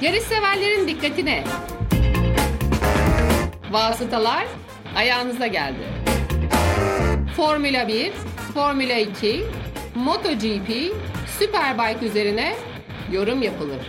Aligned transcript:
Yarış 0.00 0.22
severlerin 0.22 0.88
dikkatine. 0.88 1.44
Vasıtalar 3.70 4.46
ayağınıza 4.96 5.46
geldi. 5.46 5.78
Formula 7.36 7.88
1, 7.88 8.12
Formula 8.54 8.92
2, 8.92 9.44
MotoGP, 9.94 10.92
Superbike 11.38 12.06
üzerine 12.06 12.56
yorum 13.12 13.42
yapılır. 13.42 13.80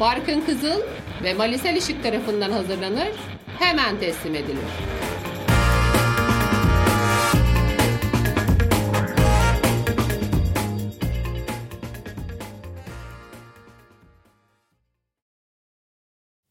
Barkın 0.00 0.40
Kızıl 0.40 0.80
ve 1.22 1.34
Malisel 1.34 1.76
Işık 1.76 2.02
tarafından 2.02 2.50
hazırlanır, 2.50 3.12
hemen 3.58 3.98
teslim 4.00 4.34
edilir. 4.34 5.01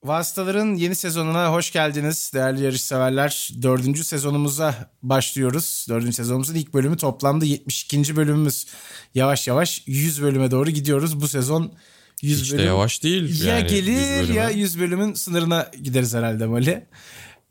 Vasıtaların 0.03 0.75
yeni 0.75 0.95
sezonuna 0.95 1.51
hoş 1.51 1.71
geldiniz 1.71 2.31
değerli 2.33 2.63
yarışseverler. 2.63 3.49
Dördüncü 3.61 4.03
sezonumuza 4.03 4.89
başlıyoruz. 5.03 5.85
Dördüncü 5.89 6.13
sezonumuzun 6.13 6.55
ilk 6.55 6.73
bölümü 6.73 6.97
toplamda 6.97 7.45
72. 7.45 8.15
bölümümüz. 8.15 8.67
Yavaş 9.15 9.47
yavaş 9.47 9.83
100 9.85 10.21
bölüme 10.21 10.51
doğru 10.51 10.69
gidiyoruz. 10.69 11.21
Bu 11.21 11.27
sezon 11.27 11.73
100 12.21 12.41
Hiç 12.41 12.51
bölüm. 12.51 12.63
de 12.63 12.67
yavaş 12.67 13.03
değil. 13.03 13.43
Ya 13.45 13.57
yani 13.57 13.67
gelir 13.69 14.19
bölüme. 14.21 14.35
ya 14.35 14.49
100 14.49 14.79
bölümün 14.79 15.13
sınırına 15.13 15.71
gideriz 15.83 16.13
herhalde 16.13 16.45
Mali. 16.45 16.85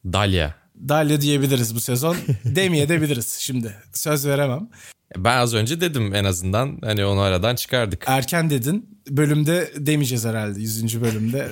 Dalya. 0.05 0.55
Dalya 0.89 1.21
diyebiliriz 1.21 1.75
bu 1.75 1.81
sezon. 1.81 2.17
Demeyebiliriz 2.45 3.29
şimdi. 3.41 3.75
Söz 3.93 4.27
veremem. 4.27 4.69
Ben 5.17 5.37
az 5.39 5.55
önce 5.55 5.81
dedim 5.81 6.15
en 6.15 6.25
azından 6.25 6.79
hani 6.85 7.05
onu 7.05 7.21
aradan 7.21 7.55
çıkardık. 7.55 8.05
Erken 8.07 8.51
dedin. 8.51 9.01
Bölümde 9.11 9.73
demeyeceğiz 9.77 10.25
herhalde 10.25 10.61
100. 10.61 11.01
bölümde. 11.01 11.49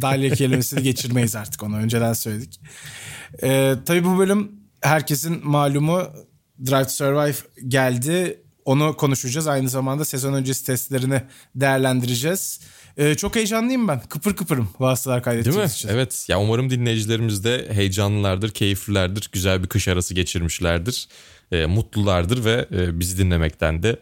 Dalya 0.00 0.34
kelimesini 0.34 0.82
geçirmeyiz 0.82 1.36
artık 1.36 1.62
onu 1.62 1.76
önceden 1.76 2.12
söyledik. 2.12 2.60
Ee, 3.42 3.74
tabii 3.86 4.04
bu 4.04 4.18
bölüm 4.18 4.52
herkesin 4.80 5.40
malumu 5.46 6.02
Drive 6.66 6.84
to 6.84 6.90
Survive 6.90 7.36
geldi. 7.68 8.40
Onu 8.64 8.96
konuşacağız. 8.96 9.46
Aynı 9.46 9.68
zamanda 9.68 10.04
sezon 10.04 10.32
öncesi 10.32 10.66
testlerini 10.66 11.22
değerlendireceğiz. 11.54 12.60
Ee, 12.96 13.14
çok 13.14 13.36
heyecanlıyım 13.36 13.88
ben. 13.88 14.00
Kıpır 14.00 14.36
kıpırım 14.36 14.68
vasıtalar 14.80 15.14
Değil 15.24 15.34
mi? 15.36 15.42
kaydettiğimiz 15.42 15.72
için. 15.74 15.88
Evet. 15.88 16.26
Ya 16.28 16.40
umarım 16.40 16.70
dinleyicilerimiz 16.70 17.44
de 17.44 17.68
heyecanlılardır, 17.72 18.50
keyiflilerdir, 18.50 19.28
güzel 19.32 19.62
bir 19.62 19.68
kış 19.68 19.88
arası 19.88 20.14
geçirmişlerdir, 20.14 21.08
e, 21.52 21.66
mutlulardır 21.66 22.44
ve 22.44 22.68
e, 22.72 23.00
bizi 23.00 23.18
dinlemekten 23.18 23.82
de 23.82 23.96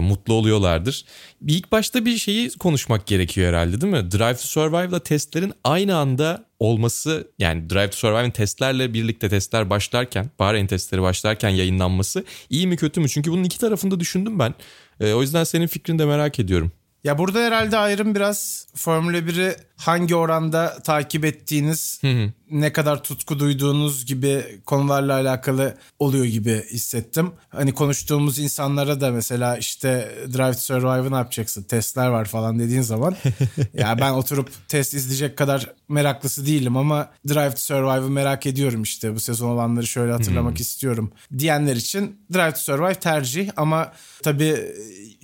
mutlu 0.00 0.34
oluyorlardır. 0.34 1.04
Bir 1.40 1.54
ilk 1.54 1.72
başta 1.72 2.04
bir 2.04 2.16
şeyi 2.16 2.50
konuşmak 2.50 3.06
gerekiyor 3.06 3.48
herhalde 3.48 3.80
değil 3.80 3.92
mi? 3.92 4.10
Drive 4.10 4.34
to 4.34 4.42
Survive'la 4.42 5.00
testlerin 5.00 5.52
aynı 5.64 5.96
anda 5.96 6.44
olması 6.58 7.28
yani 7.38 7.70
Drive 7.70 7.90
to 7.90 7.96
Survive'in 7.96 8.30
testlerle 8.30 8.94
birlikte 8.94 9.28
testler 9.28 9.70
başlarken, 9.70 10.30
Bahreyn 10.38 10.66
testleri 10.66 11.02
başlarken 11.02 11.48
yayınlanması 11.48 12.24
iyi 12.50 12.66
mi 12.66 12.76
kötü 12.76 13.00
mü? 13.00 13.08
Çünkü 13.08 13.30
bunun 13.30 13.44
iki 13.44 13.58
tarafında 13.58 14.00
düşündüm 14.00 14.38
ben. 14.38 14.54
E, 15.00 15.12
o 15.12 15.22
yüzden 15.22 15.44
senin 15.44 15.66
fikrini 15.66 15.98
de 15.98 16.04
merak 16.04 16.38
ediyorum. 16.40 16.72
Ya 17.04 17.18
burada 17.18 17.40
herhalde 17.40 17.76
ayrım 17.76 18.14
biraz 18.14 18.66
Formula 18.74 19.18
1'i 19.18 19.56
hangi 19.86 20.14
oranda 20.14 20.78
takip 20.84 21.24
ettiğiniz, 21.24 22.00
ne 22.50 22.72
kadar 22.72 23.02
tutku 23.02 23.38
duyduğunuz 23.38 24.06
gibi 24.06 24.60
konularla 24.66 25.12
alakalı 25.14 25.76
oluyor 25.98 26.24
gibi 26.24 26.64
hissettim. 26.70 27.32
Hani 27.48 27.74
konuştuğumuz 27.74 28.38
insanlara 28.38 29.00
da 29.00 29.10
mesela 29.10 29.56
işte 29.56 30.14
Drive 30.32 30.52
to 30.52 30.58
Survive'ı 30.58 31.10
ne 31.10 31.16
yapacaksın? 31.16 31.62
Testler 31.62 32.08
var 32.08 32.24
falan 32.24 32.58
dediğin 32.58 32.82
zaman 32.82 33.16
ya 33.74 33.98
ben 34.00 34.12
oturup 34.12 34.50
test 34.68 34.94
izleyecek 34.94 35.38
kadar 35.38 35.72
meraklısı 35.88 36.46
değilim 36.46 36.76
ama 36.76 37.10
Drive 37.28 37.50
to 37.50 37.56
Survive'ı 37.56 38.10
merak 38.10 38.46
ediyorum 38.46 38.82
işte 38.82 39.14
bu 39.14 39.20
sezon 39.20 39.50
olanları 39.50 39.86
şöyle 39.86 40.12
hatırlamak 40.12 40.60
istiyorum 40.60 41.12
diyenler 41.38 41.76
için 41.76 42.16
Drive 42.32 42.52
to 42.52 42.60
Survive 42.60 42.94
tercih 42.94 43.50
ama 43.56 43.92
tabii 44.22 44.56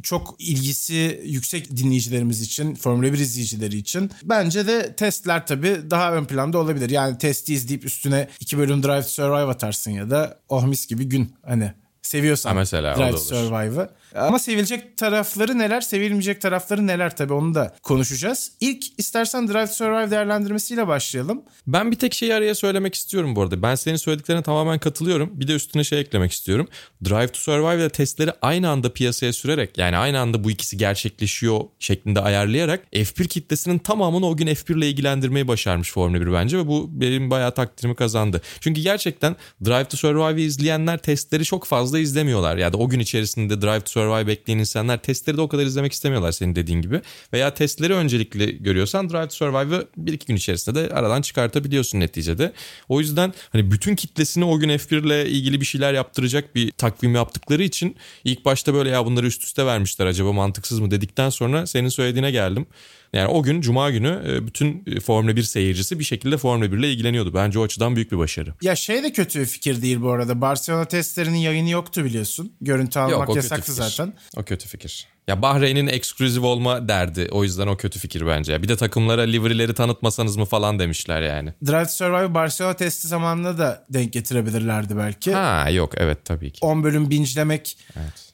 çok 0.03 0.37
ilgisi 0.39 1.23
yüksek 1.25 1.77
dinleyicilerimiz 1.77 2.43
için, 2.43 2.75
Formula 2.75 3.13
1 3.13 3.19
izleyicileri 3.19 3.77
için 3.77 4.11
bence 4.51 4.67
de 4.67 4.97
testler 4.97 5.47
tabii 5.47 5.91
daha 5.91 6.13
ön 6.13 6.25
planda 6.25 6.59
olabilir. 6.59 6.91
Yani 6.91 7.19
testi 7.19 7.55
izleyip 7.55 7.85
üstüne 7.85 8.29
iki 8.41 8.59
bölüm 8.59 8.83
Drive 8.83 9.03
to 9.03 9.09
Survive 9.09 9.51
atarsın 9.51 9.91
ya 9.91 10.11
da 10.11 10.39
oh 10.49 10.65
mis 10.65 10.87
gibi 10.87 11.05
gün 11.05 11.35
hani 11.47 11.73
seviyorsan 12.03 12.51
Ha 12.51 12.55
mesela, 12.55 12.97
Drive. 12.97 13.19
Survive'ı. 13.19 13.91
Ama 14.15 14.39
sevilecek 14.39 14.97
tarafları 14.97 15.59
neler, 15.59 15.81
sevilmeyecek 15.81 16.41
tarafları 16.41 16.87
neler 16.87 17.17
tabii 17.17 17.33
onu 17.33 17.55
da 17.55 17.77
konuşacağız. 17.83 18.53
İlk 18.61 18.99
istersen 18.99 19.49
Drive 19.49 19.67
to 19.67 19.73
Survive 19.73 20.11
değerlendirmesiyle 20.11 20.89
başlayalım. 20.89 21.43
Ben 21.67 21.91
bir 21.91 21.97
tek 21.97 22.15
şeyi 22.15 22.35
araya 22.35 22.55
söylemek 22.55 22.95
istiyorum 22.95 23.37
bu 23.37 23.43
arada. 23.43 23.63
Ben 23.63 23.75
senin 23.75 23.97
söylediklerine 23.97 24.43
tamamen 24.43 24.79
katılıyorum. 24.79 25.31
Bir 25.33 25.49
de 25.49 25.55
üstüne 25.55 25.85
şey 25.85 26.01
eklemek 26.01 26.33
istiyorum. 26.33 26.69
Drive 27.05 27.29
to 27.29 27.41
Survive 27.41 27.77
ile 27.77 27.91
testleri 27.91 28.33
aynı 28.43 28.71
anda 28.71 28.93
piyasaya 28.93 29.33
sürerek 29.33 29.79
yani 29.79 29.97
aynı 29.97 30.21
anda 30.21 30.45
bu 30.45 30.51
ikisi 30.51 30.77
gerçekleşiyor 30.77 31.61
şeklinde 31.79 32.21
ayarlayarak 32.21 32.85
F1 32.93 33.29
kitlesinin 33.29 33.79
tamamını 33.79 34.27
o 34.27 34.37
gün 34.37 34.47
F1 34.47 34.79
ile 34.79 34.89
ilgilendirmeyi 34.89 35.49
başarmış 35.49 35.93
Formula 35.93 36.21
1 36.21 36.33
bence 36.33 36.59
ve 36.59 36.67
bu 36.67 36.89
benim 36.93 37.31
bayağı 37.31 37.55
takdirimi 37.55 37.95
kazandı. 37.95 38.43
Çünkü 38.61 38.81
gerçekten 38.81 39.37
Drive 39.65 39.85
to 39.85 39.97
Survive'ı 39.97 40.41
izleyenler 40.41 40.99
testleri 40.99 41.45
çok 41.45 41.65
fazla 41.65 41.99
izlemiyorlar. 41.99 42.57
Yani 42.57 42.77
o 42.77 42.89
gün 42.89 43.01
içerisinde 43.01 43.63
Drive 43.63 43.81
to 43.81 43.91
Survive 43.91 44.00
bekleyen 44.27 44.59
insanlar 44.59 45.03
testleri 45.03 45.37
de 45.37 45.41
o 45.41 45.49
kadar 45.49 45.67
izlemek 45.67 45.93
istemiyorlar 45.93 46.33
senin 46.33 46.55
dediğin 46.55 46.83
gibi. 46.83 47.01
Veya 47.33 47.55
testleri 47.55 47.95
öncelikli 47.95 48.63
görüyorsan 48.63 49.11
Drive 49.11 49.29
to 49.29 49.35
Survive'ı 49.35 49.87
bir 49.97 50.13
iki 50.13 50.27
gün 50.27 50.37
içerisinde 50.37 50.81
de 50.81 50.95
aradan 50.95 51.23
çıkartabiliyorsun 51.23 52.01
neticede. 52.01 52.53
O 52.89 53.01
yüzden 53.01 53.33
hani 53.53 53.71
bütün 53.71 53.97
kitlesini 53.97 54.45
o 54.45 54.59
gün 54.59 54.69
F1 54.69 55.07
ile 55.07 55.31
ilgili 55.31 55.61
bir 55.61 55.67
şeyler 55.67 55.95
yaptıracak 55.95 56.55
bir 56.55 56.71
takvim 56.71 57.15
yaptıkları 57.15 57.63
için 57.63 57.97
ilk 58.25 58.45
başta 58.45 58.75
böyle 58.75 58.91
ya 58.91 59.07
bunları 59.07 59.27
üst 59.27 59.43
üste 59.43 59.67
vermişler 59.67 60.07
acaba 60.07 60.33
mantıksız 60.33 60.81
mı 60.81 60.91
dedikten 60.91 61.31
sonra 61.31 61.67
senin 61.67 61.89
söylediğine 61.89 62.31
geldim. 62.31 62.67
Yani 63.13 63.29
o 63.29 63.43
gün 63.43 63.61
Cuma 63.61 63.91
günü 63.91 64.23
e, 64.29 64.47
bütün 64.47 64.83
e, 64.87 65.01
Formula 65.01 65.37
1 65.37 65.43
seyircisi 65.43 65.99
bir 65.99 66.05
şekilde 66.05 66.37
Formula 66.37 66.73
1 66.73 66.79
ile 66.79 66.93
ilgileniyordu. 66.93 67.35
Bence 67.35 67.59
o 67.59 67.63
açıdan 67.63 67.97
büyük 67.97 68.13
bir 68.13 68.19
başarı. 68.19 68.55
Ya 68.63 68.77
şey 68.77 69.03
de 69.03 69.13
kötü 69.13 69.41
bir 69.41 69.47
fikir 69.47 69.83
değil 69.83 70.01
bu 70.03 70.11
arada. 70.11 70.41
Barcelona 70.41 70.85
testlerinin 70.85 71.39
yayını 71.39 71.71
yoktu 71.71 72.05
biliyorsun. 72.05 72.53
Görüntü 72.61 72.99
almak 72.99 73.27
kötü 73.27 73.37
yasaktı 73.37 73.73
zaten. 73.73 74.13
O 74.37 74.43
kötü 74.43 74.69
fikir. 74.69 75.09
Ya 75.31 75.43
Bahreyn'in 75.43 75.87
ekskluzif 75.87 76.43
olma 76.43 76.89
derdi. 76.89 77.29
O 77.31 77.45
yüzden 77.45 77.67
o 77.67 77.77
kötü 77.77 77.99
fikir 77.99 78.27
bence. 78.27 78.63
Bir 78.63 78.69
de 78.69 78.77
takımlara 78.77 79.23
livery'leri 79.23 79.75
tanıtmasanız 79.75 80.37
mı 80.37 80.45
falan 80.45 80.79
demişler 80.79 81.23
yani. 81.23 81.55
Drive 81.67 81.85
to 81.85 81.91
Survive 81.91 82.35
Barcelona 82.35 82.75
testi 82.75 83.09
zamanında 83.09 83.59
da 83.59 83.85
denk 83.91 84.13
getirebilirlerdi 84.13 84.97
belki. 84.97 85.35
Ha 85.35 85.71
yok 85.71 85.93
evet 85.97 86.25
tabii 86.25 86.51
ki. 86.51 86.59
10 86.61 86.85
bölüm 86.85 87.11
binçlemek 87.11 87.79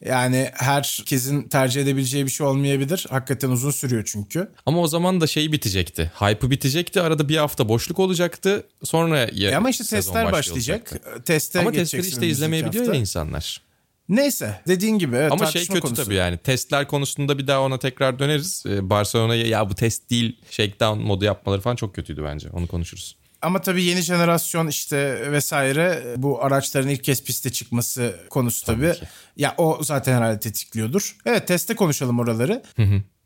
yani 0.04 0.50
herkesin 0.54 1.48
tercih 1.48 1.82
edebileceği 1.82 2.24
bir 2.24 2.30
şey 2.30 2.46
olmayabilir. 2.46 3.06
Hakikaten 3.10 3.50
uzun 3.50 3.70
sürüyor 3.70 4.02
çünkü. 4.06 4.50
Ama 4.66 4.80
o 4.80 4.86
zaman 4.86 5.20
da 5.20 5.26
şey 5.26 5.52
bitecekti. 5.52 6.12
Hype'ı 6.20 6.50
bitecekti. 6.50 7.00
Arada 7.00 7.28
bir 7.28 7.36
hafta 7.36 7.68
boşluk 7.68 7.98
olacaktı. 7.98 8.66
Sonra 8.84 9.18
ya, 9.32 9.50
E 9.50 9.56
ama 9.56 9.70
işte 9.70 9.84
testler 9.84 10.32
başlayacak. 10.32 10.92
Teste 11.24 11.60
Ama 11.60 11.72
testleri 11.72 12.06
işte 12.06 12.26
izlemeyebiliyor 12.26 12.84
hafta. 12.84 12.94
ya 12.94 13.00
insanlar. 13.00 13.65
Neyse 14.08 14.60
dediğin 14.68 14.98
gibi 14.98 15.16
evet, 15.16 15.32
Ama 15.32 15.46
şey 15.46 15.66
kötü 15.66 15.80
konusu. 15.80 16.04
tabii 16.04 16.14
yani. 16.14 16.38
Testler 16.38 16.88
konusunda 16.88 17.38
bir 17.38 17.46
daha 17.46 17.60
ona 17.60 17.78
tekrar 17.78 18.18
döneriz. 18.18 18.64
Ee, 18.68 18.90
Barcelona'ya 18.90 19.46
ya 19.46 19.70
bu 19.70 19.74
test 19.74 20.10
değil 20.10 20.40
shakedown 20.50 21.00
modu 21.00 21.24
yapmaları 21.24 21.60
falan 21.60 21.76
çok 21.76 21.94
kötüydü 21.94 22.24
bence. 22.24 22.50
Onu 22.50 22.66
konuşuruz. 22.66 23.16
Ama 23.42 23.60
tabii 23.60 23.84
yeni 23.84 24.00
jenerasyon 24.00 24.66
işte 24.66 25.30
vesaire 25.32 26.02
bu 26.16 26.44
araçların 26.44 26.88
ilk 26.88 27.04
kez 27.04 27.24
piste 27.24 27.52
çıkması 27.52 28.16
konusu 28.30 28.66
tabii. 28.66 28.92
ki. 28.92 29.00
Ya 29.36 29.54
o 29.58 29.78
zaten 29.82 30.16
herhalde 30.16 30.40
tetikliyordur. 30.40 31.16
Evet 31.26 31.48
teste 31.48 31.74
konuşalım 31.76 32.18
oraları. 32.18 32.62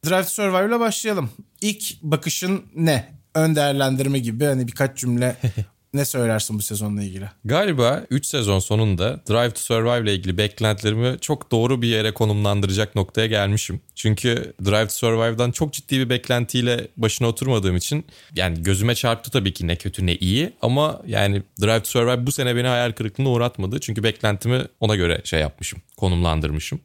Drive 0.07 0.23
to 0.23 0.29
Survive 0.29 0.69
ile 0.69 0.81
başlayalım. 0.81 1.31
İlk 1.61 2.03
bakışın 2.03 2.65
ne? 2.75 3.15
Ön 3.35 3.57
değerlendirme 3.57 4.19
gibi 4.19 4.45
hani 4.45 4.67
birkaç 4.69 4.99
cümle 4.99 5.37
ne 5.95 6.05
söylersin 6.05 6.59
bu 6.59 6.63
sezonla 6.63 7.03
ilgili? 7.03 7.29
Galiba 7.45 8.03
3 8.11 8.27
sezon 8.27 8.59
sonunda 8.59 9.21
Drive 9.29 9.51
to 9.51 9.61
Survive 9.61 10.03
ile 10.03 10.15
ilgili 10.15 10.39
beklentilerimi 10.39 11.19
çok 11.21 11.51
doğru 11.51 11.83
bir 11.83 11.89
yere 11.89 12.15
konumlandıracak 12.15 12.95
noktaya 12.95 13.27
gelmişim. 13.27 13.81
Çünkü 13.95 14.55
Drive 14.65 14.87
to 14.87 14.93
Survive'dan 14.93 15.51
çok 15.51 15.73
ciddi 15.73 15.99
bir 15.99 16.11
beklentiyle 16.11 16.89
başına 16.97 17.29
oturmadığım 17.29 17.77
için 17.77 18.05
yani 18.35 18.63
gözüme 18.63 18.95
çarptı 18.95 19.31
tabii 19.31 19.53
ki 19.53 19.67
ne 19.67 19.77
kötü 19.77 20.07
ne 20.07 20.17
iyi 20.17 20.53
ama 20.63 21.03
yani 21.07 21.43
Drive 21.61 21.81
to 21.81 21.89
Survive 21.89 22.27
bu 22.27 22.33
sene 22.33 22.57
beni 22.57 22.67
hayal 22.67 22.93
kırıklığına 22.93 23.29
uğratmadı. 23.29 23.81
Çünkü 23.81 24.03
beklentimi 24.03 24.65
ona 24.81 24.97
göre 24.97 25.21
şey 25.25 25.41
yapmışım, 25.41 25.83
konumlandırmışım. 25.97 26.81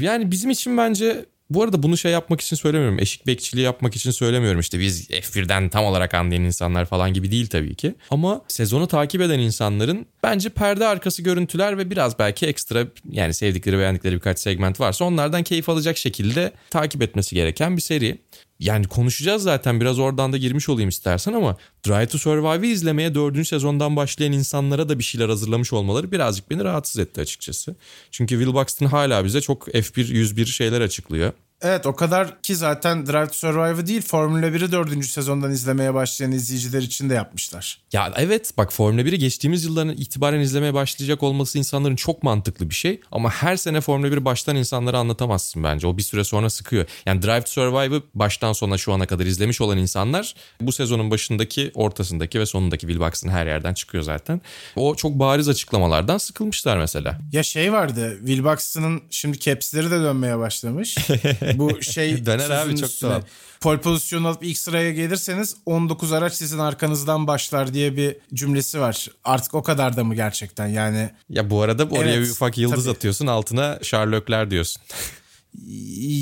Yani 0.00 0.30
bizim 0.30 0.50
için 0.50 0.76
bence 0.76 1.24
Bu 1.54 1.62
arada 1.62 1.82
bunu 1.82 1.96
şey 1.96 2.12
yapmak 2.12 2.40
için 2.40 2.56
söylemiyorum. 2.56 2.98
Eşik 2.98 3.26
bekçiliği 3.26 3.64
yapmak 3.64 3.96
için 3.96 4.10
söylemiyorum. 4.10 4.60
İşte 4.60 4.80
biz 4.80 5.10
F1'den 5.10 5.68
tam 5.68 5.84
olarak 5.84 6.14
anlayan 6.14 6.42
insanlar 6.42 6.84
falan 6.84 7.12
gibi 7.12 7.30
değil 7.30 7.46
tabii 7.46 7.74
ki. 7.74 7.94
Ama 8.10 8.42
sezonu 8.48 8.86
takip 8.86 9.20
eden 9.20 9.38
insanların 9.38 10.06
bence 10.22 10.48
perde 10.48 10.86
arkası 10.86 11.22
görüntüler 11.22 11.78
ve 11.78 11.90
biraz 11.90 12.18
belki 12.18 12.46
ekstra 12.46 12.86
yani 13.10 13.34
sevdikleri 13.34 13.78
beğendikleri 13.78 14.14
birkaç 14.14 14.38
segment 14.38 14.80
varsa 14.80 15.04
onlardan 15.04 15.42
keyif 15.42 15.68
alacak 15.68 15.96
şekilde 15.96 16.52
takip 16.70 17.02
etmesi 17.02 17.34
gereken 17.34 17.76
bir 17.76 17.82
seri. 17.82 18.18
Yani 18.58 18.86
konuşacağız 18.86 19.42
zaten 19.42 19.80
biraz 19.80 19.98
oradan 19.98 20.32
da 20.32 20.36
girmiş 20.36 20.68
olayım 20.68 20.88
istersen 20.88 21.32
ama 21.32 21.56
Drive 21.86 22.06
to 22.06 22.18
Survive'ı 22.18 22.66
izlemeye 22.66 23.14
dördüncü 23.14 23.44
sezondan 23.44 23.96
başlayan 23.96 24.32
insanlara 24.32 24.88
da 24.88 24.98
bir 24.98 25.04
şeyler 25.04 25.28
hazırlamış 25.28 25.72
olmaları 25.72 26.12
birazcık 26.12 26.50
beni 26.50 26.64
rahatsız 26.64 26.98
etti 26.98 27.20
açıkçası. 27.20 27.76
Çünkü 28.10 28.34
Will 28.34 28.54
Buxton 28.54 28.86
hala 28.86 29.24
bize 29.24 29.40
çok 29.40 29.68
F1 29.68 30.12
101 30.12 30.46
şeyler 30.46 30.80
açıklıyor. 30.80 31.32
Evet 31.62 31.86
o 31.86 31.96
kadar 31.96 32.42
ki 32.42 32.56
zaten 32.56 33.06
Drive 33.06 33.26
to 33.26 33.32
Survive'ı 33.32 33.86
değil 33.86 34.02
Formula 34.02 34.46
1'i 34.46 34.72
dördüncü 34.72 35.08
sezondan 35.08 35.50
izlemeye 35.50 35.94
başlayan 35.94 36.32
izleyiciler 36.32 36.82
için 36.82 37.10
de 37.10 37.14
yapmışlar. 37.14 37.78
Ya 37.92 38.12
evet 38.16 38.52
bak 38.56 38.72
Formula 38.72 39.02
1'i 39.02 39.18
geçtiğimiz 39.18 39.64
yılların 39.64 39.96
itibaren 39.96 40.40
izlemeye 40.40 40.74
başlayacak 40.74 41.22
olması 41.22 41.58
insanların 41.58 41.96
çok 41.96 42.22
mantıklı 42.22 42.70
bir 42.70 42.74
şey. 42.74 43.00
Ama 43.12 43.30
her 43.30 43.56
sene 43.56 43.80
Formula 43.80 44.08
1'i 44.08 44.24
baştan 44.24 44.56
insanlara 44.56 44.98
anlatamazsın 44.98 45.64
bence. 45.64 45.86
O 45.86 45.96
bir 45.96 46.02
süre 46.02 46.24
sonra 46.24 46.50
sıkıyor. 46.50 46.86
Yani 47.06 47.22
Drive 47.22 47.40
to 47.40 47.50
Survive'ı 47.50 48.02
baştan 48.14 48.52
sona 48.52 48.78
şu 48.78 48.92
ana 48.92 49.06
kadar 49.06 49.26
izlemiş 49.26 49.60
olan 49.60 49.78
insanlar 49.78 50.34
bu 50.60 50.72
sezonun 50.72 51.10
başındaki, 51.10 51.70
ortasındaki 51.74 52.40
ve 52.40 52.46
sonundaki 52.46 52.86
Will 52.86 53.00
Buxton 53.00 53.28
her 53.28 53.46
yerden 53.46 53.74
çıkıyor 53.74 54.04
zaten. 54.04 54.40
O 54.76 54.94
çok 54.94 55.18
bariz 55.18 55.48
açıklamalardan 55.48 56.18
sıkılmışlar 56.18 56.76
mesela. 56.76 57.18
Ya 57.32 57.42
şey 57.42 57.72
vardı 57.72 58.16
Will 58.18 58.44
Buxton'ın 58.44 59.02
şimdi 59.10 59.38
caps'leri 59.38 59.90
de 59.90 60.00
dönmeye 60.00 60.38
başlamış. 60.38 60.96
Bu 61.58 61.82
şey 61.82 62.26
Döner 62.26 62.50
abi, 62.50 62.76
çok 62.76 62.88
üstüne. 62.88 63.20
Pole 63.60 63.80
pozisyonu 63.80 64.28
alıp 64.28 64.44
ilk 64.44 64.58
sıraya 64.58 64.92
gelirseniz 64.92 65.56
19 65.66 66.12
araç 66.12 66.32
sizin 66.34 66.58
arkanızdan 66.58 67.26
başlar 67.26 67.74
diye 67.74 67.96
bir 67.96 68.16
cümlesi 68.34 68.80
var. 68.80 69.08
Artık 69.24 69.54
o 69.54 69.62
kadar 69.62 69.96
da 69.96 70.04
mı 70.04 70.14
gerçekten 70.14 70.66
yani 70.66 71.10
Ya 71.30 71.50
bu 71.50 71.62
arada 71.62 71.84
oraya 71.84 72.14
Evet, 72.14 72.26
bir 72.26 72.30
ufak 72.32 72.58
yıldız 72.58 72.84
tabii. 72.84 72.96
atıyorsun 72.96 73.26
altına 73.26 73.78
Sherlockler 73.82 74.50
diyorsun. 74.50 74.82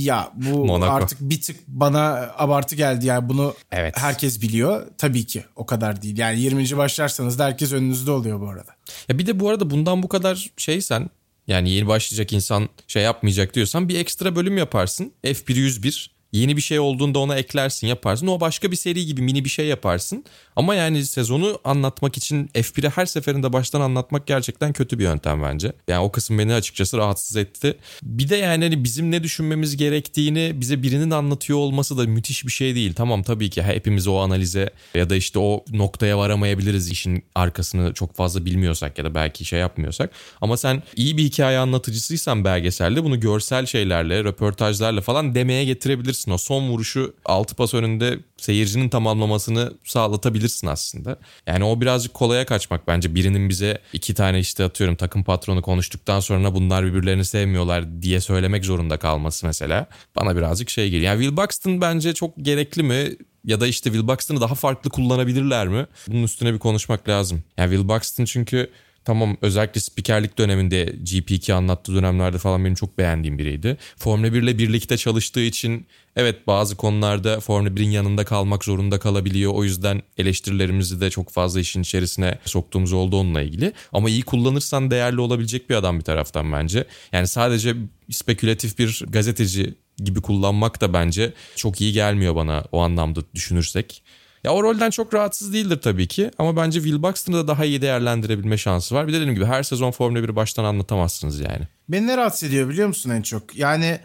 ya 0.04 0.30
bu 0.34 0.64
Monaco. 0.66 0.92
artık 0.92 1.20
bir 1.20 1.40
tık 1.40 1.56
bana 1.68 2.30
abartı 2.36 2.74
geldi 2.74 3.06
yani 3.06 3.28
bunu 3.28 3.54
Evet. 3.72 3.94
herkes 3.98 4.42
biliyor. 4.42 4.86
Tabii 4.98 5.26
ki 5.26 5.44
o 5.56 5.66
kadar 5.66 6.02
değil. 6.02 6.18
Yani 6.18 6.40
20. 6.40 6.76
başlarsanız 6.76 7.38
da 7.38 7.44
herkes 7.44 7.72
önünüzde 7.72 8.10
oluyor 8.10 8.40
bu 8.40 8.48
arada. 8.48 8.76
Ya 9.08 9.18
bir 9.18 9.26
de 9.26 9.40
bu 9.40 9.48
arada 9.50 9.70
bundan 9.70 10.02
bu 10.02 10.08
kadar 10.08 10.50
şeysen 10.56 11.10
yani 11.46 11.70
yeni 11.70 11.86
başlayacak 11.86 12.32
insan 12.32 12.68
şey 12.86 13.02
yapmayacak 13.02 13.54
diyorsan 13.54 13.88
bir 13.88 13.98
ekstra 13.98 14.36
bölüm 14.36 14.58
yaparsın. 14.58 15.12
F1 15.24 15.54
101 15.54 16.11
yeni 16.32 16.56
bir 16.56 16.62
şey 16.62 16.80
olduğunda 16.80 17.18
ona 17.18 17.36
eklersin 17.36 17.86
yaparsın. 17.86 18.26
O 18.26 18.40
başka 18.40 18.70
bir 18.70 18.76
seri 18.76 19.06
gibi 19.06 19.22
mini 19.22 19.44
bir 19.44 19.50
şey 19.50 19.66
yaparsın. 19.66 20.24
Ama 20.56 20.74
yani 20.74 21.06
sezonu 21.06 21.60
anlatmak 21.64 22.16
için 22.16 22.50
F1'i 22.54 22.88
her 22.88 23.06
seferinde 23.06 23.52
baştan 23.52 23.80
anlatmak 23.80 24.26
gerçekten 24.26 24.72
kötü 24.72 24.98
bir 24.98 25.04
yöntem 25.04 25.42
bence. 25.42 25.72
Yani 25.88 26.04
o 26.04 26.12
kısım 26.12 26.38
beni 26.38 26.54
açıkçası 26.54 26.98
rahatsız 26.98 27.36
etti. 27.36 27.76
Bir 28.02 28.28
de 28.28 28.36
yani 28.36 28.64
hani 28.64 28.84
bizim 28.84 29.10
ne 29.10 29.22
düşünmemiz 29.22 29.76
gerektiğini 29.76 30.52
bize 30.54 30.82
birinin 30.82 31.10
anlatıyor 31.10 31.58
olması 31.58 31.98
da 31.98 32.04
müthiş 32.04 32.46
bir 32.46 32.52
şey 32.52 32.74
değil. 32.74 32.94
Tamam 32.94 33.22
tabii 33.22 33.50
ki 33.50 33.62
hepimiz 33.62 34.06
o 34.08 34.16
analize 34.16 34.70
ya 34.94 35.10
da 35.10 35.16
işte 35.16 35.38
o 35.38 35.64
noktaya 35.72 36.18
varamayabiliriz 36.18 36.90
işin 36.90 37.24
arkasını 37.34 37.94
çok 37.94 38.16
fazla 38.16 38.44
bilmiyorsak 38.44 38.98
ya 38.98 39.04
da 39.04 39.14
belki 39.14 39.44
şey 39.44 39.60
yapmıyorsak. 39.60 40.10
Ama 40.40 40.56
sen 40.56 40.82
iyi 40.96 41.16
bir 41.16 41.24
hikaye 41.24 41.58
anlatıcısıysan 41.58 42.44
belgeselde 42.44 43.04
bunu 43.04 43.20
görsel 43.20 43.66
şeylerle, 43.66 44.24
röportajlarla 44.24 45.00
falan 45.00 45.34
demeye 45.34 45.64
getirebilirsin. 45.64 46.21
O 46.30 46.38
son 46.38 46.68
vuruşu 46.68 47.14
altı 47.24 47.54
pas 47.54 47.74
önünde 47.74 48.18
seyircinin 48.36 48.88
tamamlamasını 48.88 49.72
sağlatabilirsin 49.84 50.66
aslında. 50.66 51.18
Yani 51.46 51.64
o 51.64 51.80
birazcık 51.80 52.14
kolaya 52.14 52.46
kaçmak 52.46 52.88
bence. 52.88 53.14
Birinin 53.14 53.48
bize 53.48 53.78
iki 53.92 54.14
tane 54.14 54.40
işte 54.40 54.64
atıyorum 54.64 54.96
takım 54.96 55.24
patronu 55.24 55.62
konuştuktan 55.62 56.20
sonra 56.20 56.54
bunlar 56.54 56.84
birbirlerini 56.84 57.24
sevmiyorlar 57.24 58.02
diye 58.02 58.20
söylemek 58.20 58.64
zorunda 58.64 58.96
kalması 58.96 59.46
mesela. 59.46 59.86
Bana 60.16 60.36
birazcık 60.36 60.70
şey 60.70 60.90
geliyor. 60.90 61.12
Yani 61.12 61.22
Will 61.22 61.36
Buxton 61.36 61.80
bence 61.80 62.14
çok 62.14 62.36
gerekli 62.36 62.82
mi? 62.82 63.16
Ya 63.44 63.60
da 63.60 63.66
işte 63.66 63.92
Will 63.92 64.08
Buxton'ı 64.08 64.40
daha 64.40 64.54
farklı 64.54 64.90
kullanabilirler 64.90 65.68
mi? 65.68 65.86
Bunun 66.08 66.22
üstüne 66.22 66.54
bir 66.54 66.58
konuşmak 66.58 67.08
lazım. 67.08 67.42
Yani 67.56 67.70
Will 67.70 67.88
Buxton 67.88 68.24
çünkü 68.24 68.70
Tamam 69.04 69.36
özellikle 69.42 69.80
spikerlik 69.80 70.38
döneminde 70.38 70.84
GP2 70.84 71.52
anlattığı 71.52 71.94
dönemlerde 71.94 72.38
falan 72.38 72.64
benim 72.64 72.74
çok 72.74 72.98
beğendiğim 72.98 73.38
biriydi. 73.38 73.76
Formula 73.96 74.32
1 74.32 74.42
ile 74.42 74.58
birlikte 74.58 74.96
çalıştığı 74.96 75.40
için 75.40 75.86
evet 76.16 76.46
bazı 76.46 76.76
konularda 76.76 77.40
Formula 77.40 77.70
1'in 77.70 77.90
yanında 77.90 78.24
kalmak 78.24 78.64
zorunda 78.64 78.98
kalabiliyor. 78.98 79.52
O 79.54 79.64
yüzden 79.64 80.02
eleştirilerimizi 80.18 81.00
de 81.00 81.10
çok 81.10 81.30
fazla 81.30 81.60
işin 81.60 81.82
içerisine 81.82 82.38
soktuğumuz 82.44 82.92
oldu 82.92 83.16
onunla 83.16 83.42
ilgili. 83.42 83.72
Ama 83.92 84.10
iyi 84.10 84.22
kullanırsan 84.22 84.90
değerli 84.90 85.20
olabilecek 85.20 85.70
bir 85.70 85.74
adam 85.74 85.98
bir 85.98 86.04
taraftan 86.04 86.52
bence. 86.52 86.84
Yani 87.12 87.26
sadece 87.26 87.74
spekülatif 88.10 88.78
bir 88.78 89.04
gazeteci 89.08 89.74
gibi 89.98 90.20
kullanmak 90.20 90.80
da 90.80 90.92
bence 90.92 91.32
çok 91.56 91.80
iyi 91.80 91.92
gelmiyor 91.92 92.36
bana 92.36 92.64
o 92.72 92.80
anlamda 92.80 93.20
düşünürsek. 93.34 94.02
Ya 94.44 94.52
o 94.52 94.62
rolden 94.62 94.90
çok 94.90 95.14
rahatsız 95.14 95.52
değildir 95.52 95.78
tabii 95.82 96.08
ki 96.08 96.30
ama 96.38 96.56
bence 96.56 96.82
Will 96.82 97.02
Buxton'ı 97.02 97.36
da 97.36 97.48
daha 97.48 97.64
iyi 97.64 97.82
değerlendirebilme 97.82 98.58
şansı 98.58 98.94
var. 98.94 99.08
Bir 99.08 99.12
de 99.12 99.16
dediğim 99.16 99.34
gibi 99.34 99.44
her 99.44 99.62
sezon 99.62 99.90
Formula 99.90 100.18
1'i 100.20 100.36
baştan 100.36 100.64
anlatamazsınız 100.64 101.40
yani. 101.40 101.68
Beni 101.88 102.06
ne 102.06 102.16
rahatsız 102.16 102.48
ediyor 102.48 102.68
biliyor 102.68 102.88
musun 102.88 103.10
en 103.10 103.22
çok? 103.22 103.56
Yani 103.56 104.00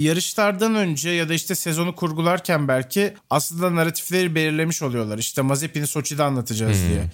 yarışlardan 0.00 0.74
önce 0.74 1.10
ya 1.10 1.28
da 1.28 1.34
işte 1.34 1.54
sezonu 1.54 1.94
kurgularken 1.94 2.68
belki 2.68 3.14
aslında 3.30 3.74
narratifleri 3.74 4.34
belirlemiş 4.34 4.82
oluyorlar. 4.82 5.18
İşte 5.18 5.42
Mazepin'i 5.42 5.86
Soçi'de 5.86 6.22
anlatacağız 6.22 6.78
diye. 6.88 7.04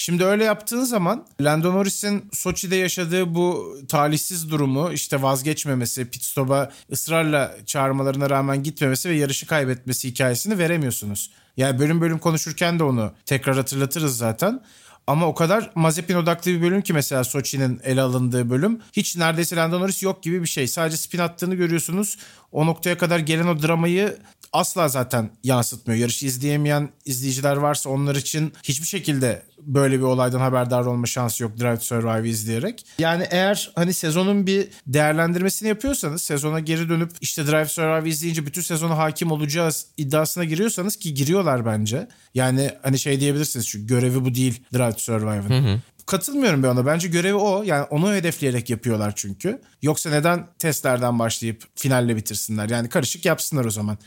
Şimdi 0.00 0.24
öyle 0.24 0.44
yaptığın 0.44 0.84
zaman 0.84 1.26
Lando 1.40 1.72
Norris'in 1.72 2.30
Soçi'de 2.32 2.76
yaşadığı 2.76 3.34
bu 3.34 3.76
talihsiz 3.88 4.50
durumu 4.50 4.92
işte 4.92 5.22
vazgeçmemesi, 5.22 6.10
pit 6.10 6.24
stop'a 6.24 6.70
ısrarla 6.92 7.56
çağırmalarına 7.66 8.30
rağmen 8.30 8.62
gitmemesi 8.62 9.08
ve 9.08 9.14
yarışı 9.14 9.46
kaybetmesi 9.46 10.08
hikayesini 10.08 10.58
veremiyorsunuz. 10.58 11.30
Yani 11.56 11.78
bölüm 11.78 12.00
bölüm 12.00 12.18
konuşurken 12.18 12.78
de 12.78 12.84
onu 12.84 13.12
tekrar 13.26 13.56
hatırlatırız 13.56 14.16
zaten. 14.16 14.62
Ama 15.06 15.26
o 15.26 15.34
kadar 15.34 15.70
Mazepin 15.74 16.14
odaklı 16.14 16.50
bir 16.50 16.62
bölüm 16.62 16.82
ki 16.82 16.92
mesela 16.92 17.24
Soçi'nin 17.24 17.80
ele 17.84 18.00
alındığı 18.02 18.50
bölüm. 18.50 18.80
Hiç 18.92 19.16
neredeyse 19.16 19.56
Lando 19.56 19.80
Norris 19.80 20.02
yok 20.02 20.22
gibi 20.22 20.42
bir 20.42 20.48
şey. 20.48 20.68
Sadece 20.68 20.96
spin 20.96 21.18
attığını 21.18 21.54
görüyorsunuz. 21.54 22.18
O 22.52 22.66
noktaya 22.66 22.98
kadar 22.98 23.18
gelen 23.18 23.46
o 23.46 23.62
dramayı 23.62 24.18
asla 24.52 24.88
zaten 24.88 25.30
yansıtmıyor. 25.44 26.00
Yarışı 26.00 26.26
izleyemeyen 26.26 26.88
izleyiciler 27.04 27.56
varsa 27.56 27.90
onlar 27.90 28.16
için 28.16 28.52
hiçbir 28.62 28.86
şekilde 28.86 29.47
böyle 29.60 29.98
bir 29.98 30.02
olaydan 30.02 30.40
haberdar 30.40 30.84
olma 30.84 31.06
şansı 31.06 31.42
yok 31.42 31.58
Drive 31.60 31.76
to 31.76 31.84
Survive 31.84 32.28
izleyerek. 32.28 32.86
Yani 32.98 33.26
eğer 33.30 33.72
hani 33.74 33.94
sezonun 33.94 34.46
bir 34.46 34.68
değerlendirmesini 34.86 35.68
yapıyorsanız 35.68 36.22
sezona 36.22 36.60
geri 36.60 36.88
dönüp 36.88 37.10
işte 37.20 37.46
Drive 37.46 37.64
to 37.64 37.68
Survive 37.68 38.08
izleyince 38.08 38.46
bütün 38.46 38.62
sezona 38.62 38.98
hakim 38.98 39.30
olacağız 39.30 39.86
iddiasına 39.96 40.44
giriyorsanız 40.44 40.96
ki 40.96 41.14
giriyorlar 41.14 41.66
bence. 41.66 42.08
Yani 42.34 42.70
hani 42.82 42.98
şey 42.98 43.20
diyebilirsiniz 43.20 43.66
şu 43.66 43.86
görevi 43.86 44.24
bu 44.24 44.34
değil 44.34 44.62
Drive 44.74 44.92
to 44.92 44.98
Survive'ın. 44.98 45.82
Katılmıyorum 46.06 46.62
ben 46.62 46.68
ona. 46.68 46.86
Bence 46.86 47.08
görevi 47.08 47.34
o. 47.34 47.62
Yani 47.62 47.84
onu 47.84 48.12
hedefleyerek 48.14 48.70
yapıyorlar 48.70 49.12
çünkü. 49.16 49.60
Yoksa 49.82 50.10
neden 50.10 50.46
testlerden 50.58 51.18
başlayıp 51.18 51.62
finalle 51.74 52.16
bitirsinler? 52.16 52.68
Yani 52.68 52.88
karışık 52.88 53.24
yapsınlar 53.24 53.64
o 53.64 53.70
zaman. 53.70 53.98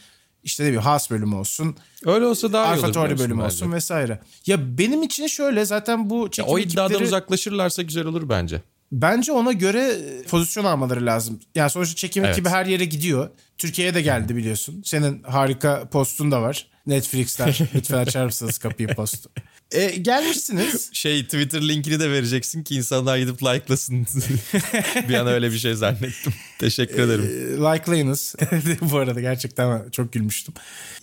İşte 0.43 0.63
ne 0.63 0.67
bileyim 0.67 0.83
Haas 0.83 1.11
bölümü 1.11 1.35
olsun. 1.35 1.75
Öyle 2.05 2.25
olsa 2.25 2.53
daha 2.53 2.65
iyi 2.65 2.67
olur. 2.73 2.83
Alfa 2.83 2.91
Tauri 2.91 3.19
bölümü 3.19 3.33
bence? 3.43 3.45
olsun 3.45 3.71
vesaire. 3.73 4.19
Ya 4.45 4.77
benim 4.77 5.03
için 5.03 5.27
şöyle 5.27 5.65
zaten 5.65 6.09
bu 6.09 6.23
Ya 6.25 6.31
çekim 6.31 6.53
o 6.53 6.59
iddiadan 6.59 6.91
ekipleri- 6.91 7.03
uzaklaşırlarsa 7.03 7.81
güzel 7.81 8.05
olur 8.05 8.29
bence. 8.29 8.61
Bence 8.91 9.31
ona 9.31 9.51
göre 9.51 9.81
e, 9.91 10.23
pozisyon 10.23 10.65
almaları 10.65 11.05
lazım. 11.05 11.39
Yani 11.55 11.69
sonuçta 11.69 11.95
çekim 11.95 12.25
Evet. 12.25 12.35
ekibi 12.35 12.49
her 12.49 12.65
yere 12.65 12.85
gidiyor. 12.85 13.29
Türkiye'ye 13.57 13.93
de 13.93 14.01
geldi 14.01 14.35
biliyorsun. 14.35 14.81
Senin 14.85 15.23
harika 15.23 15.89
postun 15.89 16.31
da 16.31 16.41
var. 16.41 16.67
Netflix'ten 16.87 17.53
lütfen 17.75 17.97
açar 17.97 18.25
mısınız 18.25 18.57
kapıyı 18.57 18.87
postu. 18.95 19.29
E, 19.71 19.85
gelmişsiniz. 19.85 20.89
Şey 20.93 21.23
Twitter 21.23 21.67
linkini 21.67 21.99
de 21.99 22.11
vereceksin 22.11 22.63
ki 22.63 22.75
insanlar 22.75 23.17
gidip 23.17 23.43
like'lasın. 23.43 24.07
bir 25.09 25.13
an 25.13 25.27
öyle 25.27 25.51
bir 25.51 25.57
şey 25.57 25.73
zannettim. 25.73 26.33
Teşekkür 26.59 26.99
ederim. 26.99 27.23
E, 27.23 27.57
Like'layınız. 27.57 28.35
Bu 28.81 28.97
arada 28.97 29.21
gerçekten 29.21 29.89
çok 29.89 30.13
gülmüştüm. 30.13 30.53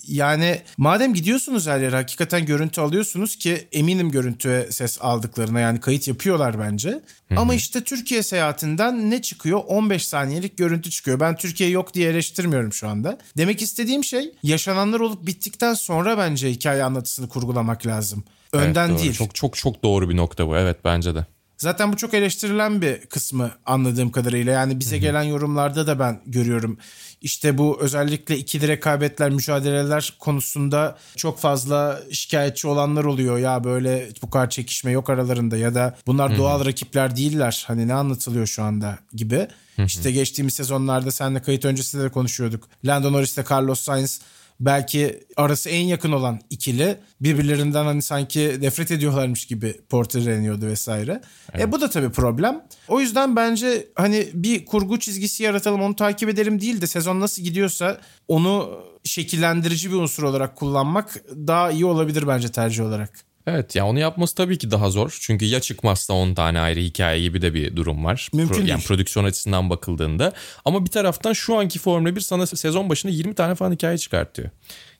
Yani 0.09 0.63
madem 0.77 1.15
gidiyorsunuz 1.15 1.67
her 1.67 1.81
yere 1.81 1.97
hakikaten 1.97 2.47
görüntü 2.47 2.81
alıyorsunuz 2.81 3.37
ki 3.37 3.69
eminim 3.73 4.11
görüntüye 4.11 4.73
ses 4.73 4.99
aldıklarına 5.01 5.61
yani 5.61 5.81
kayıt 5.81 6.09
yapıyorlar 6.09 6.61
bence. 6.61 7.01
Ama 7.37 7.55
işte 7.55 7.85
Türkiye 7.85 8.23
seyahatinden 8.23 9.11
ne 9.11 9.23
çıkıyor? 9.23 9.61
15 9.67 10.07
saniyelik 10.07 10.59
görüntü 10.59 10.91
çıkıyor. 10.91 11.21
Ben 11.21 11.37
Türkiye 11.37 11.71
yok 11.71 11.95
diye 11.95 12.11
eleştirmiyorum 12.11 12.73
şu 12.73 12.89
anda. 12.89 13.19
Demek 13.37 13.63
istediğim 13.63 14.05
şey 14.05 14.33
yaşananlar 14.43 15.01
olup 15.01 15.27
bittikten 15.27 15.75
sonra 15.75 16.19
bence 16.19 16.51
hikaye 16.51 16.83
anlatısını 16.83 17.29
kurgulamak 17.29 17.87
lazım. 17.87 18.25
Önden 18.53 18.89
Evet, 18.89 19.01
değil. 19.01 19.13
Çok 19.13 19.35
çok 19.35 19.57
çok 19.57 19.83
doğru 19.83 20.09
bir 20.09 20.17
nokta 20.17 20.49
bu. 20.49 20.57
Evet 20.57 20.77
bence 20.85 21.15
de. 21.15 21.27
Zaten 21.59 21.93
bu 21.93 21.97
çok 21.97 22.15
eleştirilen 22.15 22.83
bir 22.83 23.07
kısmı 23.07 23.51
anladığım 23.67 24.11
kadarıyla. 24.11 24.53
Yani 24.53 24.81
bize 24.81 24.99
gelen 24.99 25.23
yorumlarda 25.23 25.87
da 25.87 25.99
ben 25.99 26.21
görüyorum. 26.27 26.79
İşte 27.21 27.59
bu 27.59 27.79
özellikle 27.81 28.39
ikili 28.39 28.69
rekabetler, 28.69 29.31
mücadeleler 29.31 30.15
konusunda 30.19 30.99
çok 31.17 31.39
fazla 31.39 32.01
şikayetçi 32.13 32.69
olanlar 32.69 33.05
oluyor. 33.05 33.39
Ya 33.39 33.65
böyle 33.65 34.09
bu 34.23 34.31
kadar 34.31 34.51
çekişme 34.51 34.91
yok 34.91 35.11
aralarında 35.11 35.57
ya 35.57 35.75
da 35.75 35.97
bunlar 36.07 36.39
doğal 36.39 36.65
rakipler 36.65 37.17
değiller. 37.17 37.65
Hani 37.67 37.89
ne 37.89 37.95
anlatılıyor 37.95 38.47
şu 38.47 38.63
anda 38.63 38.99
gibi. 39.13 39.49
İşte 39.87 40.11
geçtiğimiz 40.11 40.55
sezonlarda 40.55 41.11
seninle 41.11 41.43
kayıt 41.43 41.65
öncesinde 41.65 42.03
de 42.03 42.09
konuşuyorduk. 42.09 42.69
Lando 42.85 43.13
Norris 43.13 43.35
ile 43.39 43.45
Carlos 43.51 43.81
Sainz 43.81 44.21
belki 44.61 45.21
arası 45.37 45.71
en 45.71 45.85
yakın 45.87 46.13
olan 46.13 46.41
ikili 46.51 46.97
birbirlerinden 47.21 47.85
hani 47.85 48.03
sanki 48.03 48.57
nefret 48.61 48.91
ediyorlarmış 48.91 49.47
gibi 49.47 49.81
portreleniyordu 49.89 50.67
vesaire. 50.67 51.21
E 51.59 51.73
bu 51.73 51.81
da 51.81 51.91
tabii 51.91 52.11
problem. 52.11 52.65
O 52.89 53.01
yüzden 53.01 53.37
bence 53.37 53.89
hani 53.95 54.29
bir 54.35 54.67
kurgu 54.67 54.99
çizgisi 54.99 55.43
yaratalım 55.43 55.83
onu 55.83 55.97
takip 55.97 56.29
edelim 56.29 56.61
değil 56.61 56.81
de 56.81 56.87
sezon 56.87 57.21
nasıl 57.21 57.43
gidiyorsa 57.43 58.01
onu 58.29 58.81
şekillendirici 59.05 59.91
bir 59.91 59.97
unsur 59.97 60.23
olarak 60.23 60.57
kullanmak 60.57 61.25
daha 61.47 61.71
iyi 61.71 61.85
olabilir 61.85 62.29
bence 62.29 62.49
tercih 62.49 62.85
olarak. 62.85 63.28
Evet 63.49 63.77
ya 63.77 63.87
onu 63.87 63.99
yapması 63.99 64.35
tabii 64.35 64.59
ki 64.59 64.71
daha 64.71 64.91
zor. 64.91 65.19
Çünkü 65.21 65.45
ya 65.45 65.61
çıkmazsa 65.61 66.15
10 66.15 66.35
tane 66.35 66.61
ayrı 66.61 66.81
hikaye 66.81 67.21
gibi 67.21 67.43
de 67.43 67.55
bir 67.55 67.77
durum 67.77 68.05
var. 68.05 68.29
Mümkün 68.33 68.55
Pro, 68.55 68.61
yani 68.61 68.69
değil. 68.69 68.87
prodüksiyon 68.87 69.25
açısından 69.25 69.71
bakıldığında. 69.71 70.33
Ama 70.65 70.85
bir 70.85 70.91
taraftan 70.91 71.33
şu 71.33 71.57
anki 71.57 71.79
Formula 71.79 72.17
1 72.17 72.21
sana 72.21 72.47
sezon 72.47 72.89
başına 72.89 73.11
20 73.11 73.35
tane 73.35 73.55
falan 73.55 73.73
hikaye 73.73 73.99
çıkartıyor. 73.99 74.51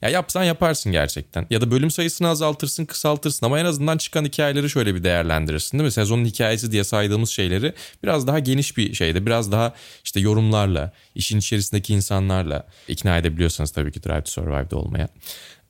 Ya 0.01 0.09
yapsan 0.09 0.43
yaparsın 0.43 0.91
gerçekten. 0.91 1.47
Ya 1.49 1.61
da 1.61 1.71
bölüm 1.71 1.91
sayısını 1.91 2.27
azaltırsın, 2.27 2.85
kısaltırsın 2.85 3.45
ama 3.45 3.59
en 3.59 3.65
azından 3.65 3.97
çıkan 3.97 4.25
hikayeleri 4.25 4.69
şöyle 4.69 4.95
bir 4.95 5.03
değerlendirirsin 5.03 5.79
değil 5.79 5.85
mi? 5.85 5.91
Sezonun 5.91 6.25
hikayesi 6.25 6.71
diye 6.71 6.83
saydığımız 6.83 7.29
şeyleri 7.29 7.73
biraz 8.03 8.27
daha 8.27 8.39
geniş 8.39 8.77
bir 8.77 8.93
şeyde, 8.93 9.25
biraz 9.25 9.51
daha 9.51 9.73
işte 10.03 10.19
yorumlarla, 10.19 10.91
işin 11.15 11.39
içerisindeki 11.39 11.93
insanlarla 11.93 12.67
ikna 12.87 13.17
edebiliyorsanız 13.17 13.71
tabii 13.71 13.91
ki 13.91 14.03
Drive 14.03 14.23
to 14.23 14.31
Survive'da 14.31 14.77
olmaya 14.77 15.07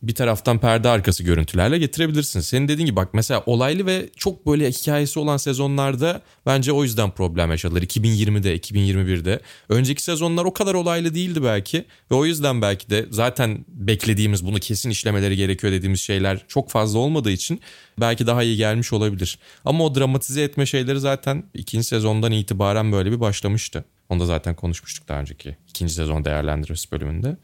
bir 0.01 0.15
taraftan 0.15 0.59
perde 0.59 0.89
arkası 0.89 1.23
görüntülerle 1.23 1.77
getirebilirsin. 1.77 2.39
Senin 2.39 2.67
dediğin 2.67 2.85
gibi 2.85 2.95
bak 2.95 3.13
mesela 3.13 3.43
olaylı 3.45 3.85
ve 3.85 4.09
çok 4.15 4.47
böyle 4.47 4.71
hikayesi 4.71 5.19
olan 5.19 5.37
sezonlarda 5.37 6.21
bence 6.45 6.71
o 6.71 6.83
yüzden 6.83 7.11
problem 7.11 7.51
yaşadılar. 7.51 7.81
2020'de, 7.81 8.57
2021'de. 8.57 9.39
Önceki 9.69 10.03
sezonlar 10.03 10.45
o 10.45 10.53
kadar 10.53 10.73
olaylı 10.73 11.15
değildi 11.15 11.43
belki 11.43 11.85
ve 12.11 12.15
o 12.15 12.25
yüzden 12.25 12.61
belki 12.61 12.89
de 12.89 13.05
zaten 13.09 13.65
beklediğimiz 13.67 14.45
bunu 14.45 14.59
kesin 14.59 14.89
işlemeleri 14.89 15.35
gerekiyor 15.35 15.73
dediğimiz 15.73 15.99
şeyler 15.99 16.45
çok 16.47 16.69
fazla 16.69 16.99
olmadığı 16.99 17.31
için 17.31 17.61
belki 17.99 18.27
daha 18.27 18.43
iyi 18.43 18.57
gelmiş 18.57 18.93
olabilir. 18.93 19.39
Ama 19.65 19.83
o 19.85 19.95
dramatize 19.95 20.43
etme 20.43 20.65
şeyleri 20.65 20.99
zaten 20.99 21.43
ikinci 21.53 21.87
sezondan 21.87 22.31
itibaren 22.31 22.91
böyle 22.91 23.11
bir 23.11 23.19
başlamıştı. 23.19 23.85
Onu 24.09 24.19
da 24.19 24.25
zaten 24.25 24.55
konuşmuştuk 24.55 25.07
daha 25.07 25.19
önceki 25.19 25.57
ikinci 25.69 25.93
sezon 25.93 26.25
değerlendirmesi 26.25 26.91
bölümünde. 26.91 27.37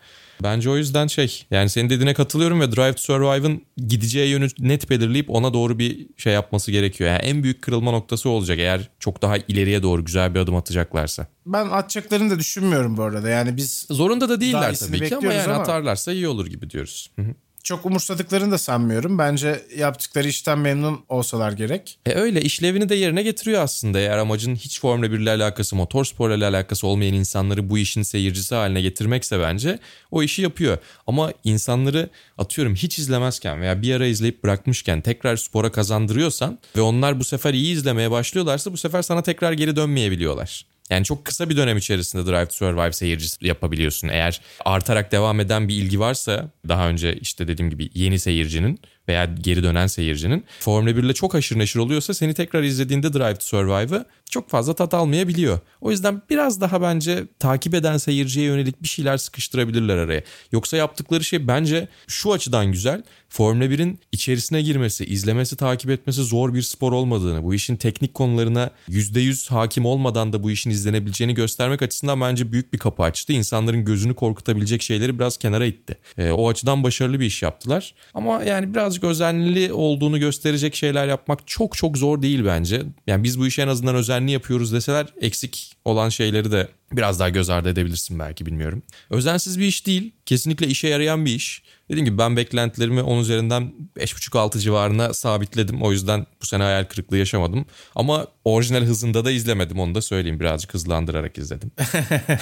Bence 0.43 0.69
o 0.69 0.77
yüzden 0.77 1.07
şey 1.07 1.45
yani 1.51 1.69
senin 1.69 1.89
dediğine 1.89 2.13
katılıyorum 2.13 2.61
ve 2.61 2.71
Drive 2.71 2.93
to 2.93 3.01
Survive'ın 3.01 3.61
gideceği 3.87 4.29
yönü 4.29 4.47
net 4.59 4.89
belirleyip 4.89 5.29
ona 5.29 5.53
doğru 5.53 5.79
bir 5.79 6.07
şey 6.17 6.33
yapması 6.33 6.71
gerekiyor. 6.71 7.09
Yani 7.09 7.19
en 7.21 7.43
büyük 7.43 7.61
kırılma 7.61 7.91
noktası 7.91 8.29
olacak 8.29 8.59
eğer 8.59 8.89
çok 8.99 9.21
daha 9.21 9.37
ileriye 9.37 9.83
doğru 9.83 10.05
güzel 10.05 10.35
bir 10.35 10.39
adım 10.39 10.55
atacaklarsa. 10.55 11.27
Ben 11.45 11.65
atacaklarını 11.69 12.31
da 12.31 12.39
düşünmüyorum 12.39 12.97
bu 12.97 13.03
arada. 13.03 13.29
Yani 13.29 13.57
biz 13.57 13.85
Zorunda 13.89 14.29
da 14.29 14.41
değiller 14.41 14.75
tabii 14.75 15.09
ki 15.09 15.15
ama 15.15 15.33
yani 15.33 15.53
ama- 15.53 15.61
atarlarsa 15.63 16.11
iyi 16.11 16.27
olur 16.27 16.47
gibi 16.47 16.69
diyoruz. 16.69 17.11
Hı 17.15 17.21
hı. 17.21 17.35
Çok 17.65 17.85
umursadıklarını 17.85 18.51
da 18.51 18.57
sanmıyorum. 18.57 19.17
Bence 19.17 19.65
yaptıkları 19.77 20.27
işten 20.27 20.59
memnun 20.59 20.99
olsalar 21.09 21.51
gerek. 21.51 21.99
E 22.05 22.13
öyle 22.13 22.41
işlevini 22.41 22.89
de 22.89 22.95
yerine 22.95 23.23
getiriyor 23.23 23.61
aslında. 23.61 23.99
Eğer 23.99 24.17
amacın 24.17 24.55
hiç 24.55 24.79
Formula 24.79 25.11
1 25.11 25.19
ile 25.19 25.29
alakası, 25.29 25.75
motorsporla 25.75 26.35
ile 26.35 26.45
alakası 26.45 26.87
olmayan 26.87 27.13
insanları 27.13 27.69
bu 27.69 27.77
işin 27.77 28.01
seyircisi 28.01 28.55
haline 28.55 28.81
getirmekse 28.81 29.39
bence 29.39 29.79
o 30.11 30.23
işi 30.23 30.41
yapıyor. 30.41 30.77
Ama 31.07 31.31
insanları 31.43 32.09
atıyorum 32.37 32.75
hiç 32.75 32.99
izlemezken 32.99 33.61
veya 33.61 33.81
bir 33.81 33.95
ara 33.95 34.05
izleyip 34.05 34.43
bırakmışken 34.43 35.01
tekrar 35.01 35.37
spora 35.37 35.71
kazandırıyorsan 35.71 36.59
ve 36.75 36.81
onlar 36.81 37.19
bu 37.19 37.23
sefer 37.23 37.53
iyi 37.53 37.73
izlemeye 37.73 38.11
başlıyorlarsa 38.11 38.73
bu 38.73 38.77
sefer 38.77 39.01
sana 39.01 39.23
tekrar 39.23 39.51
geri 39.51 39.75
dönmeyebiliyorlar. 39.75 40.74
Yani 40.89 41.05
çok 41.05 41.25
kısa 41.25 41.49
bir 41.49 41.57
dönem 41.57 41.77
içerisinde 41.77 42.25
Drive 42.25 42.45
to 42.45 42.53
Survive 42.53 42.91
seyircisi 42.91 43.47
yapabiliyorsun. 43.47 44.07
Eğer 44.07 44.41
artarak 44.65 45.11
devam 45.11 45.39
eden 45.39 45.67
bir 45.67 45.75
ilgi 45.75 45.99
varsa 45.99 46.51
daha 46.67 46.89
önce 46.89 47.15
işte 47.15 47.47
dediğim 47.47 47.69
gibi 47.69 47.89
yeni 47.93 48.19
seyircinin 48.19 48.79
veya 49.07 49.25
geri 49.25 49.63
dönen 49.63 49.87
seyircinin 49.87 50.45
Formula 50.59 50.97
1 50.97 51.03
ile 51.03 51.13
çok 51.13 51.33
haşır 51.33 51.59
neşir 51.59 51.79
oluyorsa 51.79 52.13
seni 52.13 52.33
tekrar 52.33 52.63
izlediğinde 52.63 53.13
Drive 53.13 53.35
to 53.35 53.45
Survive'ı 53.45 54.05
çok 54.29 54.49
fazla 54.49 54.75
tat 54.75 54.93
almayabiliyor. 54.93 55.59
O 55.81 55.91
yüzden 55.91 56.21
biraz 56.29 56.61
daha 56.61 56.81
bence 56.81 57.23
takip 57.39 57.73
eden 57.73 57.97
seyirciye 57.97 58.45
yönelik 58.45 58.83
bir 58.83 58.87
şeyler 58.87 59.17
sıkıştırabilirler 59.17 59.97
araya. 59.97 60.23
Yoksa 60.51 60.77
yaptıkları 60.77 61.23
şey 61.23 61.47
bence 61.47 61.87
şu 62.07 62.33
açıdan 62.33 62.71
güzel. 62.71 63.03
Formula 63.29 63.65
1'in 63.65 63.99
içerisine 64.11 64.61
girmesi, 64.61 65.05
izlemesi, 65.05 65.57
takip 65.57 65.89
etmesi 65.89 66.23
zor 66.23 66.53
bir 66.53 66.61
spor 66.61 66.91
olmadığını, 66.91 67.43
bu 67.43 67.53
işin 67.53 67.75
teknik 67.75 68.13
konularına 68.13 68.69
%100 68.89 69.49
hakim 69.49 69.85
olmadan 69.85 70.33
da 70.33 70.43
bu 70.43 70.51
işin 70.51 70.69
izlenebileceğini 70.69 71.33
göstermek 71.33 71.81
açısından 71.81 72.21
bence 72.21 72.51
büyük 72.51 72.73
bir 72.73 72.77
kapı 72.77 73.03
açtı. 73.03 73.33
İnsanların 73.33 73.85
gözünü 73.85 74.15
korkutabilecek 74.15 74.81
şeyleri 74.81 75.19
biraz 75.19 75.37
kenara 75.37 75.65
itti. 75.65 75.97
Ee, 76.17 76.31
o 76.31 76.49
açıdan 76.49 76.83
başarılı 76.83 77.19
bir 77.19 77.25
iş 77.25 77.43
yaptılar. 77.43 77.93
Ama 78.13 78.43
yani 78.43 78.73
birazcık 78.95 79.03
özenli 79.03 79.73
olduğunu 79.73 80.19
gösterecek 80.19 80.75
şeyler 80.75 81.07
yapmak 81.07 81.47
çok 81.47 81.77
çok 81.77 81.97
zor 81.97 82.21
değil 82.21 82.45
bence. 82.45 82.83
Yani 83.07 83.23
biz 83.23 83.39
bu 83.39 83.47
işi 83.47 83.61
en 83.61 83.67
azından 83.67 83.95
özenli 83.95 84.31
yapıyoruz 84.31 84.73
deseler 84.73 85.05
eksik 85.21 85.75
olan 85.85 86.09
şeyleri 86.09 86.51
de 86.51 86.67
biraz 86.97 87.19
daha 87.19 87.29
göz 87.29 87.49
ardı 87.49 87.69
edebilirsin 87.69 88.19
belki 88.19 88.45
bilmiyorum. 88.45 88.83
Özensiz 89.09 89.59
bir 89.59 89.65
iş 89.65 89.87
değil. 89.87 90.13
Kesinlikle 90.25 90.67
işe 90.67 90.87
yarayan 90.87 91.25
bir 91.25 91.35
iş. 91.35 91.63
Dediğim 91.89 92.05
gibi 92.05 92.17
ben 92.17 92.37
beklentilerimi 92.37 93.01
10 93.01 93.19
üzerinden 93.19 93.73
5.5-6 93.97 94.59
civarına 94.59 95.13
sabitledim. 95.13 95.81
O 95.81 95.91
yüzden 95.91 96.25
bu 96.41 96.45
sene 96.45 96.63
hayal 96.63 96.83
kırıklığı 96.83 97.17
yaşamadım. 97.17 97.65
Ama 97.95 98.27
orijinal 98.45 98.81
hızında 98.81 99.25
da 99.25 99.31
izlemedim 99.31 99.79
onu 99.79 99.95
da 99.95 100.01
söyleyeyim. 100.01 100.39
Birazcık 100.39 100.73
hızlandırarak 100.73 101.37
izledim. 101.37 101.71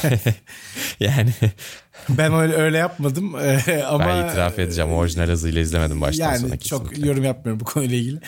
yani 0.99 1.33
Ben 2.09 2.33
öyle, 2.33 2.53
öyle 2.53 2.77
yapmadım 2.77 3.35
Ee, 3.35 3.83
ama 3.87 4.05
ben 4.05 4.27
itiraf 4.27 4.59
edeceğim 4.59 4.91
orijinal 4.91 5.27
hızıyla 5.27 5.61
izlemedim 5.61 6.01
baştan 6.01 6.25
yani 6.25 6.39
sona 6.39 6.57
çok 6.57 7.05
yorum 7.05 7.23
yapmıyorum 7.23 7.59
bu 7.59 7.65
konuyla 7.65 7.97
ilgili. 7.97 8.19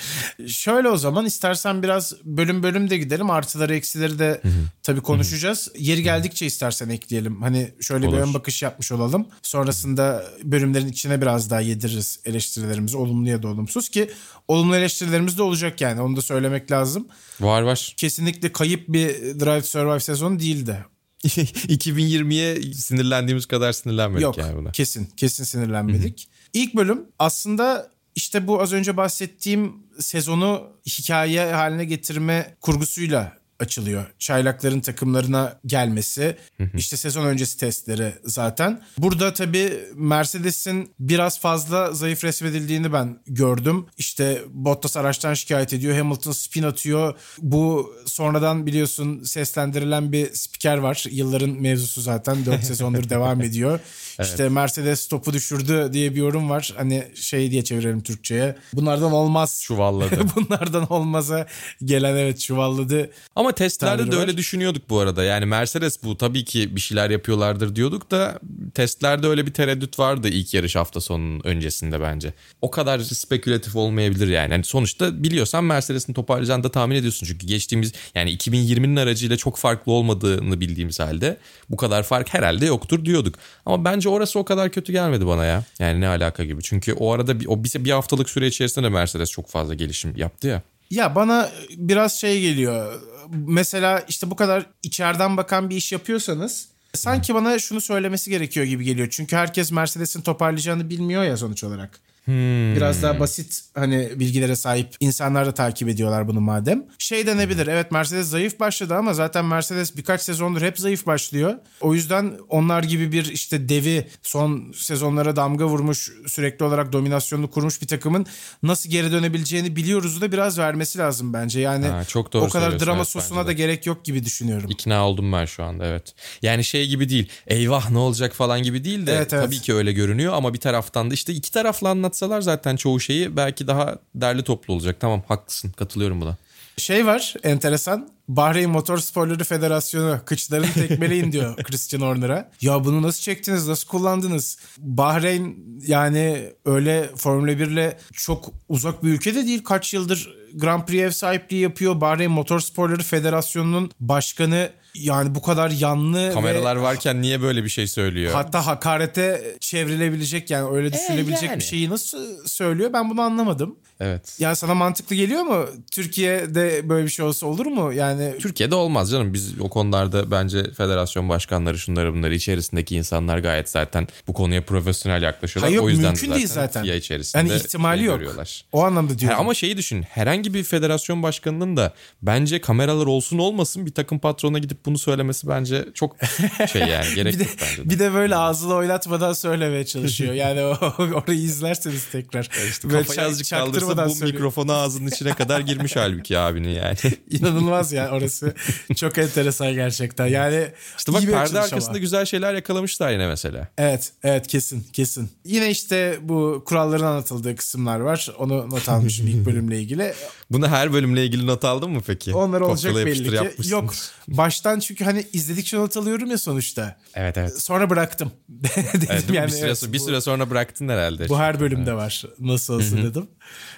Şöyle 0.47 0.89
o 0.89 0.97
zaman 0.97 1.25
istersen 1.25 1.83
biraz 1.83 2.13
bölüm 2.23 2.63
bölüm 2.63 2.89
de 2.89 2.97
gidelim. 2.97 3.29
Artıları 3.29 3.75
eksileri 3.75 4.19
de 4.19 4.41
tabii 4.83 5.01
konuşacağız. 5.01 5.71
Yeri 5.77 6.03
geldikçe 6.17 6.45
istersen 6.45 6.89
ekleyelim. 6.89 7.41
Hani 7.41 7.71
şöyle 7.81 8.07
bir 8.07 8.11
Olur. 8.11 8.17
ön 8.17 8.33
bakış 8.33 8.63
yapmış 8.63 8.91
olalım. 8.91 9.27
Sonrasında 9.41 10.23
bölümlerin 10.43 10.87
içine 10.87 11.21
biraz 11.21 11.49
daha 11.49 11.61
yediririz 11.61 12.19
eleştirilerimizi. 12.25 12.97
Olumlu 12.97 13.29
ya 13.29 13.43
da 13.43 13.47
olumsuz 13.47 13.89
ki 13.89 14.09
olumlu 14.47 14.75
eleştirilerimiz 14.75 15.37
de 15.37 15.43
olacak 15.43 15.81
yani. 15.81 16.01
Onu 16.01 16.15
da 16.15 16.21
söylemek 16.21 16.71
lazım. 16.71 17.07
Var 17.39 17.61
var. 17.61 17.93
Kesinlikle 17.97 18.51
kayıp 18.51 18.87
bir 18.89 19.09
Drive 19.39 19.61
to 19.61 19.67
Survive 19.67 19.99
sezonu 19.99 20.39
değildi. 20.39 20.85
2020'ye 21.25 22.73
sinirlendiğimiz 22.73 23.45
kadar 23.45 23.73
sinirlenmedik 23.73 24.23
Yok 24.23 24.37
yani 24.37 24.57
buna. 24.57 24.71
kesin 24.71 25.05
kesin 25.05 25.43
sinirlenmedik. 25.43 26.27
İlk 26.53 26.75
bölüm 26.75 27.01
aslında 27.19 27.91
işte 28.15 28.47
bu 28.47 28.61
az 28.61 28.73
önce 28.73 28.97
bahsettiğim 28.97 29.73
sezonu 29.99 30.63
hikaye 30.87 31.53
haline 31.53 31.85
getirme 31.85 32.55
kurgusuyla 32.61 33.37
açılıyor. 33.59 34.05
Çaylakların 34.19 34.79
takımlarına 34.79 35.59
gelmesi, 35.65 36.37
işte 36.73 36.97
sezon 36.97 37.25
öncesi 37.25 37.57
testleri 37.57 38.13
zaten. 38.25 38.81
Burada 38.97 39.33
tabii 39.33 39.73
Mercedes'in 39.95 40.91
biraz 40.99 41.39
fazla 41.39 41.91
zayıf 41.93 42.23
resmedildiğini 42.23 42.93
ben 42.93 43.19
gördüm. 43.27 43.85
İşte 43.97 44.41
Bottas 44.49 44.97
araçtan 44.97 45.33
şikayet 45.33 45.73
ediyor, 45.73 45.97
Hamilton 45.97 46.31
spin 46.31 46.63
atıyor. 46.63 47.13
Bu 47.41 47.93
sonradan 48.05 48.65
biliyorsun 48.65 49.23
seslendirilen 49.23 50.11
bir 50.11 50.33
spiker 50.33 50.77
var. 50.77 51.05
Yılların 51.11 51.49
mevzusu 51.49 52.01
zaten 52.01 52.45
4 52.45 52.63
sezondur 52.63 53.09
devam 53.09 53.41
ediyor. 53.41 53.79
İşte 54.21 54.49
Mercedes 54.49 55.07
topu 55.07 55.33
düşürdü 55.33 55.89
diye 55.93 56.11
bir 56.11 56.19
yorum 56.19 56.49
var. 56.49 56.73
Hani 56.77 57.07
şey 57.15 57.51
diye 57.51 57.63
çevirelim 57.63 58.01
Türkçe'ye. 58.01 58.55
Bunlardan 58.73 59.11
olmaz. 59.11 59.61
Çuvalladı. 59.63 60.19
Bunlardan 60.35 60.93
olmaza 60.93 61.47
gelen 61.83 62.15
evet 62.15 62.39
çuvalladı. 62.39 63.11
Ama 63.35 63.44
testlerde 63.51 63.97
Tabiri 63.97 64.11
de 64.11 64.15
var. 64.15 64.21
öyle 64.21 64.37
düşünüyorduk 64.37 64.89
bu 64.89 64.99
arada. 64.99 65.23
Yani 65.23 65.45
Mercedes 65.45 66.03
bu 66.03 66.17
tabii 66.17 66.45
ki 66.45 66.75
bir 66.75 66.81
şeyler 66.81 67.09
yapıyorlardır 67.09 67.75
diyorduk 67.75 68.11
da 68.11 68.39
testlerde 68.73 69.27
öyle 69.27 69.47
bir 69.47 69.53
tereddüt 69.53 69.99
vardı 69.99 70.27
ilk 70.27 70.53
yarış 70.53 70.75
hafta 70.75 71.01
sonunun 71.01 71.41
öncesinde 71.43 72.01
bence. 72.01 72.33
O 72.61 72.71
kadar 72.71 72.99
spekülatif 72.99 73.75
olmayabilir 73.75 74.27
yani. 74.27 74.51
yani 74.51 74.63
sonuçta 74.63 75.23
biliyorsan 75.23 75.63
Mercedes'in 75.63 76.13
toparlayacağını 76.13 76.63
da 76.63 76.71
tahmin 76.71 76.95
ediyorsun. 76.95 77.27
Çünkü 77.27 77.47
geçtiğimiz 77.47 77.93
yani 78.15 78.35
2020'nin 78.35 78.95
aracıyla 78.95 79.37
çok 79.37 79.57
farklı 79.57 79.91
olmadığını 79.91 80.61
bildiğimiz 80.61 80.99
halde 80.99 81.37
bu 81.69 81.77
kadar 81.77 82.03
fark 82.03 82.33
herhalde 82.33 82.65
yoktur 82.65 83.05
diyorduk. 83.05 83.35
Ama 83.65 83.85
bence 83.85 84.09
orası 84.09 84.39
o 84.39 84.45
kadar 84.45 84.71
kötü 84.71 84.91
gelmedi 84.91 85.27
bana 85.27 85.45
ya. 85.45 85.63
Yani 85.79 86.01
ne 86.01 86.07
alaka 86.07 86.43
gibi. 86.43 86.63
Çünkü 86.63 86.93
o 86.93 87.11
arada 87.11 87.39
bir, 87.39 87.45
o 87.45 87.63
bir, 87.63 87.85
bir 87.85 87.91
haftalık 87.91 88.29
süre 88.29 88.47
içerisinde 88.47 88.85
de 88.85 88.89
Mercedes 88.89 89.31
çok 89.31 89.49
fazla 89.49 89.73
gelişim 89.73 90.13
yaptı 90.17 90.47
ya. 90.47 90.61
Ya 90.89 91.15
bana 91.15 91.49
biraz 91.77 92.19
şey 92.19 92.41
geliyor. 92.41 93.01
Mesela 93.29 94.03
işte 94.07 94.31
bu 94.31 94.35
kadar 94.35 94.65
içeriden 94.83 95.37
bakan 95.37 95.69
bir 95.69 95.75
iş 95.75 95.91
yapıyorsanız 95.91 96.67
sanki 96.93 97.35
bana 97.35 97.59
şunu 97.59 97.81
söylemesi 97.81 98.29
gerekiyor 98.29 98.65
gibi 98.65 98.83
geliyor. 98.83 99.07
Çünkü 99.11 99.35
herkes 99.35 99.71
Mercedes'in 99.71 100.21
toparlayacağını 100.21 100.89
bilmiyor 100.89 101.23
ya 101.23 101.37
sonuç 101.37 101.63
olarak. 101.63 101.99
Biraz 102.27 103.03
daha 103.03 103.19
basit 103.19 103.61
hani 103.75 104.09
bilgilere 104.15 104.55
sahip 104.55 104.95
insanlar 104.99 105.45
da 105.45 105.53
takip 105.53 105.89
ediyorlar 105.89 106.27
bunu 106.27 106.41
madem. 106.41 106.85
Şey 106.99 107.27
denebilir 107.27 107.67
evet 107.67 107.91
Mercedes 107.91 108.27
zayıf 108.27 108.59
başladı 108.59 108.95
ama 108.95 109.13
zaten 109.13 109.45
Mercedes 109.45 109.97
birkaç 109.97 110.21
sezondur 110.21 110.61
hep 110.61 110.79
zayıf 110.79 111.05
başlıyor. 111.05 111.53
O 111.81 111.93
yüzden 111.93 112.33
onlar 112.49 112.83
gibi 112.83 113.11
bir 113.11 113.25
işte 113.25 113.69
devi 113.69 114.07
son 114.23 114.71
sezonlara 114.75 115.35
damga 115.35 115.65
vurmuş 115.65 116.11
sürekli 116.27 116.65
olarak 116.65 116.93
dominasyonunu 116.93 117.51
kurmuş 117.51 117.81
bir 117.81 117.87
takımın 117.87 118.25
nasıl 118.63 118.89
geri 118.89 119.11
dönebileceğini 119.11 119.75
biliyoruz 119.75 120.21
da 120.21 120.31
biraz 120.31 120.57
vermesi 120.59 120.99
lazım 120.99 121.33
bence. 121.33 121.59
Yani 121.59 121.87
Ha, 121.87 122.05
çok 122.05 122.33
doğru 122.33 122.45
o 122.45 122.49
kadar 122.49 122.79
drama 122.79 122.97
evet, 122.97 123.07
sosuna 123.07 123.47
da 123.47 123.51
gerek 123.51 123.85
yok 123.85 124.05
gibi 124.05 124.25
düşünüyorum. 124.25 124.69
İkna 124.69 125.07
oldum 125.07 125.31
ben 125.33 125.45
şu 125.45 125.63
anda 125.63 125.85
evet. 125.85 126.13
Yani 126.41 126.63
şey 126.63 126.87
gibi 126.87 127.09
değil. 127.09 127.29
Eyvah 127.47 127.89
ne 127.89 127.97
olacak 127.97 128.33
falan 128.33 128.63
gibi 128.63 128.83
değil 128.83 129.07
de 129.07 129.15
Evet, 129.15 129.33
evet. 129.33 129.45
tabii 129.45 129.59
ki 129.59 129.73
öyle 129.73 129.93
görünüyor 129.93 130.33
ama 130.33 130.53
bir 130.53 130.59
taraftan 130.59 131.09
da 131.09 131.13
işte 131.13 131.33
iki 131.33 131.51
taraflı 131.51 131.89
anlatsalar 132.15 132.41
zaten 132.41 132.75
çoğu 132.75 132.99
şeyi 132.99 133.35
belki 133.35 133.67
daha 133.67 133.95
derli 134.15 134.43
toplu 134.43 134.73
olacak. 134.73 134.97
Tamam 134.99 135.23
haklısın 135.27 135.71
katılıyorum 135.71 136.21
buna. 136.21 136.35
Şey 136.77 137.05
var 137.05 137.33
enteresan. 137.43 138.09
Bahreyn 138.27 138.69
Motor 138.69 138.97
Sporları 138.97 139.43
Federasyonu 139.43 140.19
kıçlarını 140.25 140.73
tekmeleyin 140.73 141.31
diyor 141.31 141.55
Christian 141.63 142.01
Horner'a. 142.01 142.51
Ya 142.61 142.85
bunu 142.85 143.01
nasıl 143.01 143.21
çektiniz? 143.21 143.67
Nasıl 143.67 143.87
kullandınız? 143.87 144.57
Bahreyn 144.77 145.55
yani 145.87 146.53
öyle 146.65 147.09
Formula 147.17 147.59
1 147.59 147.67
ile 147.67 147.97
çok 148.13 148.51
uzak 148.69 149.03
bir 149.03 149.09
ülke 149.09 149.35
de 149.35 149.45
değil. 149.45 149.63
Kaç 149.63 149.93
yıldır 149.93 150.35
Grand 150.53 150.85
Prix 150.85 151.01
ev 151.01 151.11
sahipliği 151.11 151.61
yapıyor. 151.61 152.01
Bahreyn 152.01 152.31
Motor 152.31 152.59
Sporları 152.59 153.03
Federasyonu'nun 153.03 153.91
başkanı 153.99 154.69
yani 154.95 155.35
bu 155.35 155.41
kadar 155.41 155.69
yanlı 155.69 156.31
Kameralar 156.33 156.77
ve 156.77 156.81
varken 156.81 157.21
niye 157.21 157.41
böyle 157.41 157.63
bir 157.63 157.69
şey 157.69 157.87
söylüyor? 157.87 158.33
hatta 158.33 158.65
hakarete 158.65 159.55
çevrilebilecek 159.59 160.49
yani 160.49 160.69
öyle 160.69 160.93
düşünülebilecek 160.93 161.49
yani. 161.49 161.59
bir 161.59 161.63
şeyi 161.63 161.89
nasıl 161.89 162.47
söylüyor 162.47 162.93
ben 162.93 163.09
bunu 163.09 163.21
anlamadım. 163.21 163.75
evet. 163.99 164.35
Ya 164.39 164.55
sana 164.55 164.73
mantıklı 164.73 165.15
geliyor 165.15 165.43
mu? 165.43 165.65
Türkiye'de 165.91 166.89
böyle 166.89 167.05
bir 167.05 167.11
şey 167.11 167.25
olsa 167.25 167.47
olur 167.47 167.65
mu? 167.65 167.93
Yani 167.93 168.14
Türkiye'de 168.39 168.75
olmaz 168.75 169.11
canım. 169.11 169.33
Biz 169.33 169.59
o 169.59 169.69
konularda 169.69 170.31
bence 170.31 170.71
federasyon 170.71 171.29
başkanları 171.29 171.79
şunları 171.79 172.13
bunları 172.13 172.35
içerisindeki 172.35 172.95
insanlar 172.95 173.37
gayet 173.37 173.69
zaten 173.69 174.07
bu 174.27 174.33
konuya 174.33 174.65
profesyonel 174.65 175.21
yaklaşıyorlar. 175.23 175.69
Hayır, 175.69 175.81
o 175.81 175.89
yüzden 175.89 176.05
mümkün 176.05 176.19
zaten 176.27 176.35
değil 176.35 176.47
zaten. 176.47 176.83
FIA 176.83 176.95
içerisinde 176.95 177.37
yani 177.43 177.53
ihtimali 177.61 177.97
şey 177.97 178.05
yok. 178.07 178.15
görüyorlar. 178.19 178.65
O 178.71 178.83
anlamda 178.83 179.13
Ha, 179.13 179.19
diyorum. 179.19 179.39
ama 179.39 179.53
şeyi 179.53 179.77
düşün. 179.77 180.01
Herhangi 180.01 180.53
bir 180.53 180.63
federasyon 180.63 181.23
başkanının 181.23 181.77
da 181.77 181.93
bence 182.21 182.61
kameralar 182.61 183.05
olsun 183.05 183.37
olmasın 183.37 183.85
bir 183.85 183.91
takım 183.93 184.19
patrona 184.19 184.59
gidip 184.59 184.85
bunu 184.85 184.97
söylemesi 184.97 185.47
bence 185.47 185.85
çok 185.93 186.15
şey 186.71 186.81
yani 186.81 187.15
gerek 187.15 187.33
bir 187.33 187.39
de, 187.39 187.45
bence. 187.61 187.85
de. 187.85 187.89
bir 187.89 187.99
de 187.99 188.13
böyle 188.13 188.35
ağzını 188.35 188.73
oynatmadan 188.73 189.33
söylemeye 189.33 189.85
çalışıyor. 189.85 190.33
Yani 190.33 190.61
o, 190.61 190.69
orayı 191.13 191.39
izlerseniz 191.39 192.05
tekrar. 192.11 192.49
Böyle 192.83 192.97
Kafayı 192.97 193.19
çak- 193.19 193.25
azıcık 193.27 193.49
kaldırsa 193.49 194.05
bu 194.05 194.09
söylüyor. 194.09 194.33
mikrofonu 194.33 194.73
ağzının 194.73 195.07
içine 195.11 195.33
kadar 195.33 195.59
girmiş 195.59 195.95
halbuki 195.95 196.37
abinin 196.37 196.69
yani. 196.69 196.95
İnanılmaz 197.29 197.91
ya 197.93 198.04
orası. 198.11 198.53
Çok 198.95 199.17
enteresan 199.17 199.73
gerçekten. 199.73 200.27
Yani 200.27 200.67
İşte 200.97 201.13
bak 201.13 201.21
perde 201.21 201.59
arkasında 201.59 201.89
ama. 201.89 201.97
güzel 201.97 202.25
şeyler 202.25 202.53
yakalamışlar 202.53 203.11
yine 203.11 203.27
mesela. 203.27 203.67
Evet, 203.77 204.11
evet 204.23 204.47
kesin, 204.47 204.87
kesin. 204.93 205.29
Yine 205.45 205.69
işte 205.69 206.17
bu 206.21 206.63
kuralların 206.65 207.05
anlatıldığı 207.05 207.55
kısımlar 207.55 207.99
var. 207.99 208.29
Onu 208.37 208.69
not 208.69 208.89
almışım 208.89 209.27
ilk 209.27 209.35
bölümle 209.45 209.79
ilgili. 209.79 210.13
Bunu 210.51 210.67
her 210.67 210.93
bölümle 210.93 211.25
ilgili 211.25 211.47
not 211.47 211.65
aldın 211.65 211.91
mı 211.91 212.01
peki? 212.07 212.35
Onlar 212.35 212.61
olacak 212.61 212.93
Kopyala 212.93 213.05
belli 213.05 213.61
ki. 213.61 213.69
Yok, 213.69 213.93
baştan 214.27 214.79
çünkü 214.79 215.03
hani 215.03 215.27
izledikçe 215.33 215.77
not 215.77 215.97
alıyorum 215.97 216.31
ya 216.31 216.37
sonuçta. 216.37 216.97
Evet 217.15 217.37
evet. 217.37 217.61
Sonra 217.61 217.89
bıraktım. 217.89 218.31
Dedim 218.49 219.07
evet 219.09 219.29
yani, 219.33 219.47
bir, 219.47 219.51
süre, 219.51 219.67
evet, 219.67 219.93
bir 219.93 219.99
süre 219.99 220.21
sonra 220.21 220.49
bıraktın 220.49 220.89
herhalde. 220.89 221.29
Bu 221.29 221.39
her 221.39 221.59
bölümde 221.59 221.93
var. 221.93 222.23
Nasıl 222.39 222.73
olsa 222.73 222.97
dedim. 222.97 223.27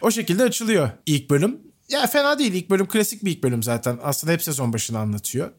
O 0.01 0.11
şekilde 0.11 0.43
açılıyor 0.43 0.89
ilk 1.05 1.29
bölüm. 1.29 1.66
Ya 1.89 2.07
fena 2.07 2.39
değil. 2.39 2.53
İlk 2.53 2.69
bölüm 2.69 2.87
klasik 2.87 3.25
bir 3.25 3.31
ilk 3.31 3.43
bölüm 3.43 3.63
zaten. 3.63 3.99
Aslında 4.03 4.33
hep 4.33 4.43
sezon 4.43 4.73
başını 4.73 4.99
anlatıyor. 4.99 5.51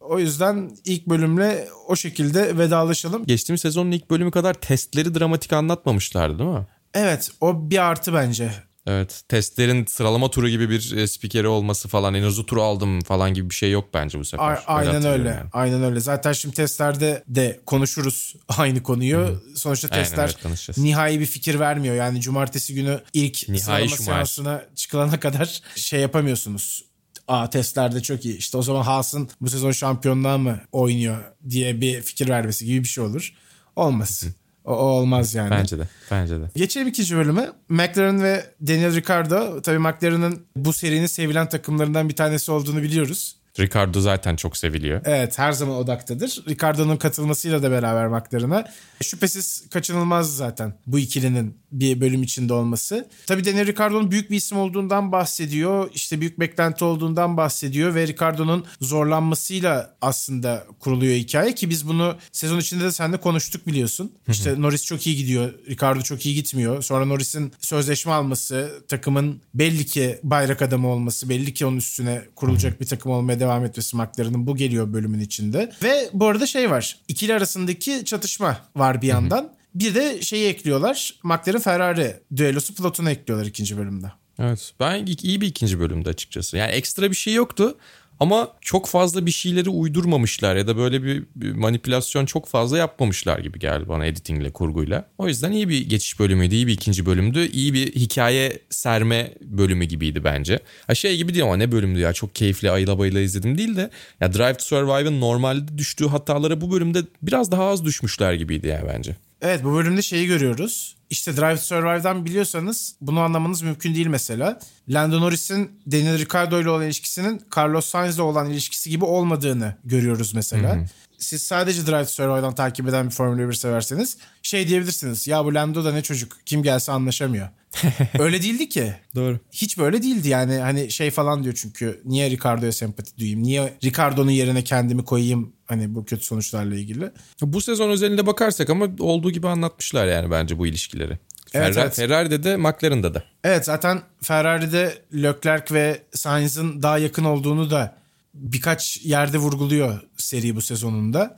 O 0.00 0.18
yüzden 0.18 0.70
ilk 0.84 1.06
bölümle 1.06 1.68
o 1.88 1.96
şekilde 1.96 2.58
vedalaşalım. 2.58 3.26
Geçtiğimiz 3.26 3.60
sezonun 3.60 3.90
ilk 3.90 4.10
bölümü 4.10 4.30
kadar 4.30 4.54
testleri 4.54 5.14
dramatik 5.14 5.52
anlatmamışlardı 5.52 6.38
değil 6.38 6.50
mi? 6.50 6.66
Evet 6.94 7.30
o 7.40 7.70
bir 7.70 7.78
artı 7.84 8.14
bence. 8.14 8.52
Evet. 8.86 9.22
Testlerin 9.28 9.86
sıralama 9.86 10.30
turu 10.30 10.48
gibi 10.48 10.70
bir 10.70 10.96
e, 10.96 11.06
spikeri 11.08 11.48
olması 11.48 11.88
falan. 11.88 12.14
En 12.14 12.22
hızlı 12.22 12.46
turu 12.46 12.62
aldım 12.62 13.00
falan 13.00 13.34
gibi 13.34 13.50
bir 13.50 13.54
şey 13.54 13.70
yok 13.70 13.88
bence 13.94 14.18
bu 14.18 14.24
sefer. 14.24 14.44
A- 14.44 14.62
aynen 14.66 15.04
öyle. 15.04 15.28
yani. 15.28 15.40
Aynen 15.52 15.82
öyle. 15.82 16.00
Zaten 16.00 16.32
şimdi 16.32 16.54
testlerde 16.54 17.24
de 17.28 17.60
konuşuruz 17.66 18.34
aynı 18.48 18.82
konuyu. 18.82 19.42
Sonuçta 19.56 19.88
Aynen, 19.90 20.04
testler 20.04 20.24
evet, 20.24 20.42
konuşacağız. 20.42 20.78
nihai 20.78 21.20
bir 21.20 21.26
fikir 21.26 21.60
vermiyor. 21.60 21.94
Yani 21.94 22.20
cumartesi 22.20 22.74
günü 22.74 23.00
ilk 23.12 23.48
Nihai 23.48 23.60
sıralama 23.60 23.88
Şumayr. 23.88 24.04
seansına 24.16 24.64
çıkılana 24.74 25.20
kadar 25.20 25.60
şey 25.74 26.00
yapamıyorsunuz. 26.00 26.84
Aa 27.28 27.50
testlerde 27.50 28.00
çok 28.02 28.24
iyi. 28.24 28.36
İşte 28.36 28.56
o 28.56 28.62
zaman 28.62 28.82
Haas'ın 28.82 29.28
bu 29.40 29.50
sezon 29.50 29.72
şampiyonluğa 29.72 30.38
mı 30.38 30.60
oynuyor 30.72 31.24
diye 31.50 31.80
bir 31.80 32.02
fikir 32.02 32.28
vermesi 32.28 32.64
gibi 32.66 32.84
bir 32.84 32.88
şey 32.88 33.04
olur. 33.04 33.32
Olmaz. 33.76 34.24
O, 34.66 34.72
o 34.72 34.84
olmaz 34.84 35.34
yani. 35.34 35.50
Bence 35.50 35.78
de. 35.78 35.88
Bence 36.10 36.40
de. 36.40 36.44
Geçelim 36.56 36.88
ikinci 36.88 37.16
bölüme. 37.16 37.50
McLaren 37.68 38.22
ve 38.22 38.44
Daniel 38.66 38.94
Ricciardo. 38.94 39.62
Tabii 39.62 39.78
McLaren'ın 39.78 40.46
bu 40.56 40.72
serinin 40.72 41.06
sevilen 41.06 41.48
takımlarından 41.48 42.08
bir 42.08 42.16
tanesi 42.16 42.52
olduğunu 42.52 42.82
biliyoruz. 42.82 43.36
Ricardo 43.58 44.00
zaten 44.00 44.36
çok 44.36 44.56
seviliyor. 44.56 45.00
Evet 45.04 45.38
her 45.38 45.52
zaman 45.52 45.76
odaktadır. 45.76 46.42
Ricardo'nun 46.48 46.96
katılmasıyla 46.96 47.62
da 47.62 47.70
beraber 47.70 48.08
McLaren'a. 48.08 48.64
Şüphesiz 49.02 49.68
kaçınılmaz 49.70 50.36
zaten 50.36 50.74
bu 50.86 50.98
ikilinin 50.98 51.58
bir 51.72 52.00
bölüm 52.00 52.22
içinde 52.22 52.52
olması. 52.52 53.08
Tabii 53.26 53.44
Daniel 53.44 53.66
Ricardo'nun 53.66 54.10
büyük 54.10 54.30
bir 54.30 54.36
isim 54.36 54.58
olduğundan 54.58 55.12
bahsediyor. 55.12 55.90
İşte 55.94 56.20
büyük 56.20 56.40
beklenti 56.40 56.84
olduğundan 56.84 57.36
bahsediyor 57.36 57.94
ve 57.94 58.06
Ricardo'nun 58.06 58.64
zorlanmasıyla 58.80 59.96
aslında 60.00 60.66
kuruluyor 60.80 61.14
hikaye 61.14 61.54
ki 61.54 61.70
biz 61.70 61.88
bunu 61.88 62.16
sezon 62.32 62.58
içinde 62.58 62.84
de 62.84 62.92
seninle 62.92 63.16
konuştuk 63.16 63.66
biliyorsun. 63.66 64.12
İşte 64.28 64.60
Norris 64.62 64.84
çok 64.84 65.06
iyi 65.06 65.16
gidiyor. 65.16 65.54
Ricardo 65.68 66.00
çok 66.00 66.26
iyi 66.26 66.34
gitmiyor. 66.34 66.82
Sonra 66.82 67.04
Norris'in 67.04 67.52
sözleşme 67.60 68.12
alması, 68.12 68.82
takımın 68.88 69.40
belli 69.54 69.86
ki 69.86 70.18
bayrak 70.22 70.62
adamı 70.62 70.88
olması, 70.88 71.28
belli 71.28 71.54
ki 71.54 71.66
onun 71.66 71.76
üstüne 71.76 72.22
kurulacak 72.36 72.80
bir 72.80 72.86
takım 72.86 73.12
olmaya 73.12 73.40
devam 73.46 73.64
etmesi 73.64 73.96
McLaren'ın 73.96 74.46
bu 74.46 74.56
geliyor 74.56 74.92
bölümün 74.92 75.20
içinde. 75.20 75.72
Ve 75.82 76.10
bu 76.12 76.26
arada 76.26 76.46
şey 76.46 76.70
var. 76.70 76.96
İkili 77.08 77.34
arasındaki 77.34 78.04
çatışma 78.04 78.58
var 78.76 79.02
bir 79.02 79.06
yandan. 79.06 79.52
Bir 79.74 79.94
de 79.94 80.22
şeyi 80.22 80.48
ekliyorlar. 80.48 81.14
McLaren 81.22 81.60
Ferrari 81.60 82.16
düellosu 82.36 82.74
Platon'u 82.74 83.10
ekliyorlar 83.10 83.46
ikinci 83.46 83.76
bölümde. 83.76 84.12
Evet. 84.38 84.72
Ben 84.80 85.06
iyi 85.22 85.40
bir 85.40 85.46
ikinci 85.46 85.80
bölümde 85.80 86.08
açıkçası. 86.08 86.56
Yani 86.56 86.70
ekstra 86.70 87.10
bir 87.10 87.16
şey 87.16 87.34
yoktu. 87.34 87.78
Ama 88.20 88.52
çok 88.60 88.86
fazla 88.86 89.26
bir 89.26 89.30
şeyleri 89.30 89.70
uydurmamışlar 89.70 90.56
ya 90.56 90.66
da 90.66 90.76
böyle 90.76 91.02
bir, 91.02 91.24
bir 91.36 91.52
manipülasyon 91.52 92.26
çok 92.26 92.46
fazla 92.46 92.78
yapmamışlar 92.78 93.38
gibi 93.38 93.58
geldi 93.58 93.88
bana 93.88 94.06
editingle, 94.06 94.50
kurguyla. 94.50 95.04
O 95.18 95.28
yüzden 95.28 95.52
iyi 95.52 95.68
bir 95.68 95.88
geçiş 95.88 96.20
bölümüydü, 96.20 96.54
iyi 96.54 96.66
bir 96.66 96.72
ikinci 96.72 97.06
bölümdü. 97.06 97.48
iyi 97.50 97.74
bir 97.74 97.94
hikaye 97.94 98.58
serme 98.70 99.34
bölümü 99.40 99.84
gibiydi 99.84 100.24
bence. 100.24 100.58
Ha 100.86 100.94
şey 100.94 101.16
gibi 101.16 101.34
değil 101.34 101.44
ama 101.44 101.56
ne 101.56 101.72
bölümdü 101.72 101.98
ya 101.98 102.12
çok 102.12 102.34
keyifli 102.34 102.70
ayıla 102.70 102.98
bayıla 102.98 103.20
izledim 103.20 103.58
değil 103.58 103.76
de 103.76 103.90
ya 104.20 104.32
Drive 104.32 104.54
to 104.54 104.64
Survive'ın 104.64 105.20
normalde 105.20 105.78
düştüğü 105.78 106.06
hatalara 106.06 106.60
bu 106.60 106.72
bölümde 106.72 107.02
biraz 107.22 107.50
daha 107.50 107.64
az 107.64 107.84
düşmüşler 107.84 108.32
gibiydi 108.34 108.66
ya 108.66 108.84
bence. 108.94 109.16
Evet 109.42 109.64
bu 109.64 109.74
bölümde 109.74 110.02
şeyi 110.02 110.26
görüyoruz. 110.26 110.95
İşte 111.10 111.36
Drive 111.36 111.56
to 111.56 111.62
Survive'dan 111.62 112.24
biliyorsanız 112.24 112.94
bunu 113.00 113.20
anlamanız 113.20 113.62
mümkün 113.62 113.94
değil 113.94 114.06
mesela. 114.06 114.58
Lando 114.88 115.20
Norris'in 115.20 115.70
Daniel 115.92 116.18
Ricciardo 116.18 116.60
ile 116.60 116.70
olan 116.70 116.84
ilişkisinin 116.84 117.42
Carlos 117.56 117.86
Sainz'le 117.86 118.18
olan 118.18 118.50
ilişkisi 118.50 118.90
gibi 118.90 119.04
olmadığını 119.04 119.74
görüyoruz 119.84 120.34
mesela. 120.34 120.78
Siz 121.18 121.42
sadece 121.42 121.86
Drive 121.86 122.04
to 122.04 122.10
Survive'dan 122.10 122.54
takip 122.54 122.88
eden 122.88 123.06
bir 123.06 123.10
Formula 123.10 123.48
1 123.48 123.52
severseniz 123.54 124.16
şey 124.42 124.68
diyebilirsiniz. 124.68 125.26
Ya 125.26 125.44
bu 125.44 125.54
Lando 125.54 125.84
da 125.84 125.92
ne 125.92 126.02
çocuk 126.02 126.36
kim 126.46 126.62
gelse 126.62 126.92
anlaşamıyor. 126.92 127.48
Öyle 128.18 128.42
değildi 128.42 128.68
ki. 128.68 128.94
Doğru. 129.14 129.38
Hiç 129.52 129.78
böyle 129.78 130.02
değildi 130.02 130.28
yani 130.28 130.54
hani 130.56 130.90
şey 130.90 131.10
falan 131.10 131.44
diyor 131.44 131.54
çünkü 131.54 132.00
niye 132.04 132.30
Ricardo'ya 132.30 132.72
sempati 132.72 133.18
duyayım? 133.18 133.42
Niye 133.42 133.74
Ricardo'nun 133.84 134.30
yerine 134.30 134.64
kendimi 134.64 135.04
koyayım 135.04 135.52
hani 135.66 135.94
bu 135.94 136.04
kötü 136.04 136.24
sonuçlarla 136.24 136.74
ilgili? 136.74 137.10
Bu 137.42 137.60
sezon 137.60 137.90
özelinde 137.90 138.26
bakarsak 138.26 138.70
ama 138.70 138.88
olduğu 138.98 139.30
gibi 139.30 139.48
anlatmışlar 139.48 140.06
yani 140.06 140.30
bence 140.30 140.58
bu 140.58 140.66
ilişkileri. 140.66 141.18
Evet, 141.54 141.74
Ferrari, 141.74 141.86
evet. 141.86 141.96
Ferrari'de 141.96 142.42
de 142.42 142.56
McLaren'da 142.56 143.14
da. 143.14 143.24
Evet 143.44 143.64
zaten 143.64 144.02
Ferrari'de 144.22 144.94
Leclerc 145.14 145.74
ve 145.74 146.02
Sainz'ın 146.12 146.82
daha 146.82 146.98
yakın 146.98 147.24
olduğunu 147.24 147.70
da 147.70 147.96
birkaç 148.34 149.00
yerde 149.04 149.38
vurguluyor 149.38 150.00
seri 150.26 150.56
bu 150.56 150.62
sezonunda. 150.62 151.36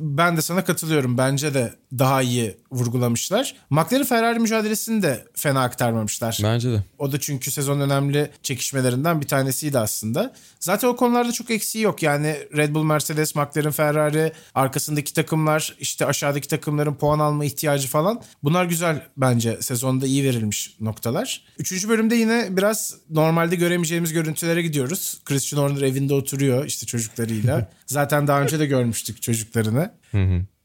Ben 0.00 0.36
de 0.36 0.42
sana 0.42 0.64
katılıyorum. 0.64 1.18
Bence 1.18 1.54
de 1.54 1.74
daha 1.98 2.22
iyi 2.22 2.56
vurgulamışlar. 2.72 3.54
McLaren 3.70 4.04
Ferrari 4.04 4.38
mücadelesini 4.38 5.02
de 5.02 5.24
fena 5.34 5.62
aktarmamışlar. 5.62 6.40
Bence 6.42 6.70
de. 6.72 6.84
O 6.98 7.12
da 7.12 7.20
çünkü 7.20 7.50
sezon 7.50 7.80
önemli 7.80 8.30
çekişmelerinden 8.42 9.20
bir 9.20 9.26
tanesiydi 9.26 9.78
aslında. 9.78 10.32
Zaten 10.60 10.88
o 10.88 10.96
konularda 10.96 11.32
çok 11.32 11.50
eksiği 11.50 11.84
yok. 11.84 12.02
Yani 12.02 12.36
Red 12.56 12.74
Bull, 12.74 12.82
Mercedes, 12.84 13.34
McLaren, 13.34 13.70
Ferrari, 13.70 14.32
arkasındaki 14.54 15.14
takımlar, 15.14 15.76
işte 15.80 16.06
aşağıdaki 16.06 16.48
takımların 16.48 16.94
puan 16.94 17.18
alma 17.18 17.44
ihtiyacı 17.44 17.88
falan. 17.88 18.22
Bunlar 18.42 18.64
güzel 18.64 19.02
bence 19.16 19.58
sezonda 19.60 20.06
iyi 20.06 20.24
verilmiş 20.24 20.76
noktalar. 20.80 21.44
Üçüncü 21.58 21.88
bölümde 21.88 22.14
yine 22.14 22.48
biraz 22.50 22.94
normalde 23.10 23.56
göremeyeceğimiz 23.56 24.12
görüntülere 24.12 24.62
gidiyoruz. 24.62 25.20
Christian 25.24 25.62
Horner 25.62 25.82
evinde 25.82 26.14
oturuyor 26.14 26.64
işte 26.64 26.86
çocuklarıyla. 26.86 27.70
Zaten 27.86 28.27
daha 28.28 28.42
önce 28.42 28.58
de 28.58 28.66
görmüştük 28.66 29.22
çocuklarını. 29.22 29.94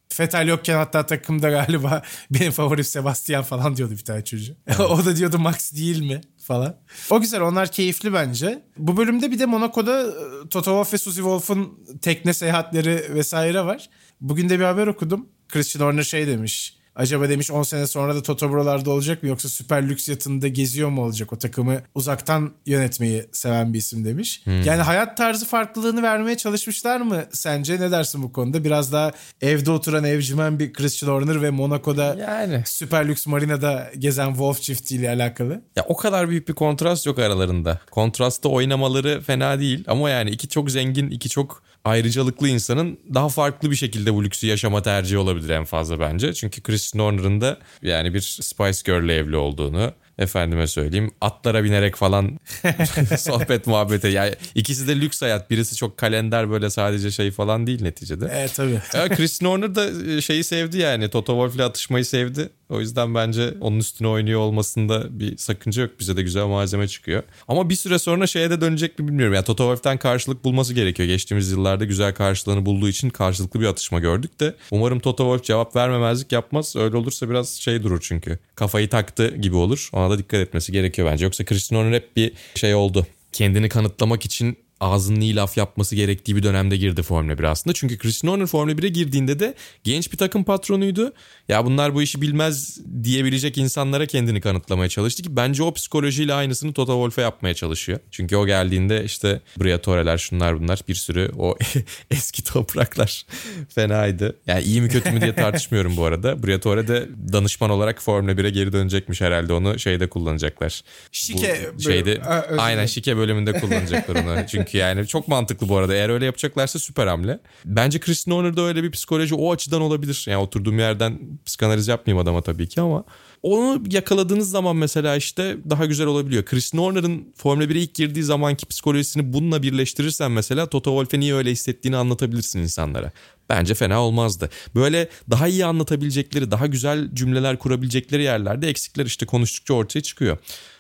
Fetal 0.10 0.47
yokken 0.47 0.76
hatta 0.76 1.06
takımda 1.06 1.49
galiba 1.49 2.02
benim 2.32 2.52
favorim 2.52 2.84
Sebastian 2.84 3.43
falan 3.43 3.76
diyordu 3.76 3.93
bir 3.93 4.04
tane 4.04 4.23
çocuğu. 4.23 4.56
o 4.89 5.06
da 5.06 5.15
diyordu 5.15 5.39
Max 5.39 5.73
değil 5.73 6.02
mi 6.02 6.21
falan. 6.38 6.78
O 7.10 7.21
güzel 7.21 7.41
onlar 7.41 7.71
keyifli 7.71 8.13
bence. 8.13 8.63
Bu 8.78 8.97
bölümde 8.97 9.32
bir 9.32 9.39
de 9.39 9.45
Monaco'da 9.45 10.02
e, 10.02 10.49
Toto 10.49 10.71
Wolff 10.71 10.93
ve 10.93 10.97
Suzy 10.97 11.21
Wolff'un 11.21 11.86
tekne 12.02 12.34
seyahatleri 12.34 13.15
vesaire 13.15 13.65
var. 13.65 13.89
Bugün 14.21 14.49
de 14.49 14.60
bir 14.60 14.65
haber 14.65 14.88
okudum. 14.88 15.30
Christian 15.49 15.86
Horner 15.86 16.04
şey 16.04 16.28
demiş. 16.28 16.78
Acaba 16.95 17.29
demiş 17.29 17.51
10 17.51 17.63
sene 17.63 17.88
sonra 17.88 18.15
da 18.15 18.21
Toto 18.21 18.49
buralarda 18.49 18.89
olacak 18.91 19.23
mı 19.23 19.29
yoksa 19.29 19.49
süper 19.49 19.89
lüks 19.89 20.10
yatında 20.10 20.47
geziyor 20.47 20.89
mu 20.89 21.03
olacak? 21.03 21.34
O 21.34 21.38
takımı 21.38 21.82
uzaktan 21.95 22.51
yönetmeyi 22.65 23.25
seven 23.32 23.73
bir 23.73 23.77
isim 23.77 24.06
demiş. 24.06 24.41
Yani 24.45 24.82
hayat 24.82 25.17
tarzı 25.17 25.45
farklılığını 25.45 26.03
vermeye 26.03 26.38
çalışmışlar 26.38 27.01
mı 27.01 27.23
sence? 27.32 27.79
Ne 27.79 27.91
dersin 27.91 28.23
bu 28.23 28.32
konuda? 28.32 28.63
Biraz 28.63 28.93
daha 28.93 29.12
evde 29.41 29.71
oturan 29.71 30.03
evcimen 30.03 30.60
bir 30.60 30.73
Christian 30.73 31.10
Horner 31.10 31.41
ve 31.41 31.49
Monaco'da 31.49 32.15
Yani. 32.19 32.63
süper 32.65 33.08
lüks 33.08 33.27
marinada 33.27 33.91
gezen 33.97 34.29
Wolf 34.29 34.62
çiftiyle 34.62 35.10
alakalı. 35.10 35.62
Ya 35.75 35.86
o 35.88 35.97
kadar 35.97 36.29
büyük 36.29 36.47
bir 36.47 36.53
kontrast 36.53 37.06
yok 37.06 37.19
aralarında. 37.19 37.79
Kontrastta 37.91 38.49
oynamaları 38.49 39.21
fena 39.21 39.60
değil 39.60 39.84
ama 39.88 40.10
yani 40.10 40.29
iki 40.29 40.47
çok 40.47 40.71
zengin, 40.71 41.10
iki 41.10 41.29
çok 41.29 41.63
ayrıcalıklı 41.86 42.48
insanın 42.48 43.00
daha 43.13 43.30
farklı 43.30 43.72
bir 43.72 43.76
şekilde 43.76 44.13
bu 44.13 44.24
lüksü 44.24 44.48
yaşama 44.48 44.82
tercihi 44.82 45.17
olabilir 45.17 45.50
en 45.50 45.65
fazla 45.65 46.00
bence. 46.00 46.34
Çünkü 46.34 46.62
Christian 46.62 47.04
Horner'ın 47.04 47.41
da 47.41 47.60
yani 47.82 48.13
bir 48.13 48.22
Spice 48.22 48.80
Girl'le 48.86 49.10
evli 49.10 49.36
olduğunu 49.36 49.93
efendime 50.17 50.67
söyleyeyim 50.67 51.12
atlara 51.22 51.63
binerek 51.63 51.96
falan 51.96 52.39
sohbet 53.17 53.67
muhabbete 53.67 54.10
yani 54.10 54.36
ikisi 54.56 54.88
de 54.88 55.02
lüks 55.02 55.22
hayat 55.22 55.50
birisi 55.50 55.76
çok 55.76 55.98
kalender 55.98 56.50
böyle 56.50 56.69
sadece 56.69 57.12
şey 57.12 57.32
falan 57.32 57.67
değil 57.67 57.82
neticede. 57.82 58.30
Evet 58.34 58.54
tabii. 58.56 58.82
Ya 58.93 59.10
Christian 59.10 59.50
Horner 59.50 59.76
da 59.76 60.22
şeyi 60.22 60.43
sevdi 60.43 60.78
yani 60.78 61.10
Toto 61.10 61.34
Wolff'le 61.34 61.69
atışmayı 61.69 62.06
sevdi. 62.06 62.50
O 62.73 62.79
yüzden 62.79 63.15
bence 63.15 63.53
onun 63.62 63.79
üstüne 63.79 64.07
oynuyor 64.07 64.39
olmasında 64.39 65.19
bir 65.19 65.38
sakınca 65.38 65.81
yok. 65.81 65.91
Bize 65.99 66.17
de 66.17 66.21
güzel 66.21 66.45
malzeme 66.45 66.88
çıkıyor. 66.88 67.23
Ama 67.47 67.69
bir 67.69 67.75
süre 67.75 67.99
sonra 67.99 68.27
şeye 68.27 68.49
de 68.49 68.62
dönecek 68.62 68.99
mi 68.99 69.07
bilmiyorum. 69.07 69.33
Yani 69.33 69.45
Toto 69.45 69.63
Wolff'ten 69.63 69.97
karşılık 69.97 70.43
bulması 70.43 70.73
gerekiyor. 70.73 71.09
Geçtiğimiz 71.09 71.51
yıllarda 71.51 71.86
güzel 71.86 72.13
karşılığını 72.13 72.65
bulduğu 72.65 72.89
için 72.89 73.09
karşılıklı 73.09 73.59
bir 73.62 73.65
atışma 73.65 73.99
gördük 73.99 74.39
de. 74.39 74.55
Umarım 74.71 74.99
Toto 74.99 75.23
Wolff 75.23 75.43
cevap 75.43 75.75
vermemezlik 75.75 76.31
yapmaz. 76.31 76.75
Öyle 76.75 76.97
olursa 76.97 77.29
biraz 77.29 77.49
şey 77.49 77.83
durur 77.83 77.99
çünkü. 78.01 78.39
Kafayı 78.55 78.89
taktı 78.89 79.38
gibi 79.38 79.55
olur. 79.55 79.89
Ona 79.93 80.09
da 80.09 80.17
dikkat 80.17 80.39
etmesi 80.39 80.71
gerekiyor 80.71 81.12
bence. 81.12 81.25
Yoksa 81.25 81.45
Christian 81.45 81.79
Horner 81.79 81.93
hep 81.93 82.15
bir 82.15 82.31
şey 82.55 82.75
oldu. 82.75 83.07
Kendini 83.31 83.69
kanıtlamak 83.69 84.25
için 84.25 84.57
ağzının 84.84 85.22
iyi 85.22 85.36
laf 85.36 85.58
yapması 85.58 85.96
gerektiği 85.96 86.36
bir 86.36 86.43
dönemde 86.43 86.78
girdi 86.78 87.04
Formula 87.04 87.38
1 87.38 87.43
aslında. 87.43 87.74
Çünkü 87.74 87.98
Christian 87.98 88.32
Horner 88.32 88.46
Formula 88.46 88.76
1'e 88.76 88.89
girdiğinde 88.89 89.39
de 89.39 89.54
genç 89.84 90.12
bir 90.12 90.17
takım 90.17 90.43
patronuydu. 90.43 91.13
Ya 91.50 91.65
bunlar 91.65 91.96
bu 91.96 92.02
işi 92.02 92.22
bilmez 92.22 92.80
diyebilecek 93.04 93.58
insanlara 93.58 94.06
kendini 94.06 94.41
kanıtlamaya 94.41 94.89
çalıştı 94.89 95.24
ki 95.24 95.36
bence 95.36 95.63
o 95.63 95.74
psikolojiyle 95.74 96.34
aynısını 96.34 96.74
Toto 96.74 96.91
Wolff'e 96.93 97.22
yapmaya 97.22 97.54
çalışıyor. 97.54 98.00
Çünkü 98.12 98.36
o 98.36 98.46
geldiğinde 98.46 99.04
işte 99.04 99.41
Briatore'ler 99.60 100.17
şunlar 100.17 100.60
bunlar 100.62 100.80
bir 100.88 100.96
sürü 100.96 101.32
o 101.38 101.58
eski 102.12 102.43
topraklar 102.43 103.26
fenaydı. 103.69 104.36
Yani 104.48 104.63
iyi 104.63 104.82
mi 104.82 104.89
kötü 104.89 105.12
mü 105.12 105.22
diye 105.22 105.36
tartışmıyorum 105.36 105.98
bu 105.98 106.06
arada. 106.06 106.43
Briatore 106.43 106.88
de 106.88 107.10
danışman 107.34 107.69
olarak 107.69 108.02
Formula 108.02 108.32
1'e 108.32 108.50
geri 108.50 108.74
dönecekmiş 108.74 109.22
herhalde 109.22 109.54
onu 109.54 109.80
şeyde 109.80 110.10
kullanacaklar. 110.10 110.82
Şike 111.12 111.69
Bu 111.78 111.82
şeyde 111.82 112.12
bölüm- 112.12 112.60
aynen 112.60 112.86
şike 112.86 113.17
bölümünde 113.17 113.54
kullanacaklar 113.60 114.15
onu. 114.15 114.36
Çünkü 114.48 114.72
yani 114.77 115.07
çok 115.07 115.27
mantıklı 115.27 115.69
bu 115.69 115.77
arada. 115.77 115.93
Eğer 115.93 116.09
öyle 116.09 116.25
yapacaklarsa 116.25 116.79
süper 116.79 117.07
hamle. 117.07 117.39
Bence 117.65 117.99
Christian 117.99 118.36
Horner'da 118.36 118.62
öyle 118.62 118.83
bir 118.83 118.91
psikoloji 118.91 119.36
o 119.36 119.53
açıdan 119.53 119.81
olabilir. 119.81 120.25
Yani 120.29 120.38
oturduğum 120.38 120.79
yerden 120.79 121.19
psikanaliz 121.45 121.88
yapmayayım 121.88 122.23
adama 122.23 122.41
tabii 122.41 122.67
ki 122.67 122.81
ama 122.81 123.03
onu 123.43 123.83
yakaladığınız 123.89 124.49
zaman 124.49 124.75
mesela 124.75 125.15
işte 125.15 125.57
daha 125.69 125.86
güzel 125.86 126.07
olabiliyor. 126.07 126.45
Christian 126.45 126.81
Horner'ın 126.83 127.33
Formula 127.36 127.65
1'e 127.65 127.79
ilk 127.79 127.95
girdiği 127.95 128.23
zamanki 128.23 128.65
psikolojisini 128.65 129.33
bununla 129.33 129.63
birleştirirsen 129.63 130.31
mesela 130.31 130.65
Toto 130.65 130.91
Wolff'e 130.91 131.19
niye 131.19 131.33
öyle 131.33 131.51
hissettiğini 131.51 131.97
anlatabilirsin 131.97 132.59
insanlara. 132.59 133.12
Bence 133.49 133.73
fena 133.73 134.01
olmazdı. 134.01 134.49
Böyle 134.75 135.09
daha 135.29 135.47
iyi 135.47 135.65
anlatabilecekleri, 135.65 136.51
daha 136.51 136.67
güzel 136.67 137.09
cümleler 137.13 137.59
kurabilecekleri 137.59 138.23
yerlerde 138.23 138.69
eksikler 138.69 139.05
işte 139.05 139.25
konuştukça 139.25 139.73
ortaya 139.73 140.01
çıkıyor. 140.01 140.38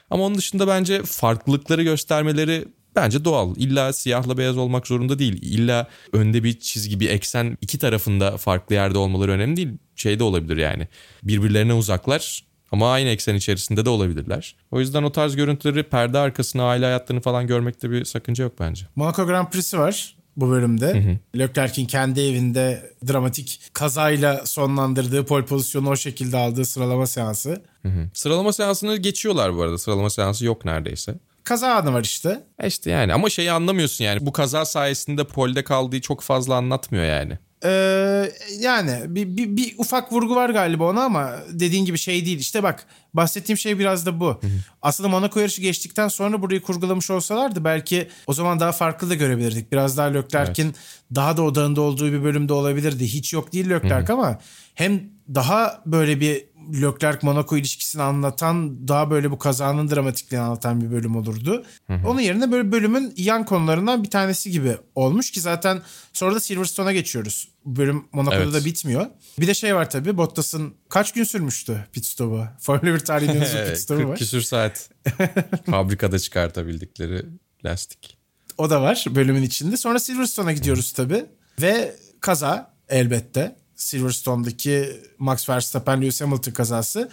Ama 0.09 0.23
onun 0.23 0.37
dışında 0.37 0.67
bence 0.67 1.03
farklılıkları 1.03 1.83
göstermeleri 1.83 2.65
bence 2.95 3.25
doğal. 3.25 3.55
İlla 3.57 3.93
siyahla 3.93 4.37
beyaz 4.37 4.57
olmak 4.57 4.87
zorunda 4.87 5.19
değil. 5.19 5.39
İlla 5.41 5.87
önde 6.13 6.43
bir 6.43 6.59
çizgi, 6.59 6.99
bir 6.99 7.09
eksen 7.09 7.57
iki 7.61 7.77
tarafında 7.77 8.37
farklı 8.37 8.75
yerde 8.75 8.97
olmaları 8.97 9.31
önemli 9.31 9.57
değil. 9.57 9.69
Şey 9.95 10.19
de 10.19 10.23
olabilir 10.23 10.57
yani. 10.57 10.87
Birbirlerine 11.23 11.73
uzaklar 11.73 12.43
ama 12.71 12.91
aynı 12.91 13.09
eksen 13.09 13.35
içerisinde 13.35 13.85
de 13.85 13.89
olabilirler. 13.89 14.55
O 14.71 14.79
yüzden 14.79 15.03
o 15.03 15.11
tarz 15.11 15.35
görüntüleri 15.35 15.83
perde 15.83 16.17
arkasına 16.17 16.63
aile 16.63 16.85
hayatlarını 16.85 17.21
falan 17.21 17.47
görmekte 17.47 17.91
bir 17.91 18.05
sakınca 18.05 18.43
yok 18.43 18.53
bence. 18.59 18.85
Monaco 18.95 19.27
Grand 19.27 19.47
Prix'si 19.47 19.79
var 19.79 20.15
bu 20.37 20.49
bölümde. 20.49 21.19
Leclerc'in 21.37 21.85
kendi 21.85 22.21
evinde 22.21 22.91
dramatik 23.07 23.61
kazayla 23.73 24.45
sonlandırdığı 24.45 25.25
pole 25.25 25.45
pozisyonu 25.45 25.89
o 25.89 25.95
şekilde 25.95 26.37
aldığı 26.37 26.65
sıralama 26.65 27.07
seansı. 27.07 27.61
Hı 27.81 27.87
hı. 27.89 28.09
Sıralama 28.13 28.53
seansını 28.53 28.97
geçiyorlar 28.97 29.55
bu 29.55 29.61
arada. 29.61 29.77
Sıralama 29.77 30.09
seansı 30.09 30.45
yok 30.45 30.65
neredeyse. 30.65 31.15
Kaza 31.43 31.73
anı 31.73 31.93
var 31.93 32.03
işte. 32.03 32.43
E 32.59 32.67
işte 32.67 32.91
yani 32.91 33.13
ama 33.13 33.29
şeyi 33.29 33.51
anlamıyorsun 33.51 34.05
yani. 34.05 34.25
Bu 34.25 34.31
kaza 34.31 34.65
sayesinde 34.65 35.23
polde 35.23 35.63
kaldığı 35.63 36.01
çok 36.01 36.21
fazla 36.21 36.55
anlatmıyor 36.55 37.05
yani. 37.05 37.37
Ee, 37.65 38.31
yani 38.59 38.99
bir, 39.07 39.37
bir, 39.37 39.57
bir 39.57 39.75
ufak 39.77 40.13
vurgu 40.13 40.35
var 40.35 40.49
galiba 40.49 40.89
ona 40.89 41.03
ama 41.03 41.31
dediğin 41.49 41.85
gibi 41.85 41.97
şey 41.97 42.25
değil. 42.25 42.39
İşte 42.39 42.63
bak 42.63 42.85
bahsettiğim 43.13 43.57
şey 43.57 43.79
biraz 43.79 44.05
da 44.05 44.19
bu. 44.19 44.41
Aslında 44.81 45.09
Monaco 45.09 45.39
yarışı 45.39 45.61
geçtikten 45.61 46.07
sonra 46.07 46.41
burayı 46.41 46.61
kurgulamış 46.61 47.11
olsalardı 47.11 47.63
belki 47.63 48.07
o 48.27 48.33
zaman 48.33 48.59
daha 48.59 48.71
farklı 48.71 49.09
da 49.09 49.15
görebilirdik. 49.15 49.71
Biraz 49.71 49.97
daha 49.97 50.07
Leclerc'in 50.07 50.75
daha 51.15 51.37
da 51.37 51.41
odağında 51.41 51.81
olduğu 51.81 52.11
bir 52.11 52.23
bölümde 52.23 52.53
olabilirdi. 52.53 53.07
Hiç 53.07 53.33
yok 53.33 53.53
değil 53.53 53.69
Leclerc 53.69 54.13
ama 54.13 54.39
hem 54.75 55.03
daha 55.35 55.81
böyle 55.85 56.19
bir 56.19 56.45
Leclerc 56.73 57.19
Monaco 57.21 57.57
ilişkisini 57.57 58.01
anlatan 58.01 58.87
daha 58.87 59.11
böyle 59.11 59.31
bu 59.31 59.39
kazanın 59.39 59.89
dramatikliğini 59.91 60.45
anlatan 60.45 60.81
bir 60.81 60.91
bölüm 60.91 61.15
olurdu. 61.15 61.65
Onun 61.89 62.19
yerine 62.19 62.51
böyle 62.51 62.71
bölümün 62.71 63.13
yan 63.17 63.45
konularından 63.45 64.03
bir 64.03 64.09
tanesi 64.09 64.51
gibi 64.51 64.77
olmuş 64.95 65.31
ki 65.31 65.41
zaten 65.41 65.81
sonra 66.13 66.35
da 66.35 66.39
Silverstone'a 66.39 66.93
geçiyoruz. 66.93 67.49
Bu 67.65 67.75
bölüm 67.75 68.03
Monaco'da 68.11 68.43
Evet. 68.43 68.53
da 68.53 68.65
bitmiyor. 68.65 69.05
Bir 69.39 69.47
de 69.47 69.53
şey 69.53 69.75
var 69.75 69.89
tabii 69.89 70.17
Bottas'ın 70.17 70.73
kaç 70.89 71.11
gün 71.13 71.23
sürmüştü 71.23 71.87
pit 71.93 72.05
stopu? 72.05 72.47
Formula 72.59 72.93
1 72.95 72.99
tarihinin 72.99 73.35
en 73.35 73.41
uzun 73.41 73.57
pit 73.67 73.77
stopu 73.77 73.99
40 74.01 74.09
var. 74.09 74.17
küsür 74.17 74.41
saat 74.41 74.89
fabrikada 75.71 76.19
çıkartabildikleri 76.19 77.25
lastik. 77.65 78.17
O 78.57 78.69
da 78.69 78.81
var 78.81 79.05
bölümün 79.09 79.43
içinde. 79.43 79.77
Sonra 79.77 79.99
Silverstone'a 79.99 80.51
gidiyoruz 80.53 80.91
tabii. 80.91 81.25
Ve 81.61 81.95
kaza 82.21 82.73
elbette. 82.89 83.55
Silverstone'daki 83.83 85.01
Max 85.19 85.49
Verstappen 85.49 86.01
Lewis 86.01 86.21
Hamilton 86.21 86.51
kazası. 86.51 87.09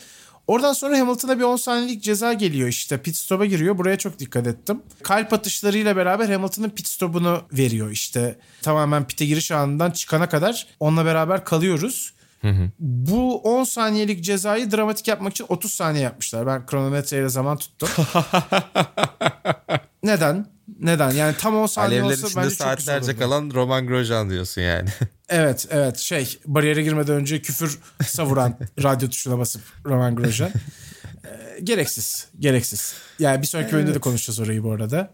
Oradan 0.46 0.72
sonra 0.72 0.98
Hamilton'a 0.98 1.38
bir 1.38 1.44
10 1.44 1.56
saniyelik 1.56 2.02
ceza 2.02 2.33
geliyor 2.33 2.68
işte. 2.68 3.02
Pit 3.02 3.16
stop'a 3.16 3.46
giriyor. 3.46 3.78
Buraya 3.78 3.98
çok 3.98 4.18
dikkat 4.18 4.46
ettim. 4.46 4.83
Kalp 5.02 5.33
atışlarıyla 5.33 5.96
beraber 5.96 6.28
Hamilton'ın 6.28 6.70
pit 6.70 6.87
stop'unu 6.87 7.42
veriyor 7.52 7.90
işte. 7.90 8.38
Tamamen 8.62 9.06
pit'e 9.06 9.26
giriş 9.26 9.52
anından 9.52 9.90
çıkana 9.90 10.28
kadar 10.28 10.66
onunla 10.80 11.04
beraber 11.04 11.44
kalıyoruz. 11.44 12.12
Bu 12.79 13.38
10 13.38 13.64
saniyelik 13.64 14.24
cezayı 14.24 14.70
dramatik 14.70 15.09
yapmak 15.09 15.33
için 15.33 15.46
30 15.48 15.72
saniye 15.72 16.05
yapmışlar. 16.05 16.46
Ben 16.46 16.66
kronometreyle 16.66 17.29
zaman 17.29 17.57
tuttum. 17.57 17.88
Neden? 20.03 20.46
Neden? 20.81 21.11
Yani 21.11 21.37
tam 21.37 21.57
10 21.57 21.66
saniye 21.66 22.00
Alevler 22.00 22.14
olsa 22.14 22.26
içinde 22.26 22.44
bence 22.44 22.55
saatlerce 22.55 23.16
kalan 23.16 23.50
Roman 23.55 23.87
Grosjean 23.87 24.31
diyorsun 24.31 24.62
yani. 24.62 24.88
Evet 25.33 25.66
evet 25.70 25.98
şey 25.98 26.38
bariyere 26.46 26.83
girmeden 26.83 27.14
önce 27.14 27.42
küfür 27.42 27.79
savuran 28.07 28.59
radyo 28.83 29.09
tuşuna 29.09 29.38
basıp 29.38 29.62
Roman 29.87 30.16
Grosjean. 30.16 30.50
Ee, 31.24 31.61
gereksiz. 31.62 32.29
Gereksiz. 32.38 32.94
Yani 33.18 33.42
bir 33.42 33.46
sonraki 33.46 33.72
bölümde 33.72 33.94
de 33.94 33.98
konuşacağız 33.98 34.40
orayı 34.40 34.64
bu 34.64 34.72
arada. 34.72 35.11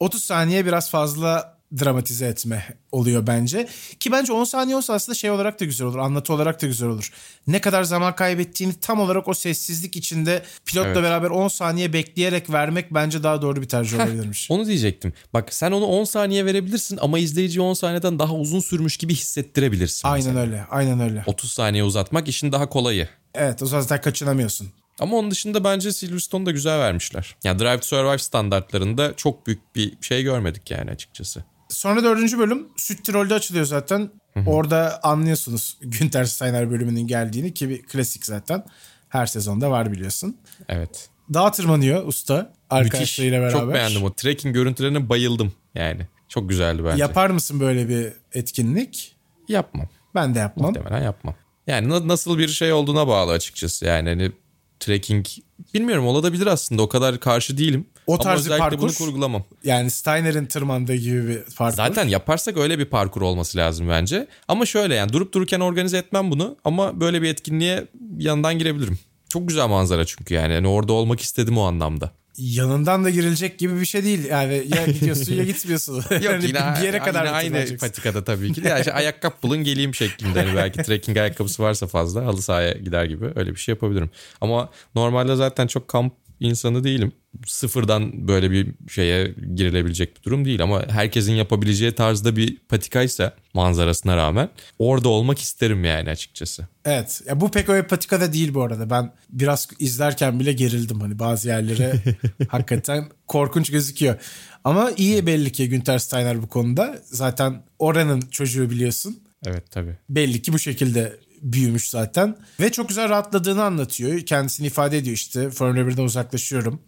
30 0.00 0.24
saniye 0.24 0.66
biraz 0.66 0.90
fazla 0.90 1.53
dramatize 1.80 2.26
etme 2.26 2.66
oluyor 2.92 3.26
bence. 3.26 3.68
Ki 4.00 4.12
bence 4.12 4.32
10 4.32 4.44
saniye 4.44 4.76
olsa 4.76 4.94
aslında 4.94 5.16
şey 5.16 5.30
olarak 5.30 5.60
da 5.60 5.64
güzel 5.64 5.86
olur. 5.86 5.98
Anlatı 5.98 6.32
olarak 6.32 6.62
da 6.62 6.66
güzel 6.66 6.88
olur. 6.88 7.12
Ne 7.46 7.60
kadar 7.60 7.82
zaman 7.84 8.14
kaybettiğini 8.16 8.74
tam 8.80 9.00
olarak 9.00 9.28
o 9.28 9.34
sessizlik 9.34 9.96
içinde 9.96 10.42
pilotla 10.66 10.88
Evet. 10.90 11.02
beraber 11.02 11.30
10 11.30 11.48
saniye 11.48 11.92
bekleyerek 11.92 12.50
vermek 12.50 12.94
bence 12.94 13.22
daha 13.22 13.42
doğru 13.42 13.62
bir 13.62 13.68
tercih 13.68 13.96
olabilirmiş. 13.98 14.50
Onu 14.50 14.66
diyecektim. 14.66 15.12
Bak 15.34 15.54
sen 15.54 15.72
onu 15.72 15.84
10 15.84 16.04
saniye 16.04 16.46
verebilirsin 16.46 16.98
ama 17.02 17.18
izleyiciye 17.18 17.64
10 17.64 17.74
saniyeden 17.74 18.18
daha 18.18 18.34
uzun 18.34 18.60
sürmüş 18.60 18.96
gibi 18.96 19.14
hissettirebilirsin. 19.14 20.08
Aynen 20.08 20.26
mesela. 20.26 20.40
öyle. 20.46 20.64
Aynen 20.70 21.00
öyle. 21.00 21.22
30 21.26 21.52
saniye 21.52 21.84
uzatmak 21.84 22.28
işin 22.28 22.52
daha 22.52 22.68
kolayı. 22.68 23.08
Evet 23.34 23.62
o 23.62 23.66
zaten 23.66 24.00
kaçınamıyorsun. 24.00 24.68
Ama 25.00 25.16
onun 25.16 25.30
dışında 25.30 25.64
bence 25.64 25.92
Silverstone'u 25.92 26.46
da 26.46 26.50
güzel 26.50 26.78
vermişler. 26.78 27.36
Ya 27.44 27.58
Drive 27.58 27.80
to 27.80 27.86
Survive 27.86 28.18
standartlarında 28.18 29.16
çok 29.16 29.46
büyük 29.46 29.76
bir 29.76 29.92
şey 30.00 30.22
görmedik 30.22 30.70
yani 30.70 30.90
açıkçası. 30.90 31.44
Sonra 31.68 32.02
dördüncü 32.04 32.38
bölüm 32.38 32.68
Süttirol'de 32.76 33.34
açılıyor 33.34 33.64
zaten. 33.64 34.10
Orada 34.46 35.00
anlıyorsunuz 35.02 35.78
Günter 35.82 36.24
Steiner 36.24 36.70
bölümünün 36.70 37.06
geldiğini 37.06 37.54
ki 37.54 37.68
bir 37.68 37.82
klasik 37.82 38.26
zaten. 38.26 38.64
Her 39.08 39.26
sezonda 39.26 39.70
var 39.70 39.92
biliyorsun. 39.92 40.36
Evet. 40.68 41.08
Dağa 41.34 41.50
tırmanıyor 41.52 42.06
usta 42.06 42.52
arkadaşlarıyla 42.70 43.40
beraber. 43.40 43.60
Çok 43.60 43.74
beğendim 43.74 44.02
o. 44.04 44.12
Trekking 44.12 44.54
görüntülerine 44.54 45.08
bayıldım 45.08 45.52
yani. 45.74 46.08
Çok 46.28 46.48
güzeldi 46.48 46.84
bence. 46.84 47.00
Yapar 47.02 47.30
mısın 47.30 47.60
böyle 47.60 47.88
bir 47.88 48.12
etkinlik? 48.32 49.16
Yapmam. 49.48 49.88
Ben 50.14 50.34
de 50.34 50.38
yapmam. 50.38 50.72
Muhtemelen 50.74 51.02
yapmam. 51.04 51.34
Yani 51.66 51.88
na- 51.88 52.08
nasıl 52.08 52.38
bir 52.38 52.48
şey 52.48 52.72
olduğuna 52.72 53.08
bağlı 53.08 53.32
açıkçası. 53.32 53.84
Yani 53.84 54.08
hani 54.08 54.32
trekking 54.80 55.26
bilmiyorum 55.74 56.06
olabilir 56.06 56.46
aslında 56.46 56.82
o 56.82 56.88
kadar 56.88 57.20
karşı 57.20 57.58
değilim. 57.58 57.86
O 58.06 58.18
tarz 58.18 58.46
bir 58.46 58.50
parkur- 58.50 58.78
bunu 58.80 58.94
kurgulamam. 58.94 59.44
Yani 59.64 59.90
Steiner'in 59.90 60.46
tırmandığı 60.46 60.94
gibi 60.94 61.28
bir 61.28 61.42
parkur. 61.56 61.76
Zaten 61.76 62.08
yaparsak 62.08 62.56
öyle 62.56 62.78
bir 62.78 62.84
parkur 62.84 63.22
olması 63.22 63.58
lazım 63.58 63.88
bence. 63.88 64.26
Ama 64.48 64.66
şöyle 64.66 64.94
yani 64.94 65.12
durup 65.12 65.34
dururken 65.34 65.60
organize 65.60 65.98
etmem 65.98 66.30
bunu 66.30 66.56
ama 66.64 67.00
böyle 67.00 67.22
bir 67.22 67.28
etkinliğe 67.28 67.86
yandan 68.18 68.58
girebilirim. 68.58 68.98
Çok 69.28 69.48
güzel 69.48 69.68
manzara 69.68 70.04
çünkü 70.04 70.34
yani. 70.34 70.52
yani 70.52 70.68
orada 70.68 70.92
olmak 70.92 71.20
istedim 71.20 71.58
o 71.58 71.62
anlamda. 71.62 72.10
yanından 72.38 73.04
da 73.04 73.10
girilecek 73.10 73.58
gibi 73.58 73.80
bir 73.80 73.86
şey 73.86 74.04
değil. 74.04 74.24
Yani 74.24 74.54
ya 74.54 74.86
gidiyorsun 74.86 75.34
ya 75.34 75.44
gitmiyorsun. 75.44 75.94
Yok 76.10 76.22
Yani 76.22 76.46
yine, 76.46 76.58
bir 76.78 76.86
yere 76.86 76.98
kadar 76.98 77.24
yine 77.24 77.58
aynı 77.58 77.76
patikada 77.76 78.24
tabii 78.24 78.52
ki. 78.52 78.62
Yani 78.68 78.78
işte 78.78 78.92
ayakkabı 79.02 79.34
bulun 79.42 79.64
geleyim 79.64 79.94
şeklinde. 79.94 80.42
Hani 80.42 80.56
belki 80.56 80.82
trekking 80.82 81.18
ayakkabısı 81.18 81.62
varsa 81.62 81.86
fazla 81.86 82.24
halı 82.24 82.42
sahaya 82.42 82.72
gider 82.72 83.04
gibi 83.04 83.26
öyle 83.34 83.50
bir 83.50 83.60
şey 83.60 83.72
yapabilirim. 83.72 84.10
Ama 84.40 84.70
normalde 84.94 85.36
zaten 85.36 85.66
çok 85.66 85.88
kamp 85.88 86.12
insanı 86.44 86.84
değilim. 86.84 87.12
Sıfırdan 87.46 88.28
böyle 88.28 88.50
bir 88.50 88.74
şeye 88.88 89.34
girilebilecek 89.54 90.16
bir 90.16 90.22
durum 90.22 90.44
değil 90.44 90.62
ama 90.62 90.84
herkesin 90.88 91.32
yapabileceği 91.32 91.92
tarzda 91.92 92.36
bir 92.36 92.58
patikaysa 92.68 93.34
manzarasına 93.54 94.16
rağmen 94.16 94.48
orada 94.78 95.08
olmak 95.08 95.38
isterim 95.38 95.84
yani 95.84 96.10
açıkçası. 96.10 96.66
Evet. 96.84 97.22
Ya 97.28 97.40
bu 97.40 97.50
pek 97.50 97.68
öyle 97.68 97.86
patikada 97.86 98.32
değil 98.32 98.54
bu 98.54 98.62
arada. 98.62 98.90
Ben 98.90 99.12
biraz 99.30 99.68
izlerken 99.78 100.40
bile 100.40 100.52
gerildim. 100.52 101.00
Hani 101.00 101.18
bazı 101.18 101.48
yerlere 101.48 101.92
hakikaten 102.48 103.04
korkunç 103.26 103.70
gözüküyor. 103.70 104.16
Ama 104.64 104.90
iyi 104.96 105.26
belli 105.26 105.52
ki 105.52 105.68
Günter 105.68 105.98
Steiner 105.98 106.42
bu 106.42 106.48
konuda. 106.48 106.98
Zaten 107.04 107.62
oranın 107.78 108.20
çocuğu 108.20 108.70
biliyorsun. 108.70 109.18
Evet 109.46 109.70
tabii. 109.70 109.96
belli 110.08 110.42
ki 110.42 110.52
bu 110.52 110.58
şekilde 110.58 111.16
büyümüş 111.44 111.88
zaten. 111.90 112.36
Ve 112.60 112.72
çok 112.72 112.88
güzel 112.88 113.08
rahatladığını 113.08 113.64
anlatıyor. 113.64 114.20
Kendisini 114.20 114.66
ifade 114.66 114.98
ediyor 114.98 115.14
işte. 115.14 115.50
Formula 115.50 115.80
1'den 115.80 116.02
uzaklaşıyorum. 116.04 116.80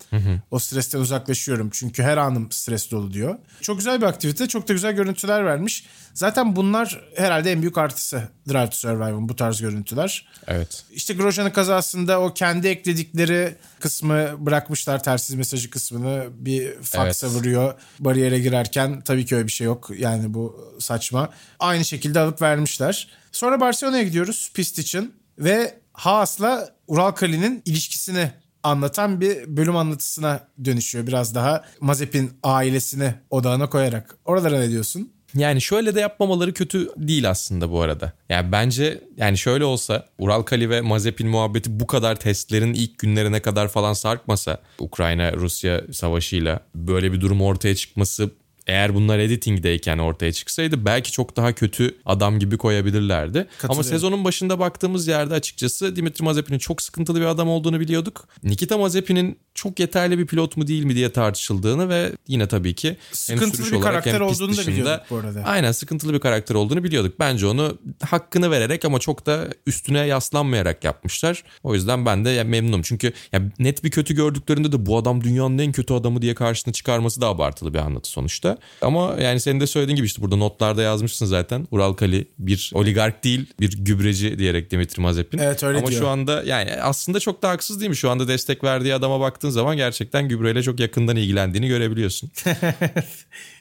O 0.51 0.59
stresten 0.59 0.99
uzaklaşıyorum. 0.99 1.71
Çünkü 1.73 2.03
her 2.03 2.17
anım 2.17 2.53
stres 2.53 2.91
dolu 2.91 3.13
diyor. 3.13 3.39
Çok 3.61 3.79
güzel 3.79 4.01
bir 4.01 4.07
aktivite. 4.07 4.49
Çok 4.49 4.69
da 4.69 4.73
güzel 4.73 4.93
görüntüler 4.93 5.45
vermiş. 5.45 5.87
Zaten 6.15 6.57
bunlar 6.57 7.01
herhalde 7.17 7.53
en 7.53 7.61
büyük 7.61 7.79
artısı 7.79 8.23
Drive 8.49 8.71
to 8.71 8.77
Survive'ın 8.77 9.29
bu 9.29 9.37
tarz 9.37 9.61
görüntüler. 9.61 10.29
Evet. 10.47 10.85
İşte 10.93 11.15
Grosjean'ın 11.15 11.51
kazasında 11.51 12.21
o 12.21 12.35
kendi 12.35 12.69
ekledikleri 12.69 13.55
kısmı 13.81 14.47
bırakmışlar 14.47 15.03
tersiz 15.03 15.37
mesajı 15.37 15.71
kısmını 15.71 16.27
bir 16.33 16.75
faksa 16.83 17.27
Evet. 17.27 17.37
vuruyor 17.37 17.75
bariyere 17.99 18.39
girerken 18.39 19.01
tabii 19.01 19.27
ki 19.27 19.37
öyle 19.37 19.47
bir 19.47 19.53
şey 19.53 19.65
yok 19.65 19.91
yani 19.99 20.35
bu 20.35 20.75
saçma. 20.81 21.31
Aynı 21.59 21.85
şekilde 21.85 22.21
alıp 22.21 22.43
vermişler. 22.43 23.09
Sonra 23.33 23.61
Barcelona'ya 23.61 24.03
gidiyoruz 24.03 24.51
pist 24.55 24.79
için 24.79 25.15
ve 25.39 25.75
Haas'la 25.93 26.69
Ural 26.87 27.11
Kali'nin 27.11 27.63
ilişkisini 27.65 28.31
anlatan 28.63 29.21
bir 29.21 29.57
bölüm 29.57 29.77
anlatısına 29.77 30.49
dönüşüyor. 30.65 31.07
Biraz 31.07 31.35
daha 31.35 31.65
Mazepin 31.81 32.31
ailesini 32.43 33.15
odağına 33.31 33.71
koyarak. 33.71 34.17
Oralara 34.25 34.59
ne 34.59 34.71
diyorsun? 34.71 35.13
Yani 35.35 35.61
şöyle 35.61 35.95
de 35.95 36.01
yapmamaları 36.01 36.53
kötü 36.53 36.89
değil 36.97 37.31
aslında 37.31 37.71
bu 37.71 37.81
arada. 37.81 38.13
Yani 38.29 38.53
bence 38.53 39.01
yani 39.17 39.39
şöyle 39.39 39.65
olsa 39.65 40.07
Ural 40.19 40.43
Kali 40.43 40.71
ve 40.71 40.81
Mazepin 40.81 41.29
muhabbeti 41.29 41.81
bu 41.81 41.87
kadar 41.87 42.17
testlerin 42.21 42.75
ilk 42.75 42.99
günlerine 42.99 43.43
kadar 43.43 43.69
falan 43.69 43.93
sarkmasa 43.93 44.61
Ukrayna-Rusya 44.79 45.83
savaşıyla 45.93 46.61
böyle 46.75 47.13
bir 47.13 47.21
durum 47.21 47.43
ortaya 47.43 47.75
çıkması 47.75 48.31
eğer 48.67 48.95
bunlar 48.95 49.19
editingdeyken 49.19 49.99
ortaya 49.99 50.33
çıksaydı 50.33 50.85
belki 50.85 51.13
çok 51.13 51.37
daha 51.37 51.53
kötü 51.53 51.97
adam 52.05 52.39
gibi 52.39 52.57
koyabilirlerdi. 52.59 53.47
Ama 53.63 53.83
sezonun 53.83 54.25
başında 54.25 54.59
baktığımız 54.59 55.07
yerde 55.07 55.35
açıkçası 55.35 55.97
Dimitri 55.97 56.25
Mazepin'in 56.25 56.59
çok 56.59 56.83
sıkıntılı 56.83 57.21
bir 57.21 57.25
adam 57.27 57.49
olduğunu 57.49 57.81
biliyorduk. 57.81 58.29
Nikita 58.43 58.79
Mazepin'in 58.79 59.39
çok 59.55 59.81
yeterli 59.81 60.19
bir 60.19 60.27
pilot 60.27 60.57
mu 60.57 60.67
değil 60.67 60.85
mi 60.85 60.95
diye 60.95 61.13
tartışıldığını 61.13 61.89
ve 61.89 62.13
yine 62.29 62.49
tabii 62.49 62.75
ki 62.75 62.89
hem 62.89 62.97
Sıkıntılı 63.13 63.57
sürüş 63.57 63.73
bir 63.73 63.77
olarak 63.77 63.93
karakter 63.93 64.21
hem 64.21 64.29
pist 64.29 64.43
olduğunu 64.43 64.57
da 64.57 64.61
dışında- 64.61 64.73
biliyorduk 64.77 65.05
bu 65.11 65.17
arada. 65.17 65.43
Aynen 65.45 65.73
sıkıntılı 65.73 66.15
bir 66.15 66.21
karakter 66.21 66.55
olduğunu 66.55 66.85
biliyorduk. 66.85 67.21
Bence 67.21 67.47
onu 67.47 67.79
hakkını 68.05 68.51
vererek 68.51 68.85
ama 68.85 68.99
çok 68.99 69.27
da 69.27 69.49
üstüne 69.67 69.99
yaslanmayarak 70.07 70.85
yapmışlar. 70.85 71.43
O 71.63 71.75
yüzden 71.75 72.07
ben 72.07 72.25
de 72.25 72.45
memnunum. 72.45 72.83
Çünkü 72.83 73.13
ya 73.33 73.43
net 73.59 73.85
bir 73.85 73.91
kötü 73.91 74.15
gördüklerinde 74.15 74.73
de 74.73 74.87
bu 74.87 74.99
adam 74.99 75.25
dünyanın 75.25 75.59
en 75.59 75.73
kötü 75.73 75.95
adamı 75.95 76.23
diye 76.23 76.35
karşısına 76.35 76.73
çıkarması 76.73 77.21
da 77.21 77.27
abartılı 77.27 77.75
bir 77.75 77.79
anlatı 77.79 78.11
sonuçta. 78.11 78.56
Ama 78.83 79.17
yani 79.21 79.41
senin 79.41 79.61
de 79.61 79.67
söylediğin 79.67 79.97
gibi 79.97 80.07
işte 80.07 80.23
burada 80.23 80.37
notlarda 80.37 80.83
yazmışsın 80.83 81.27
zaten. 81.27 81.67
Ural 81.71 81.93
Kali 81.93 82.27
bir 82.39 82.71
oligark 82.75 83.25
değil 83.25 83.47
bir 83.61 83.85
gübreci 83.85 84.39
diyerek 84.39 84.71
Dimitri 84.71 85.01
Mazepin. 85.01 85.39
Evet, 85.39 85.63
öyle 85.63 85.79
ama 85.79 85.87
diyor. 85.87 86.01
şu 86.01 86.09
anda 86.09 86.43
yani 86.43 86.73
aslında 86.73 87.21
çok 87.21 87.43
da 87.43 87.49
haksız 87.49 87.81
değil 87.81 87.91
mi? 87.91 87.97
Şu 87.97 88.11
anda 88.11 88.29
destek 88.29 88.65
verdiği 88.65 88.95
adama 88.95 89.21
baktığın 89.21 89.51
zaman 89.51 89.77
gerçekten 89.77 90.29
gübreyle 90.29 90.63
çok 90.63 90.81
yakından 90.81 91.17
ilgilendiğini 91.17 91.69
görebiliyorsun. 91.69 92.31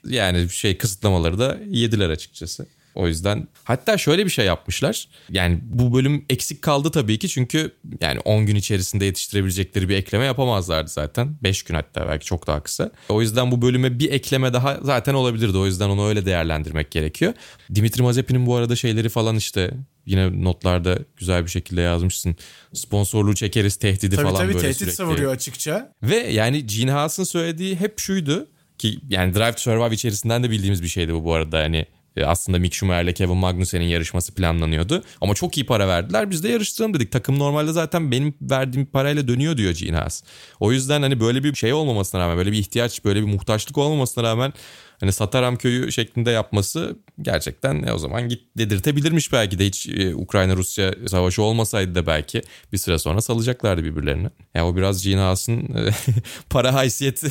Yani 0.09 0.49
şey 0.49 0.77
kısıtlamaları 0.77 1.39
da 1.39 1.57
yediler 1.69 2.09
açıkçası. 2.09 2.65
O 2.95 3.07
yüzden 3.07 3.47
hatta 3.63 3.97
şöyle 3.97 4.25
bir 4.25 4.29
şey 4.29 4.45
yapmışlar. 4.45 5.07
Yani 5.29 5.59
bu 5.61 5.93
bölüm 5.93 6.25
eksik 6.29 6.61
kaldı 6.61 6.91
tabii 6.91 7.19
ki 7.19 7.29
çünkü 7.29 7.71
yani 8.01 8.19
10 8.19 8.45
gün 8.45 8.55
içerisinde 8.55 9.05
yetiştirebilecekleri 9.05 9.89
bir 9.89 9.95
ekleme 9.95 10.25
yapamazlardı 10.25 10.89
zaten. 10.89 11.35
5 11.43 11.63
gün 11.63 11.75
hatta 11.75 12.07
belki 12.07 12.25
çok 12.25 12.47
daha 12.47 12.63
kısa. 12.63 12.91
O 13.09 13.21
yüzden 13.21 13.51
bu 13.51 13.61
bölüme 13.61 13.99
bir 13.99 14.11
ekleme 14.11 14.53
daha 14.53 14.77
zaten 14.81 15.13
olabilirdi. 15.13 15.57
O 15.57 15.65
yüzden 15.65 15.89
onu 15.89 16.07
öyle 16.07 16.25
değerlendirmek 16.25 16.91
gerekiyor. 16.91 17.33
Dimitri 17.75 18.03
Mazepin'in 18.03 18.45
bu 18.45 18.55
arada 18.55 18.75
şeyleri 18.75 19.09
falan 19.09 19.35
işte 19.35 19.71
yine 20.05 20.43
notlarda 20.43 20.99
güzel 21.17 21.45
bir 21.45 21.49
şekilde 21.49 21.81
yazmışsın. 21.81 22.35
Sponsorluğu 22.73 23.35
çekeriz 23.35 23.75
tehdidi 23.75 24.15
Tabii 24.15 24.25
falan 24.25 24.41
tabii 24.41 24.53
böyle 24.53 24.59
tehdit 24.59 24.77
sürekli. 24.77 24.95
savuruyor 24.95 25.31
açıkça. 25.31 25.91
Ve 26.03 26.15
yani 26.15 26.65
Gene 26.65 26.91
Haas'ın 26.91 27.23
söylediği 27.23 27.75
hep 27.75 27.99
şuydu 27.99 28.47
ki 28.77 28.99
yani 29.09 29.33
Drive 29.33 29.51
to 29.51 29.57
Survive 29.57 29.93
içerisinden 29.95 30.43
de 30.43 30.51
bildiğimiz 30.51 30.83
bir 30.83 30.87
şeydi 30.87 31.13
bu 31.13 31.23
bu 31.23 31.33
arada 31.33 31.65
e, 31.65 31.85
aslında 32.23 32.59
Mick 32.59 32.73
Schumacher'le 32.73 33.13
Kevin 33.13 33.37
Magnussen'in 33.37 33.85
yarışması 33.85 34.35
planlanıyordu. 34.35 35.03
Ama 35.21 35.33
çok 35.33 35.57
iyi 35.57 35.65
para 35.65 35.87
verdiler. 35.87 36.31
Biz 36.31 36.43
de 36.43 36.49
yarıştıralım 36.49 36.93
dedik. 36.93 37.11
Takım 37.11 37.39
normalde 37.39 37.71
zaten 37.71 38.11
benim 38.11 38.33
verdiğim 38.41 38.85
parayla 38.85 39.27
dönüyor 39.27 39.57
diyor 39.57 39.73
Gene 39.73 39.97
Haas. 39.97 40.23
O 40.59 40.71
yüzden 40.71 41.01
hani 41.01 41.19
böyle 41.19 41.43
bir 41.43 41.55
şey 41.55 41.73
olmamasına 41.73 42.21
rağmen, 42.21 42.37
böyle 42.37 42.51
bir 42.51 42.57
ihtiyaç, 42.57 43.05
böyle 43.05 43.21
bir 43.21 43.27
muhtaçlık 43.27 43.77
olmamasına 43.77 44.23
rağmen 44.23 44.53
hani 44.99 45.11
Sataram 45.11 45.55
köyü 45.55 45.91
şeklinde 45.91 46.31
yapması 46.31 46.99
gerçekten 47.21 47.83
e, 47.83 47.93
o 47.93 47.97
zaman 47.97 48.29
git 48.29 48.41
dedirtebilirmiş 48.57 49.33
belki 49.33 49.59
de 49.59 49.65
hiç 49.65 49.87
e, 49.87 50.15
Ukrayna-Rusya 50.15 50.93
savaşı 51.07 51.41
olmasaydı 51.41 51.95
da 51.95 52.07
belki 52.07 52.41
bir 52.73 52.77
süre 52.77 52.97
sonra 52.97 53.21
salacaklardı 53.21 53.83
birbirlerini. 53.83 54.29
Yani 54.55 54.65
o 54.65 54.75
biraz 54.75 55.03
Gene 55.03 55.19
Haas'ın 55.19 55.59
e, 55.59 55.89
para 56.49 56.73
haysiyet 56.73 57.23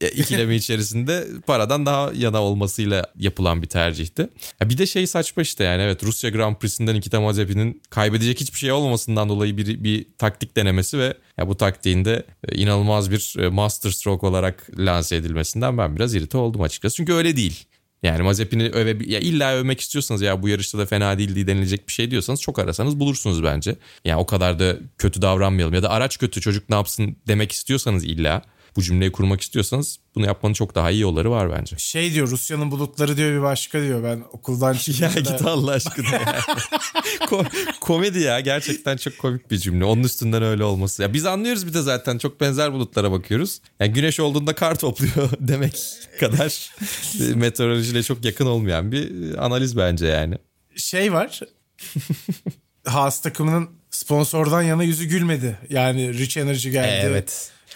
e, 0.00 0.08
ikilemi 0.08 0.54
içerisinde 0.54 1.26
paradan 1.46 1.86
daha 1.86 2.12
yana 2.14 2.42
olmasıyla 2.42 3.06
yapılan 3.18 3.62
bir 3.62 3.66
tercihti. 3.66 4.28
Ya 4.60 4.68
bir 4.68 4.78
de 4.78 4.86
şey 4.86 5.06
saçma 5.06 5.42
işte 5.42 5.64
yani 5.64 5.82
evet 5.82 6.04
Rusya 6.04 6.30
Grand 6.30 6.56
Prix'sinden 6.56 6.94
Nikita 6.94 7.20
Mazepin'in 7.20 7.82
kaybedecek 7.90 8.40
hiçbir 8.40 8.58
şey 8.58 8.72
olmamasından 8.72 9.28
dolayı 9.28 9.56
bir, 9.56 9.84
bir 9.84 10.06
taktik 10.18 10.56
denemesi 10.56 10.98
ve 10.98 11.14
ya 11.38 11.48
bu 11.48 11.56
taktiğin 11.56 12.04
de 12.04 12.26
e, 12.48 12.56
inanılmaz 12.56 13.10
bir 13.10 13.34
e, 13.38 13.48
master 13.48 13.90
stroke 13.90 14.26
olarak 14.26 14.70
lanse 14.78 15.16
edilmesinden 15.16 15.78
ben 15.78 15.96
biraz 15.96 16.14
irite 16.14 16.38
oldum 16.38 16.62
açıkçası. 16.62 16.96
Çünkü 16.96 17.12
öyle 17.12 17.36
değil. 17.36 17.64
Yani 18.02 18.22
Mazepin'i 18.22 18.70
öve 18.70 18.96
ya 19.06 19.20
illa 19.20 19.54
övmek 19.54 19.80
istiyorsanız 19.80 20.22
ya 20.22 20.42
bu 20.42 20.48
yarışta 20.48 20.78
da 20.78 20.86
fena 20.86 21.18
değildi 21.18 21.46
denilecek 21.46 21.88
bir 21.88 21.92
şey 21.92 22.10
diyorsanız 22.10 22.40
çok 22.40 22.58
arasanız 22.58 23.00
bulursunuz 23.00 23.42
bence. 23.42 23.76
Yani 24.04 24.20
o 24.20 24.26
kadar 24.26 24.58
da 24.58 24.76
kötü 24.98 25.22
davranmayalım 25.22 25.74
ya 25.74 25.82
da 25.82 25.90
araç 25.90 26.18
kötü 26.18 26.40
çocuk 26.40 26.68
ne 26.68 26.76
yapsın 26.76 27.16
demek 27.28 27.52
istiyorsanız 27.52 28.04
illa 28.04 28.42
bu 28.76 28.82
cümleyi 28.82 29.12
kurmak 29.12 29.40
istiyorsanız 29.40 29.98
bunu 30.14 30.26
yapmanın 30.26 30.54
çok 30.54 30.74
daha 30.74 30.90
iyi 30.90 31.00
yolları 31.00 31.30
var 31.30 31.50
bence. 31.58 31.76
Şey 31.78 32.14
diyor 32.14 32.28
Rusya'nın 32.28 32.70
bulutları 32.70 33.16
diyor 33.16 33.30
bir 33.32 33.42
başka 33.42 33.82
diyor 33.82 34.04
ben 34.04 34.22
okuldan 34.32 34.72
ya 34.72 34.78
çıkınca 34.78 35.14
da- 35.14 35.20
git 35.20 35.42
Allah 35.46 35.70
aşkına 35.70 36.08
ya. 36.10 36.38
Ko- 37.20 37.78
komedi 37.80 38.20
ya 38.20 38.40
gerçekten 38.40 38.96
çok 38.96 39.18
komik 39.18 39.50
bir 39.50 39.58
cümle. 39.58 39.84
Onun 39.84 40.02
üstünden 40.02 40.42
öyle 40.42 40.64
olması. 40.64 41.02
Ya 41.02 41.12
biz 41.12 41.26
anlıyoruz 41.26 41.66
bir 41.66 41.74
de 41.74 41.82
zaten 41.82 42.18
çok 42.18 42.40
benzer 42.40 42.72
bulutlara 42.72 43.12
bakıyoruz. 43.12 43.60
Yani 43.80 43.92
güneş 43.92 44.20
olduğunda 44.20 44.54
kar 44.54 44.78
topluyor 44.78 45.30
demek 45.40 45.82
kadar 46.20 46.70
meteorolojiyle 47.34 48.02
çok 48.02 48.24
yakın 48.24 48.46
olmayan 48.46 48.92
bir 48.92 49.34
analiz 49.44 49.76
bence 49.76 50.06
yani. 50.06 50.34
şey 50.76 51.12
var. 51.12 51.40
Haas 52.86 53.22
takımının 53.22 53.70
sponsordan 53.90 54.62
yana 54.62 54.82
yüzü 54.82 55.04
gülmedi. 55.04 55.58
Yani 55.70 56.18
Rich 56.18 56.36
Energy 56.36 56.70
geldi. 56.70 57.24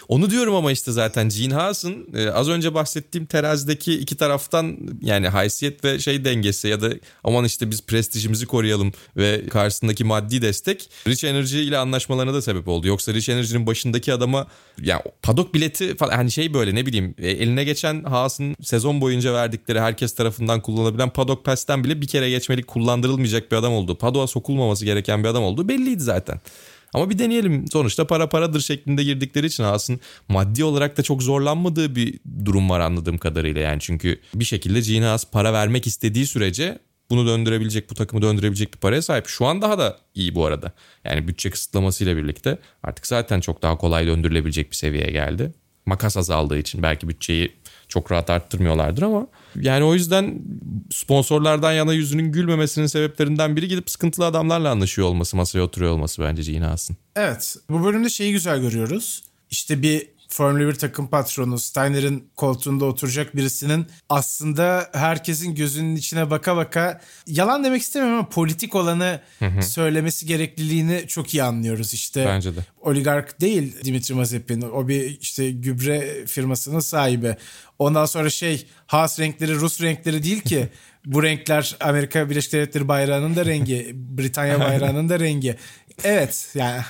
Onu 0.07 0.29
diyorum 0.29 0.55
ama 0.55 0.71
işte 0.71 0.91
zaten 0.91 1.29
Gene 1.29 1.53
Haas'ın 1.53 2.07
e, 2.15 2.29
az 2.29 2.49
önce 2.49 2.73
bahsettiğim 2.73 3.25
terazideki 3.25 3.93
iki 3.93 4.17
taraftan 4.17 4.77
yani 5.01 5.27
haysiyet 5.27 5.83
ve 5.83 5.99
şey 5.99 6.25
dengesi 6.25 6.67
ya 6.67 6.81
da 6.81 6.89
aman 7.23 7.45
işte 7.45 7.71
biz 7.71 7.85
prestijimizi 7.85 8.45
koruyalım 8.45 8.91
ve 9.17 9.47
karşısındaki 9.47 10.03
maddi 10.03 10.41
destek 10.41 10.89
Rich 11.07 11.23
Energy 11.23 11.67
ile 11.67 11.77
anlaşmalarına 11.77 12.33
da 12.33 12.41
sebep 12.41 12.67
oldu. 12.67 12.87
Yoksa 12.87 13.13
Rich 13.13 13.29
Energy'nin 13.29 13.67
başındaki 13.67 14.13
adama 14.13 14.47
yani 14.81 15.01
padok 15.21 15.53
bileti 15.53 15.95
falan 15.95 16.11
hani 16.11 16.31
şey 16.31 16.53
böyle 16.53 16.75
ne 16.75 16.85
bileyim 16.85 17.15
e, 17.17 17.29
eline 17.29 17.63
geçen 17.63 18.03
Haas'ın 18.03 18.55
sezon 18.61 19.01
boyunca 19.01 19.33
verdikleri 19.33 19.79
herkes 19.79 20.15
tarafından 20.15 20.61
kullanılabilen 20.61 21.09
padok 21.09 21.45
pass'ten 21.45 21.83
bile 21.83 22.01
bir 22.01 22.07
kere 22.07 22.29
geçmelik 22.29 22.67
kullandırılmayacak 22.67 23.51
bir 23.51 23.57
adam 23.57 23.73
olduğu, 23.73 23.97
padoğa 23.97 24.27
sokulmaması 24.27 24.85
gereken 24.85 25.23
bir 25.23 25.29
adam 25.29 25.43
olduğu 25.43 25.69
belliydi 25.69 26.03
zaten. 26.03 26.39
Ama 26.93 27.09
bir 27.09 27.19
deneyelim. 27.19 27.67
Sonuçta 27.67 28.07
para 28.07 28.29
paradır 28.29 28.61
şeklinde 28.61 29.03
girdikleri 29.03 29.45
için 29.45 29.63
aslında 29.63 29.99
maddi 30.27 30.63
olarak 30.63 30.97
da 30.97 31.03
çok 31.03 31.23
zorlanmadığı 31.23 31.95
bir 31.95 32.19
durum 32.45 32.69
var 32.69 32.79
anladığım 32.79 33.17
kadarıyla. 33.17 33.61
Yani 33.61 33.79
çünkü 33.79 34.19
bir 34.35 34.45
şekilde 34.45 34.79
Gene 34.79 35.05
Haas 35.05 35.25
para 35.31 35.53
vermek 35.53 35.87
istediği 35.87 36.25
sürece 36.25 36.79
bunu 37.09 37.27
döndürebilecek, 37.27 37.89
bu 37.89 37.93
takımı 37.93 38.21
döndürebilecek 38.21 38.73
bir 38.73 38.79
paraya 38.79 39.01
sahip. 39.01 39.27
Şu 39.27 39.45
an 39.45 39.61
daha 39.61 39.79
da 39.79 39.97
iyi 40.15 40.35
bu 40.35 40.45
arada. 40.45 40.71
Yani 41.05 41.27
bütçe 41.27 41.49
kısıtlamasıyla 41.49 42.17
birlikte 42.17 42.57
artık 42.83 43.07
zaten 43.07 43.39
çok 43.39 43.61
daha 43.61 43.77
kolay 43.77 44.07
döndürülebilecek 44.07 44.71
bir 44.71 44.75
seviyeye 44.75 45.11
geldi. 45.11 45.53
Makas 45.85 46.17
azaldığı 46.17 46.57
için 46.57 46.83
belki 46.83 47.09
bütçeyi 47.09 47.53
çok 47.87 48.11
rahat 48.11 48.29
arttırmıyorlardır 48.29 49.01
ama 49.01 49.27
yani 49.61 49.83
o 49.83 49.93
yüzden 49.93 50.41
sponsorlardan 50.91 51.71
yana 51.71 51.93
yüzünün 51.93 52.31
gülmemesinin 52.31 52.87
sebeplerinden 52.87 53.55
biri 53.55 53.67
gidip 53.67 53.89
sıkıntılı 53.89 54.25
adamlarla 54.25 54.69
anlaşıyor 54.69 55.07
olması, 55.07 55.37
masaya 55.37 55.61
oturuyor 55.61 55.91
olması 55.91 56.21
bence 56.21 56.51
Gene 56.51 56.65
Haas'ın. 56.65 56.97
Evet. 57.15 57.55
Bu 57.69 57.83
bölümde 57.83 58.09
şeyi 58.09 58.31
güzel 58.31 58.61
görüyoruz. 58.61 59.23
İşte 59.49 59.81
bir 59.81 60.07
Formula 60.33 60.67
1 60.67 60.73
takım 60.73 61.07
patronu 61.07 61.59
Steiner'in 61.59 62.27
koltuğunda 62.35 62.85
oturacak 62.85 63.35
birisinin 63.35 63.85
aslında 64.09 64.89
herkesin 64.93 65.55
gözünün 65.55 65.95
içine 65.95 66.29
baka 66.29 66.57
baka 66.57 67.01
yalan 67.27 67.63
demek 67.63 67.81
istemiyorum 67.81 68.17
ama 68.17 68.29
politik 68.29 68.75
olanı 68.75 69.19
söylemesi 69.61 70.25
gerekliliğini 70.25 71.07
çok 71.07 71.33
iyi 71.33 71.43
anlıyoruz. 71.43 71.93
İşte 71.93 72.25
Bence 72.25 72.55
de. 72.55 72.59
oligark 72.81 73.41
değil 73.41 73.83
Dimitri 73.83 74.13
Mazepin. 74.13 74.61
O 74.61 74.87
bir 74.87 75.19
işte 75.21 75.51
gübre 75.51 76.25
firmasının 76.25 76.79
sahibi. 76.79 77.35
Ondan 77.79 78.05
sonra 78.05 78.29
şey 78.29 78.67
Haas 78.87 79.19
renkleri 79.19 79.55
Rus 79.55 79.81
renkleri 79.81 80.23
değil 80.23 80.41
ki. 80.41 80.69
Bu 81.05 81.23
renkler 81.23 81.75
Amerika 81.79 82.29
Birleşik 82.29 82.53
Devletleri 82.53 82.87
bayrağının 82.87 83.35
da 83.35 83.45
rengi. 83.45 83.91
Britanya 83.93 84.59
bayrağının 84.69 85.09
da 85.09 85.19
rengi. 85.19 85.55
Evet 86.03 86.49
yani 86.55 86.81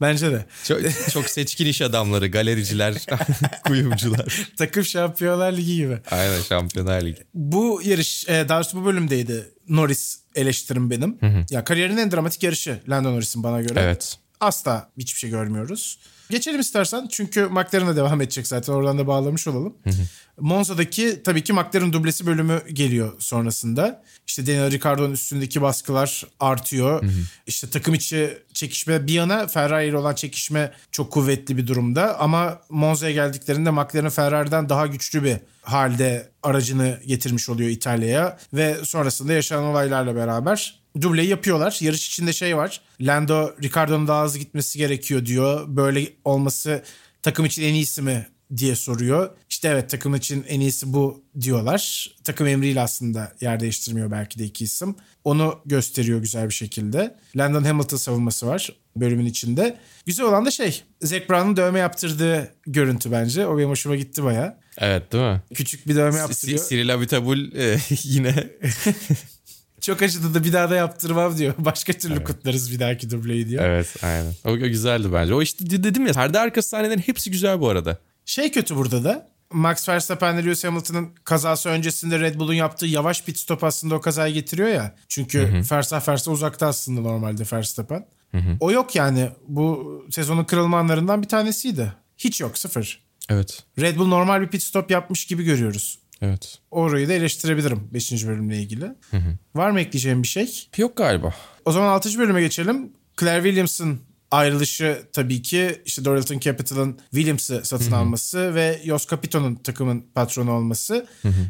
bence 0.00 0.32
de. 0.32 0.44
Çok, 0.64 0.80
çok 1.12 1.30
seçkin 1.30 1.66
iş 1.66 1.82
adamları, 1.82 2.26
galericiler, 2.26 2.94
kuyumcular. 3.66 4.46
Takım 4.56 4.84
Şampiyonlar 4.84 5.52
Ligi 5.52 5.76
gibi. 5.76 5.98
Aynen 6.10 6.42
Şampiyonlar 6.42 7.02
Ligi. 7.02 7.22
Bu 7.34 7.80
yarış 7.84 8.28
e, 8.28 8.48
daha 8.48 8.58
doğrusu 8.58 8.80
bu 8.80 8.84
bölümdeydi. 8.84 9.50
Norris 9.68 10.20
eleştirim 10.34 10.90
benim. 10.90 11.18
Ya 11.50 11.64
kariyerinin 11.64 11.96
en 11.98 12.12
dramatik 12.12 12.42
yarışı 12.42 12.80
Lando 12.88 13.12
Norris'in 13.12 13.42
bana 13.42 13.60
göre. 13.62 13.80
Evet. 13.80 14.18
Asla 14.40 14.90
hiçbir 14.98 15.18
şey 15.18 15.30
görmüyoruz. 15.30 15.98
Geçelim 16.30 16.60
istersen 16.60 17.08
çünkü 17.10 17.46
McLaren'a 17.46 17.96
devam 17.96 18.20
edecek 18.20 18.46
zaten 18.46 18.72
oradan 18.72 18.98
da 18.98 19.06
bağlamış 19.06 19.48
olalım. 19.48 19.74
Monza'daki 20.40 21.22
tabii 21.24 21.44
ki 21.44 21.52
McLaren 21.52 21.92
dublesi 21.92 22.26
bölümü 22.26 22.62
geliyor 22.72 23.12
sonrasında. 23.18 24.02
İşte 24.26 24.46
Daniel 24.46 24.70
Ricciardo'nun 24.70 25.12
üstündeki 25.12 25.62
baskılar 25.62 26.24
artıyor. 26.40 27.04
İşte 27.46 27.70
takım 27.70 27.94
içi 27.94 28.38
çekişme 28.52 29.06
bir 29.06 29.12
yana 29.12 29.46
Ferrari 29.46 29.88
ile 29.88 29.96
olan 29.96 30.14
çekişme 30.14 30.72
çok 30.92 31.12
kuvvetli 31.12 31.56
bir 31.56 31.66
durumda. 31.66 32.18
Ama 32.18 32.60
Monza'ya 32.68 33.12
geldiklerinde 33.12 33.70
McLaren 33.70 34.10
Ferrari'den 34.10 34.68
daha 34.68 34.86
güçlü 34.86 35.24
bir 35.24 35.36
halde 35.62 36.30
aracını 36.42 37.00
getirmiş 37.06 37.48
oluyor 37.48 37.70
İtalya'ya. 37.70 38.38
Ve 38.52 38.76
sonrasında 38.84 39.32
yaşanan 39.32 39.64
olaylarla 39.64 40.16
beraber 40.16 40.79
dubleyi 41.00 41.28
yapıyorlar. 41.28 41.78
Yarış 41.80 42.08
içinde 42.08 42.32
şey 42.32 42.56
var. 42.56 42.80
Lando 43.00 43.54
Ricardo'nun 43.62 44.08
daha 44.08 44.24
hızlı 44.24 44.38
gitmesi 44.38 44.78
gerekiyor 44.78 45.26
diyor. 45.26 45.64
Böyle 45.66 46.08
olması 46.24 46.82
takım 47.22 47.46
için 47.46 47.62
en 47.62 47.74
iyisi 47.74 48.02
mi 48.02 48.26
diye 48.56 48.76
soruyor. 48.76 49.30
İşte 49.50 49.68
evet 49.68 49.90
takım 49.90 50.14
için 50.14 50.44
en 50.48 50.60
iyisi 50.60 50.92
bu 50.92 51.24
diyorlar. 51.40 52.10
Takım 52.24 52.46
emriyle 52.46 52.80
aslında 52.80 53.32
yer 53.40 53.60
değiştirmiyor 53.60 54.10
belki 54.10 54.38
de 54.38 54.44
iki 54.44 54.64
isim. 54.64 54.96
Onu 55.24 55.60
gösteriyor 55.66 56.20
güzel 56.20 56.48
bir 56.48 56.54
şekilde. 56.54 57.16
Landon 57.36 57.64
Hamilton 57.64 57.96
savunması 57.96 58.46
var 58.46 58.70
bölümün 58.96 59.26
içinde. 59.26 59.78
Güzel 60.06 60.26
olan 60.26 60.46
da 60.46 60.50
şey 60.50 60.82
Zac 61.02 61.28
Brown'un 61.28 61.56
dövme 61.56 61.78
yaptırdığı 61.78 62.54
görüntü 62.66 63.12
bence. 63.12 63.46
O 63.46 63.58
benim 63.58 63.68
hoşuma 63.68 63.96
gitti 63.96 64.24
baya. 64.24 64.60
Evet 64.78 65.12
değil 65.12 65.24
mi? 65.24 65.42
Küçük 65.54 65.88
bir 65.88 65.96
dövme 65.96 66.18
yaptırıyor. 66.18 66.68
Cyril 66.68 66.94
Abiteboul 66.94 67.52
e, 67.54 67.78
yine 68.02 68.34
Çok 69.80 70.02
acıdı 70.02 70.34
da 70.34 70.44
bir 70.44 70.52
daha 70.52 70.70
da 70.70 70.76
yaptırmam 70.76 71.38
diyor. 71.38 71.54
Başka 71.58 71.92
türlü 71.92 72.24
kutlarız 72.24 72.72
bir 72.72 72.80
dahaki 72.80 73.10
dubleyi 73.10 73.48
diyor. 73.48 73.64
Evet 73.64 73.96
aynen. 74.02 74.32
O, 74.44 74.50
o 74.50 74.56
güzeldi 74.56 75.08
bence. 75.12 75.34
O 75.34 75.42
işte 75.42 75.70
de- 75.70 75.84
dedim 75.84 76.06
ya 76.06 76.12
perde 76.12 76.38
arkası 76.38 76.68
sahnelerin 76.68 77.00
hepsi 77.00 77.30
güzel 77.30 77.60
bu 77.60 77.68
arada. 77.68 77.98
Şey 78.24 78.52
kötü 78.52 78.76
burada 78.76 79.04
da. 79.04 79.30
Max 79.52 79.88
Verstappen 79.88 80.34
ile 80.34 80.44
Lewis 80.44 80.64
Hamilton'ın 80.64 81.08
kazası 81.24 81.68
öncesinde 81.68 82.18
Red 82.20 82.34
Bull'un 82.38 82.54
yaptığı 82.54 82.86
yavaş 82.86 83.24
pit 83.24 83.38
stop 83.38 83.64
aslında 83.64 83.94
o 83.94 84.00
kazayı 84.00 84.34
getiriyor 84.34 84.68
ya. 84.68 84.94
Çünkü 85.08 85.62
fersah 85.68 86.28
uzakta 86.28 86.66
aslında 86.66 87.00
normalde 87.00 87.42
Verstappen. 87.52 88.06
O 88.60 88.70
yok 88.70 88.96
yani. 88.96 89.30
Bu 89.48 90.04
sezonun 90.10 90.44
kırılma 90.44 90.78
anlarından 90.78 91.22
bir 91.22 91.28
tanesiydi. 91.28 91.92
Hiç 92.18 92.40
yok 92.40 92.58
sıfır. 92.58 93.02
Evet. 93.28 93.64
Red 93.78 93.96
Bull 93.96 94.06
normal 94.08 94.40
bir 94.40 94.48
pit 94.48 94.62
stop 94.62 94.90
yapmış 94.90 95.24
gibi 95.24 95.44
görüyoruz. 95.44 95.98
Evet. 96.22 96.58
Orayı 96.70 97.08
da 97.08 97.12
eleştirebilirim 97.12 97.88
5. 97.94 98.26
bölümle 98.26 98.58
ilgili. 98.58 98.94
Var 99.54 99.70
mı 99.70 99.80
ekleyeceğim 99.80 100.22
bir 100.22 100.28
şey? 100.28 100.68
Yok 100.76 100.96
galiba. 100.96 101.34
O 101.64 101.72
zaman 101.72 101.88
6. 101.88 102.18
bölüme 102.18 102.40
geçelim. 102.40 102.92
Claire 103.20 103.42
Williams'ın 103.42 104.00
ayrılışı 104.30 105.02
tabii 105.12 105.42
ki 105.42 105.82
işte 105.84 106.04
Dorilton 106.04 106.38
Capital'ın 106.38 106.98
Williams'ı 107.10 107.60
satın 107.64 107.92
alması 107.92 108.54
ve 108.54 108.80
Jos 108.84 109.08
Capito'nun 109.08 109.54
takımın 109.54 110.04
patronu 110.14 110.52
olması 110.52 111.06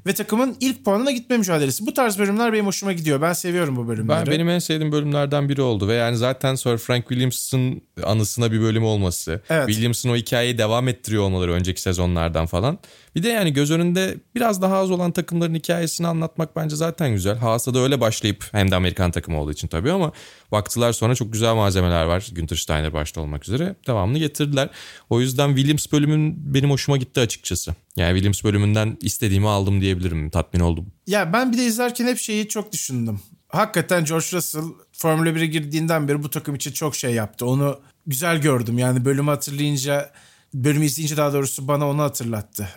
ve 0.07 0.13
takımın 0.13 0.57
ilk 0.61 0.85
puanına 0.85 1.11
gitme 1.11 1.37
mücadelesi. 1.37 1.87
Bu 1.87 1.95
tarz 1.95 2.19
bölümler 2.19 2.53
benim 2.53 2.67
hoşuma 2.67 2.93
gidiyor. 2.93 3.23
Ben 3.23 3.33
seviyorum 3.33 3.77
bu 3.77 3.89
bölümleri. 3.89 4.27
Ben, 4.27 4.33
benim 4.33 4.49
en 4.49 4.59
sevdiğim 4.59 4.93
bölümlerden 4.93 5.49
biri 5.49 5.63
oldu 5.63 5.89
ve 5.89 5.95
yani 5.95 6.17
zaten 6.17 6.55
Sir 6.55 6.79
Frank 6.79 7.09
Williams'ın 7.09 7.83
anısına 8.05 8.53
bir 8.53 8.61
bölüm 8.61 8.85
olması. 8.85 9.43
Evet. 9.51 9.67
Williams'ın 9.67 10.09
o 10.09 10.17
hikayeyi 10.17 10.59
devam 10.59 10.89
ettiriyor 10.89 11.23
olmaları 11.23 11.53
önceki 11.53 11.83
sezonlardan 11.83 12.47
falan. 12.47 12.79
Bir 13.15 13.23
de 13.23 13.29
yani 13.29 13.53
göz 13.53 13.71
önünde 13.71 14.17
biraz 14.35 14.63
daha 14.63 14.77
az 14.77 14.91
olan 14.91 15.13
takımların 15.13 15.55
hikayesini 15.55 16.07
anlatmak 16.07 16.57
bence 16.57 16.77
zaten 16.77 17.13
güzel. 17.13 17.37
Haas'a 17.37 17.75
da 17.75 17.79
öyle 17.79 18.01
başlayıp 18.01 18.49
hem 18.53 18.71
de 18.71 18.77
Amerikan 18.77 19.11
takımı 19.11 19.41
olduğu 19.41 19.53
için 19.53 19.69
tabii 19.69 19.93
ama 19.93 20.13
baktılar 20.53 20.93
sonra 20.93 21.15
çok 21.15 21.33
güzel 21.33 21.55
malzemeler 21.55 22.05
var. 22.05 22.29
Günther 22.33 22.57
Steiner 22.57 22.93
başta 22.93 23.21
olmak 23.21 23.45
üzere. 23.45 23.77
Devamını 23.87 24.19
getirdiler. 24.19 24.69
O 25.11 25.21
yüzden 25.21 25.57
Williams 25.57 25.93
bölümün 25.93 26.55
benim 26.55 26.71
hoşuma 26.71 26.97
gitti 26.97 27.21
açıkçası. 27.21 27.75
Yani 27.97 28.13
Williams 28.13 28.45
bölümünden 28.45 28.99
istediğimi 29.01 29.49
aldım 29.49 29.81
diyebilirim. 29.81 30.31
Tatmin 30.31 30.61
oldum. 30.61 30.87
Ya 31.07 31.33
ben 31.33 31.53
bir 31.53 31.59
de 31.59 31.65
izlerken 31.65 32.07
hep 32.07 32.19
şeyi 32.19 32.49
çok 32.49 32.73
düşündüm. 32.73 33.21
Hakikaten 33.49 34.05
George 34.05 34.27
Russell 34.33 34.65
Formula 34.93 35.29
1'e 35.29 35.47
girdiğinden 35.47 36.09
beri 36.09 36.23
bu 36.23 36.31
takım 36.31 36.55
için 36.55 36.73
çok 36.73 36.97
şey 36.97 37.15
yaptı. 37.15 37.47
Onu 37.47 37.81
güzel 38.07 38.41
gördüm. 38.41 38.79
Yani 38.79 39.05
bölümü 39.05 39.31
hatırlayınca, 39.31 40.11
bölümü 40.55 40.85
izleyince 40.85 41.17
daha 41.17 41.33
doğrusu 41.33 41.69
bana 41.69 41.89
onu 41.89 42.03
hatırlattı. 42.03 42.69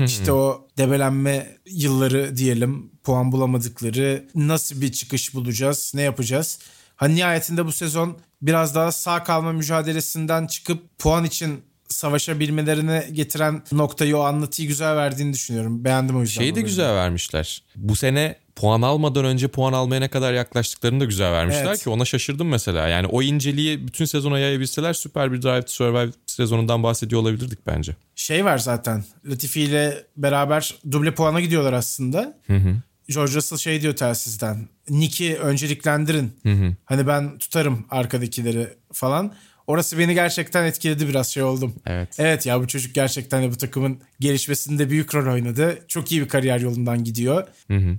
İşte 0.00 0.32
o 0.32 0.68
debelenme 0.78 1.56
yılları 1.66 2.36
diyelim, 2.36 2.90
puan 3.04 3.32
bulamadıkları, 3.32 4.28
nasıl 4.34 4.80
bir 4.80 4.92
çıkış 4.92 5.34
bulacağız, 5.34 5.92
ne 5.94 6.02
yapacağız? 6.02 6.58
Hani 6.96 7.14
nihayetinde 7.14 7.66
bu 7.66 7.72
sezon 7.72 8.18
biraz 8.42 8.74
daha 8.74 8.92
sağ 8.92 9.24
kalma 9.24 9.52
mücadelesinden 9.52 10.46
çıkıp 10.46 10.98
puan 10.98 11.24
için 11.24 11.60
savaşabilmelerine 11.88 13.08
getiren 13.12 13.62
noktayı 13.72 14.16
o 14.16 14.20
anlatıyı 14.20 14.68
güzel 14.68 14.96
verdiğini 14.96 15.32
düşünüyorum. 15.32 15.84
Beğendim 15.84 16.16
o 16.16 16.20
yüzden. 16.20 16.40
Şeyi 16.40 16.54
de 16.54 16.60
güzel 16.60 16.94
vermişler. 16.94 17.62
Bu 17.76 17.96
sene 17.96 18.36
puan 18.56 18.82
almadan 18.82 19.24
önce 19.24 19.48
puan 19.48 19.72
almaya 19.72 20.00
ne 20.00 20.08
kadar 20.08 20.32
yaklaştıklarını 20.32 21.00
da 21.00 21.04
güzel 21.04 21.32
vermişler 21.32 21.66
Evet. 21.66 21.82
ki 21.84 21.90
ona 21.90 22.04
şaşırdım 22.04 22.48
mesela. 22.48 22.88
Yani 22.88 23.06
o 23.06 23.22
inceliği 23.22 23.86
bütün 23.86 24.04
sezona 24.04 24.38
yayabilseler 24.38 24.92
süper 24.92 25.32
bir 25.32 25.42
Drive 25.42 25.62
to 25.62 25.68
Survive 25.72 26.10
sezonundan 26.26 26.82
bahsediyor 26.82 27.20
olabilirdik 27.20 27.66
bence. 27.66 27.96
Şey 28.14 28.44
var 28.44 28.58
zaten. 28.58 29.04
Latifi 29.26 29.60
ile 29.60 30.04
beraber 30.16 30.74
duble 30.90 31.14
puana 31.14 31.40
gidiyorlar 31.40 31.72
aslında. 31.72 32.38
George 33.08 33.34
Russell 33.34 33.58
şey 33.58 33.82
diyor 33.82 33.96
telsizden. 33.96 34.68
Nick'i 34.88 35.36
önceliklendirin. 35.38 36.32
Hani 36.84 37.06
ben 37.06 37.38
tutarım 37.38 37.86
arkadakileri 37.90 38.68
falan. 38.92 39.32
Orası 39.66 39.98
beni 39.98 40.14
gerçekten 40.14 40.64
etkiledi 40.64 41.08
biraz 41.08 41.28
şey 41.28 41.42
oldum. 41.42 41.74
Evet. 41.86 42.08
Evet 42.18 42.46
ya 42.46 42.60
bu 42.60 42.66
çocuk 42.66 42.94
gerçekten 42.94 43.42
de 43.42 43.50
bu 43.50 43.56
takımın 43.56 43.98
gelişmesinde 44.20 44.90
büyük 44.90 45.14
rol 45.14 45.32
oynadı. 45.32 45.78
Çok 45.88 46.12
iyi 46.12 46.20
bir 46.20 46.28
kariyer 46.28 46.60
yolundan 46.60 47.04
gidiyor. 47.04 47.48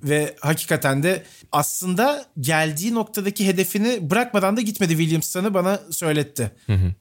Ve 0.03 0.35
hakikaten 0.39 1.03
de 1.03 1.23
aslında 1.51 2.25
geldiği 2.39 2.93
noktadaki 2.93 3.47
hedefini 3.47 4.09
bırakmadan 4.09 4.57
da 4.57 4.61
gitmedi 4.61 4.97
Williamson'ı 4.97 5.53
bana 5.53 5.79
söyletti. 5.91 6.51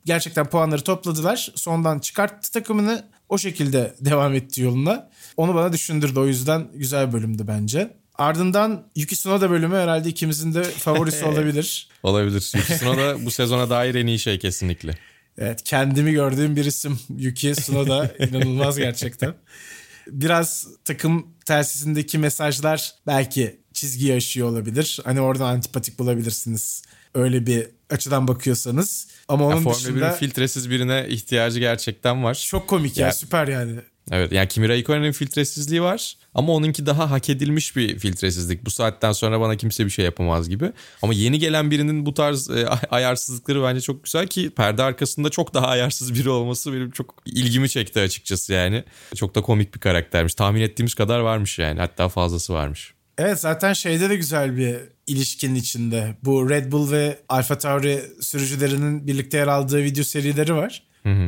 Gerçekten 0.05 0.47
puanları 0.47 0.83
topladılar. 0.83 1.53
Sondan 1.55 1.99
çıkarttı 1.99 2.53
takımını. 2.53 3.05
O 3.29 3.39
şekilde 3.39 3.95
devam 4.01 4.35
etti 4.35 4.63
yoluna. 4.63 5.09
Onu 5.37 5.55
bana 5.55 5.73
düşündürdü. 5.73 6.21
O 6.21 6.27
yüzden 6.27 6.67
güzel 6.75 7.13
bölümdü 7.13 7.45
bence. 7.49 7.91
Ardından 8.15 8.87
Yuki 8.97 9.15
Tsunoda 9.17 9.51
bölümü 9.51 9.77
herhalde 9.77 10.09
ikimizin 10.09 10.55
de 10.55 10.63
favorisi 10.63 11.25
olabilir. 11.33 11.89
Olabilir. 12.03 12.53
Yuki 12.57 12.75
Tsunoda 12.77 13.25
bu 13.25 13.31
sezona 13.31 13.71
dair 13.71 13.95
en 13.95 14.07
iyi 14.07 14.19
şey 14.19 14.39
kesinlikle. 14.39 14.99
Evet 15.39 15.63
kendimi 15.65 16.13
gördüğüm 16.13 16.57
bir 16.57 16.65
isim 16.65 16.99
Yuki 17.19 17.53
Tsunoda 17.53 18.15
inanılmaz 18.19 18.79
gerçekten. 18.79 19.35
Biraz 20.07 20.67
takım 20.85 21.27
telsizindeki 21.45 22.19
mesajlar 22.19 22.93
belki 23.07 23.61
çizgi 23.73 24.15
aşıyor 24.15 24.49
olabilir. 24.49 24.99
Hani 25.05 25.21
oradan 25.21 25.55
antipatik 25.55 25.99
bulabilirsiniz. 25.99 26.83
Öyle 27.15 27.47
bir 27.47 27.67
açıdan 27.91 28.29
bakıyorsanız. 28.29 29.07
Ama 29.29 29.45
onun 29.47 29.55
Ya 29.57 29.61
Formula 29.63 29.75
dışında 29.79 30.07
1'in 30.09 30.17
filtresiz 30.17 30.71
birine 30.71 31.07
ihtiyacı 31.09 31.59
gerçekten 31.61 32.25
var. 32.25 32.47
çok 32.51 32.69
komik 32.69 32.97
ya, 32.97 33.07
Ya- 33.07 33.13
süper 33.13 33.49
yani. 33.49 33.81
Evet 34.11 34.33
yani 34.33 34.49
Kimi 34.49 34.69
Raikkonen'in 34.69 35.13
filtresizliği 35.13 35.83
var 35.83 36.17
ama 36.35 36.53
onunki 36.53 36.87
daha 36.87 37.11
hak 37.11 37.31
edilmiş 37.31 37.77
bir 37.77 37.99
filtresizlik. 37.99 38.67
Bu 38.67 38.71
saatten 38.71 39.13
sonra 39.13 39.41
bana 39.41 39.57
kimse 39.57 39.85
bir 39.85 39.91
şey 39.91 40.05
yapamaz 40.05 40.49
gibi. 40.49 40.73
Ama 41.03 41.15
yeni 41.15 41.39
gelen 41.39 41.71
birinin 41.71 42.07
bu 42.07 42.15
tarz 42.15 42.51
e, 42.51 42.67
ayarsızlıkları 42.91 43.63
bence 43.63 43.81
çok 43.81 44.05
güzel 44.05 44.27
ki 44.27 44.51
perde 44.51 44.83
arkasında 44.83 45.31
çok 45.31 45.55
daha 45.55 45.67
ayarsız 45.67 46.15
biri 46.15 46.31
olması 46.31 46.73
benim 46.73 46.91
çok 46.91 47.15
ilgimi 47.27 47.69
çekti 47.69 48.01
açıkçası 48.01 48.53
yani. 48.53 48.85
Çok 49.15 49.35
da 49.35 49.43
komik 49.43 49.75
bir 49.75 49.81
karaktermiş. 49.81 50.35
Tahmin 50.35 50.61
ettiğimiz 50.61 50.95
kadar 50.95 51.19
varmış 51.21 51.59
yani 51.59 51.81
hatta 51.81 52.09
fazlası 52.09 52.53
varmış. 52.55 52.95
Evet 53.19 53.41
zaten 53.41 53.73
şeyde 53.73 54.11
de 54.11 54.17
güzel 54.17 54.57
bir 54.57 54.77
ilişkinin 55.07 55.55
içinde. 55.55 56.17
Bu 56.25 56.51
Red 56.51 56.73
Bull 56.73 56.91
ve 56.91 57.19
Alfa 57.29 57.59
Tauri 57.59 58.03
sürücülerinin 58.21 59.07
birlikte 59.07 59.39
yer 59.39 59.47
aldığı 59.47 59.83
video 59.83 60.05
serileri 60.05 60.55
var. 60.55 60.83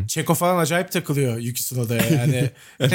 Çeko 0.09 0.35
falan 0.35 0.59
acayip 0.59 0.93
takılıyor 0.93 1.39
Yuki 1.39 1.63
Tsunoda'ya 1.63 2.05
yani. 2.11 2.51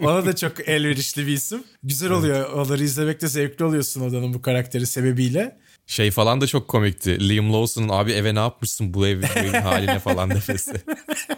Ona 0.00 0.26
da 0.26 0.36
çok 0.36 0.68
elverişli 0.68 1.26
bir 1.26 1.32
isim. 1.32 1.64
Güzel 1.82 2.10
oluyor. 2.10 2.52
Onları 2.52 2.84
izlemek 2.84 3.22
de 3.22 3.28
zevkli 3.28 3.64
oluyor 3.64 3.82
Tsunoda'nın 3.82 4.34
bu 4.34 4.42
karakteri 4.42 4.86
sebebiyle. 4.86 5.56
Şey 5.86 6.10
falan 6.10 6.40
da 6.40 6.46
çok 6.46 6.68
komikti. 6.68 7.28
Liam 7.28 7.52
Lawson'ın 7.52 7.88
abi 7.88 8.12
eve 8.12 8.34
ne 8.34 8.38
yapmışsın 8.38 8.94
bu 8.94 9.06
ev, 9.06 9.22
bu 9.22 9.38
evin 9.38 9.52
haline 9.52 9.98
falan 9.98 10.30
defesi. 10.30 10.72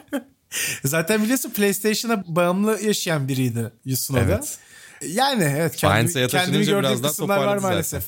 Zaten 0.84 1.22
biliyorsun 1.22 1.50
PlayStation'a 1.50 2.24
bağımlı 2.26 2.80
yaşayan 2.82 3.28
biriydi 3.28 3.72
Tsunoda. 3.94 4.22
Evet. 4.22 4.58
Yani 5.02 5.44
evet 5.44 5.76
kendi, 5.76 5.92
Faenze'ye 5.92 6.26
kendimi 6.26 6.64
taşınınca 6.64 6.88
gördüğüm 6.88 7.02
kısımlar 7.02 7.38
var 7.38 7.56
maalesef. 7.56 8.04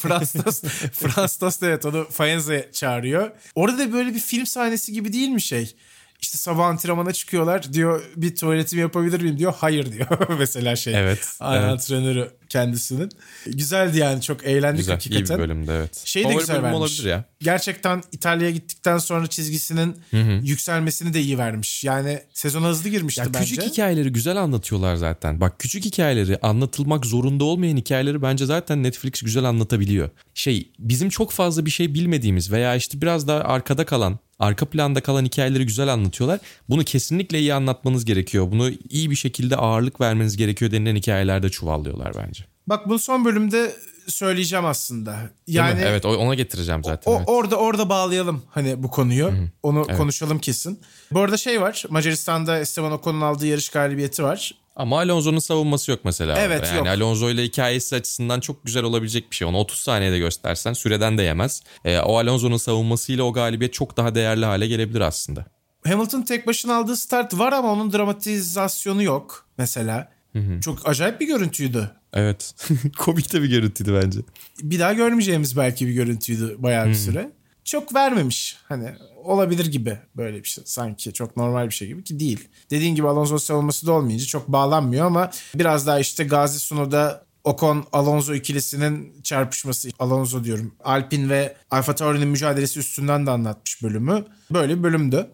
Franstos, 0.00 0.60
Franstos 0.92 1.60
da 1.60 1.66
evet 1.66 1.84
onu 1.84 2.08
Faenze 2.10 2.68
çağırıyor. 2.72 3.30
Orada 3.54 3.78
da 3.78 3.92
böyle 3.92 4.14
bir 4.14 4.20
film 4.20 4.46
sahnesi 4.46 4.92
gibi 4.92 5.12
değil 5.12 5.28
mi 5.28 5.42
şey? 5.42 5.76
İşte 6.20 6.38
sabah 6.38 6.66
antrenmana 6.66 7.12
çıkıyorlar 7.12 7.72
diyor 7.72 8.02
bir 8.16 8.36
tuvaletimi 8.36 8.82
yapabilir 8.82 9.20
miyim 9.20 9.38
diyor. 9.38 9.54
Hayır 9.58 9.92
diyor 9.92 10.06
mesela 10.38 10.76
şey. 10.76 10.94
Evet, 11.00 11.18
evet. 11.42 11.62
Antrenörü 11.62 12.30
kendisinin. 12.48 13.08
Güzeldi 13.46 13.98
yani 13.98 14.22
çok 14.22 14.44
eğlendik 14.46 14.78
Güzel, 14.78 14.92
iyi 14.92 14.94
hakikaten. 14.94 15.38
bir 15.38 15.42
bölümdü 15.42 15.70
evet. 15.74 16.02
Şey 16.04 16.22
de 16.22 16.28
Favori 16.28 16.40
güzel 16.40 16.62
vermiş. 16.62 16.76
olabilir 16.78 17.04
ya. 17.04 17.24
Gerçekten 17.40 18.02
İtalya'ya 18.12 18.50
gittikten 18.50 18.98
sonra 18.98 19.26
çizgisinin 19.26 19.96
yükselmesini 20.42 21.14
de 21.14 21.20
iyi 21.20 21.38
vermiş. 21.38 21.84
Yani 21.84 22.20
sezona 22.34 22.68
hızlı 22.68 22.88
girmişti 22.88 23.20
Ya 23.20 23.26
bence. 23.34 23.38
küçük 23.56 23.62
hikayeleri 23.72 24.12
güzel 24.12 24.36
anlatıyorlar 24.36 24.96
zaten. 24.96 25.40
Bak 25.40 25.58
küçük 25.58 25.84
hikayeleri 25.84 26.38
anlatılmak 26.42 27.06
zorunda 27.06 27.44
olmayan 27.44 27.76
hikayeleri 27.76 28.22
bence 28.22 28.46
zaten 28.46 28.82
Netflix 28.82 29.22
güzel 29.22 29.44
anlatabiliyor. 29.44 30.10
Şey 30.34 30.72
bizim 30.78 31.08
çok 31.08 31.30
fazla 31.32 31.66
bir 31.66 31.70
şey 31.70 31.94
bilmediğimiz 31.94 32.52
veya 32.52 32.74
işte 32.76 33.00
biraz 33.00 33.28
daha 33.28 33.38
arkada 33.40 33.84
kalan, 33.86 34.18
arka 34.38 34.66
planda 34.66 35.00
kalan 35.00 35.24
hikayeleri 35.24 35.66
güzel 35.66 35.92
anlatıyorlar. 35.92 36.40
Bunu 36.68 36.84
kesinlikle 36.84 37.38
iyi 37.38 37.54
anlatmanız 37.54 38.04
gerekiyor. 38.04 38.50
Bunu 38.50 38.70
iyi 38.88 39.10
bir 39.10 39.16
şekilde 39.16 39.56
ağırlık 39.56 40.00
vermeniz 40.00 40.36
gerekiyor 40.36 40.70
denilen 40.70 40.96
hikayelerde 40.96 41.48
çuvallıyorlar 41.48 42.12
bence. 42.14 42.44
Bak 42.66 42.88
bu 42.88 42.98
son 42.98 43.24
bölümde 43.24 43.72
söyleyeceğim 44.06 44.64
aslında. 44.64 45.16
Yani? 45.46 45.80
Evet 45.84 46.04
ona 46.04 46.34
getireceğim 46.34 46.84
zaten. 46.84 47.12
o, 47.12 47.16
evet. 47.16 47.28
orada 47.28 47.56
orada 47.56 47.88
bağlayalım 47.88 48.42
hani 48.50 48.82
bu 48.82 48.90
konuyu. 48.90 49.32
Onu 49.62 49.86
konuşalım 49.96 50.38
kesin. 50.38 50.80
Bu 51.10 51.20
arada 51.20 51.36
şey 51.36 51.60
var. 51.60 51.84
Macaristan'da 51.90 52.58
Esteban 52.58 52.92
Ocon'un 52.92 53.20
aldığı 53.20 53.46
yarış 53.46 53.68
galibiyeti 53.68 54.22
var. 54.22 54.52
Ama 54.76 54.98
Alonso'nun 54.98 55.38
savunması 55.38 55.90
yok 55.90 56.00
mesela. 56.04 56.38
Evet, 56.38 56.60
orada. 56.60 56.74
yani 56.74 56.78
yok. 56.78 56.86
Alonso 56.86 57.30
ile 57.30 57.42
hikayesi 57.44 57.96
açısından 57.96 58.40
çok 58.40 58.64
güzel 58.64 58.82
olabilecek 58.82 59.30
bir 59.30 59.36
şey. 59.36 59.48
Onu 59.48 59.58
30 59.58 59.78
saniyede 59.78 60.18
göstersen 60.18 60.72
süreden 60.72 61.18
de 61.18 61.22
yemez. 61.22 61.62
Ee, 61.84 61.98
o 61.98 62.18
Alonso'nun 62.18 62.56
savunmasıyla 62.56 63.24
o 63.24 63.32
galibiyet 63.32 63.72
çok 63.72 63.96
daha 63.96 64.14
değerli 64.14 64.44
hale 64.44 64.66
gelebilir 64.66 65.00
aslında. 65.00 65.46
Hamilton 65.86 66.22
tek 66.22 66.46
başına 66.46 66.76
aldığı 66.76 66.96
start 66.96 67.38
var 67.38 67.52
ama 67.52 67.72
onun 67.72 67.92
dramatizasyonu 67.92 69.02
yok 69.02 69.46
mesela. 69.58 70.14
Çok 70.60 70.88
acayip 70.88 71.20
bir 71.20 71.26
görüntüydü. 71.26 71.90
Evet. 72.12 72.54
Komik 72.98 73.32
de 73.32 73.42
bir 73.42 73.48
görüntüydü 73.48 74.00
bence. 74.02 74.20
Bir 74.62 74.78
daha 74.78 74.92
görmeyeceğimiz 74.92 75.56
belki 75.56 75.86
bir 75.86 75.92
görüntüydü 75.92 76.56
bayağı 76.58 76.88
bir 76.88 76.94
süre. 76.94 77.30
Çok 77.64 77.94
vermemiş. 77.94 78.56
Hani 78.68 78.94
olabilir 79.24 79.66
gibi 79.66 79.98
böyle 80.16 80.42
bir 80.42 80.48
şey. 80.48 80.64
Sanki 80.66 81.12
çok 81.12 81.36
normal 81.36 81.66
bir 81.66 81.74
şey 81.74 81.88
gibi 81.88 82.04
ki 82.04 82.20
değil. 82.20 82.48
Dediğin 82.70 82.94
gibi 82.94 83.08
Alonso 83.08 83.38
savunması 83.38 83.86
da 83.86 83.92
olmayınca 83.92 84.26
çok 84.26 84.48
bağlanmıyor 84.48 85.06
ama 85.06 85.30
biraz 85.54 85.86
daha 85.86 86.00
işte 86.00 86.24
Gazi 86.24 86.58
Suno'da 86.58 87.24
Ocon 87.44 87.84
Alonso 87.92 88.34
ikilisinin 88.34 89.22
çarpışması 89.22 89.88
Alonso 89.98 90.44
diyorum. 90.44 90.74
Alpin 90.84 91.30
ve 91.30 91.56
Alfa 91.70 91.94
Tauri'nin 91.94 92.28
mücadelesi 92.28 92.78
üstünden 92.80 93.26
de 93.26 93.30
anlatmış 93.30 93.82
bölümü. 93.82 94.24
Böyle 94.50 94.78
bir 94.78 94.82
bölümdü. 94.82 95.26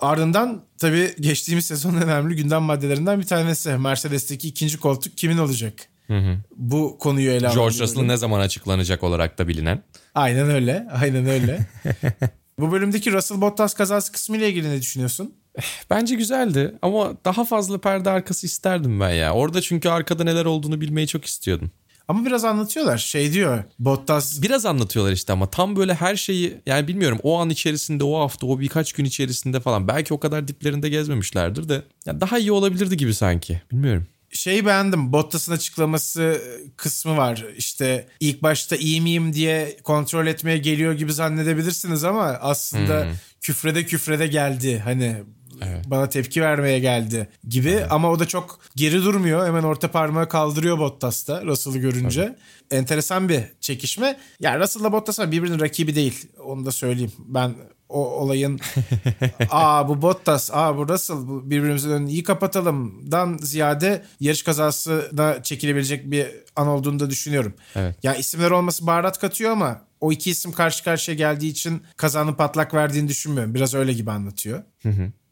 Ardından 0.00 0.62
tabii 0.78 1.14
geçtiğimiz 1.20 1.66
sezonun 1.66 2.00
önemli 2.00 2.36
gündem 2.36 2.62
maddelerinden 2.62 3.20
bir 3.20 3.26
tanesi. 3.26 3.70
Mercedes'teki 3.76 4.48
ikinci 4.48 4.78
koltuk 4.78 5.18
kimin 5.18 5.38
olacak? 5.38 5.74
Bu 6.56 6.98
konuyu 6.98 7.30
ele 7.30 7.46
alan 7.46 7.56
George 7.56 7.78
Russell 7.78 8.02
ne 8.02 8.16
zaman 8.16 8.40
açıklanacak 8.40 9.02
olarak 9.04 9.38
da 9.38 9.48
bilinen. 9.48 9.82
Aynen 10.14 10.50
öyle. 10.50 10.86
Aynen 11.00 11.26
öyle. 11.26 11.66
Bu 12.58 12.72
bölümdeki 12.72 13.12
Russell 13.12 13.40
Bottas 13.40 13.74
kazası 13.74 14.12
kısmıyla 14.12 14.46
ilgili 14.46 14.70
ne 14.70 14.80
düşünüyorsun? 14.80 15.34
Bence 15.90 16.14
güzeldi 16.14 16.74
ama 16.82 17.12
daha 17.24 17.44
fazla 17.44 17.78
perde 17.78 18.10
arkası 18.10 18.46
isterdim 18.46 19.00
ben 19.00 19.10
ya. 19.10 19.34
Orada 19.34 19.60
çünkü 19.60 19.88
arkada 19.88 20.24
neler 20.24 20.44
olduğunu 20.44 20.80
bilmeyi 20.80 21.06
çok 21.06 21.24
istiyordum. 21.24 21.70
Ama 22.08 22.26
biraz 22.26 22.44
anlatıyorlar. 22.44 22.98
Şey 22.98 23.32
diyor. 23.32 23.64
Bottas 23.78 24.42
Biraz 24.42 24.66
anlatıyorlar 24.66 25.12
işte 25.12 25.32
ama 25.32 25.50
tam 25.50 25.76
böyle 25.76 25.94
her 25.94 26.16
şeyi 26.16 26.60
yani 26.66 26.88
bilmiyorum 26.88 27.18
o 27.22 27.38
an 27.38 27.50
içerisinde 27.50 28.04
o 28.04 28.18
hafta 28.20 28.46
o 28.46 28.60
birkaç 28.60 28.92
gün 28.92 29.04
içerisinde 29.04 29.60
falan 29.60 29.88
belki 29.88 30.14
o 30.14 30.20
kadar 30.20 30.48
diplerinde 30.48 30.88
gezmemişlerdir 30.88 31.68
de 31.68 31.82
ya 32.06 32.20
daha 32.20 32.38
iyi 32.38 32.52
olabilirdi 32.52 32.96
gibi 32.96 33.14
sanki 33.14 33.62
bilmiyorum. 33.72 34.06
Şeyi 34.30 34.66
beğendim. 34.66 35.12
Bottas'ın 35.12 35.52
açıklaması 35.52 36.42
kısmı 36.76 37.16
var. 37.16 37.44
İşte 37.56 38.08
ilk 38.20 38.42
başta 38.42 38.76
iyi 38.76 39.00
miyim 39.00 39.32
diye 39.32 39.76
kontrol 39.84 40.26
etmeye 40.26 40.58
geliyor 40.58 40.92
gibi 40.92 41.12
zannedebilirsiniz 41.12 42.04
ama 42.04 42.24
aslında 42.24 43.06
küfrede 43.40 43.86
küfrede 43.86 44.26
geldi. 44.26 44.78
Hani 44.84 45.16
bana 45.86 46.08
tepki 46.08 46.42
vermeye 46.42 46.78
geldi 46.78 47.28
gibi 47.48 47.84
ama 47.90 48.10
o 48.10 48.18
da 48.18 48.28
çok 48.28 48.60
geri 48.76 49.02
durmuyor. 49.02 49.46
Hemen 49.46 49.62
orta 49.62 49.90
parmağı 49.90 50.28
kaldırıyor 50.28 50.78
Bottas 50.78 51.28
da 51.28 51.44
Russell'ı 51.44 51.78
görünce. 51.78 52.36
Enteresan 52.70 53.28
bir 53.28 53.42
çekişme. 53.60 54.18
Ya 54.40 54.60
Russell'la 54.60 54.92
Bottas 54.92 55.18
var, 55.18 55.32
birbirinin 55.32 55.60
rakibi 55.60 55.94
değil. 55.94 56.28
Onu 56.44 56.66
da 56.66 56.72
söyleyeyim. 56.72 57.12
Ben 57.18 57.54
o 57.88 58.06
olayın 58.06 58.60
aa 59.50 59.88
bu 59.88 60.02
Bottas, 60.02 60.50
aa 60.52 60.76
bu 60.76 60.88
Russell 60.88 61.16
bu 61.16 61.50
birbirimizin 61.50 61.90
önünü 61.90 62.10
iyi 62.10 62.22
kapatalımdan 62.22 63.38
ziyade 63.42 64.04
yarış 64.20 64.42
kazasına 64.42 65.42
çekilebilecek 65.42 66.10
bir 66.10 66.26
an 66.56 66.68
olduğunu 66.68 67.00
da 67.00 67.10
düşünüyorum. 67.10 67.54
Evet. 67.76 67.96
Ya 68.02 68.14
isimler 68.14 68.50
olması 68.50 68.86
baharat 68.86 69.18
katıyor 69.18 69.50
ama 69.50 69.80
o 70.00 70.12
iki 70.12 70.30
isim 70.30 70.52
karşı 70.52 70.84
karşıya 70.84 71.16
geldiği 71.16 71.48
için 71.48 71.82
kazanın 71.96 72.34
patlak 72.34 72.74
verdiğini 72.74 73.08
düşünmüyorum. 73.08 73.54
Biraz 73.54 73.74
öyle 73.74 73.92
gibi 73.92 74.10
anlatıyor. 74.10 74.62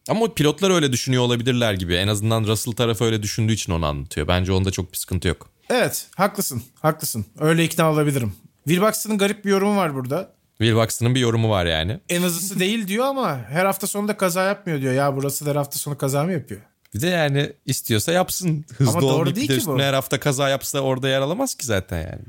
Ama 0.09 0.25
o 0.25 0.35
pilotlar 0.35 0.71
öyle 0.71 0.93
düşünüyor 0.93 1.23
olabilirler 1.23 1.75
gibi. 1.75 1.95
En 1.95 2.09
azından 2.09 2.45
Russell 2.45 2.73
tarafı 2.73 3.05
öyle 3.05 3.23
düşündüğü 3.23 3.53
için 3.53 3.73
onu 3.73 3.87
anlatıyor. 3.87 4.29
Bence 4.29 4.53
onda 4.53 4.71
çok 4.71 4.93
bir 4.93 4.99
sıkıntı 4.99 5.29
yok. 5.29 5.51
Evet 5.71 6.07
haklısın 6.17 6.63
haklısın. 6.83 7.27
Öyle 7.39 7.65
ikna 7.65 7.93
olabilirim. 7.93 8.33
Will 8.65 8.83
Buxton'ın 8.83 9.19
garip 9.19 9.45
bir 9.45 9.51
yorumu 9.51 9.77
var 9.77 9.95
burada. 9.95 10.36
Will 10.59 10.77
Buxton'ın 10.77 11.15
bir 11.15 11.21
yorumu 11.21 11.51
var 11.51 11.67
yani. 11.67 12.01
En 12.09 12.23
hızlısı 12.23 12.59
değil 12.59 12.89
diyor 12.89 13.07
ama 13.07 13.39
her 13.49 13.65
hafta 13.65 13.87
sonunda 13.87 14.17
kaza 14.17 14.45
yapmıyor 14.45 14.81
diyor. 14.81 14.95
Ya 14.95 15.17
burası 15.17 15.47
da 15.47 15.51
her 15.51 15.57
hafta 15.57 15.79
sonu 15.79 15.99
kaza 15.99 16.25
mı 16.25 16.33
yapıyor? 16.33 16.61
Bir 16.95 17.01
de 17.01 17.07
yani 17.07 17.53
istiyorsa 17.67 18.13
yapsın. 18.13 18.65
Hızlı 18.77 18.93
Ama 18.93 19.01
doğru 19.01 19.35
değil 19.35 19.61
ki 19.61 19.67
bu. 19.67 19.81
her 19.81 19.95
hafta 19.95 20.21
kaza 20.21 20.49
yapsa 20.49 20.81
orada 20.81 21.09
yer 21.09 21.21
alamaz 21.21 21.55
ki 21.55 21.67
zaten 21.67 21.99
yani. 21.99 22.23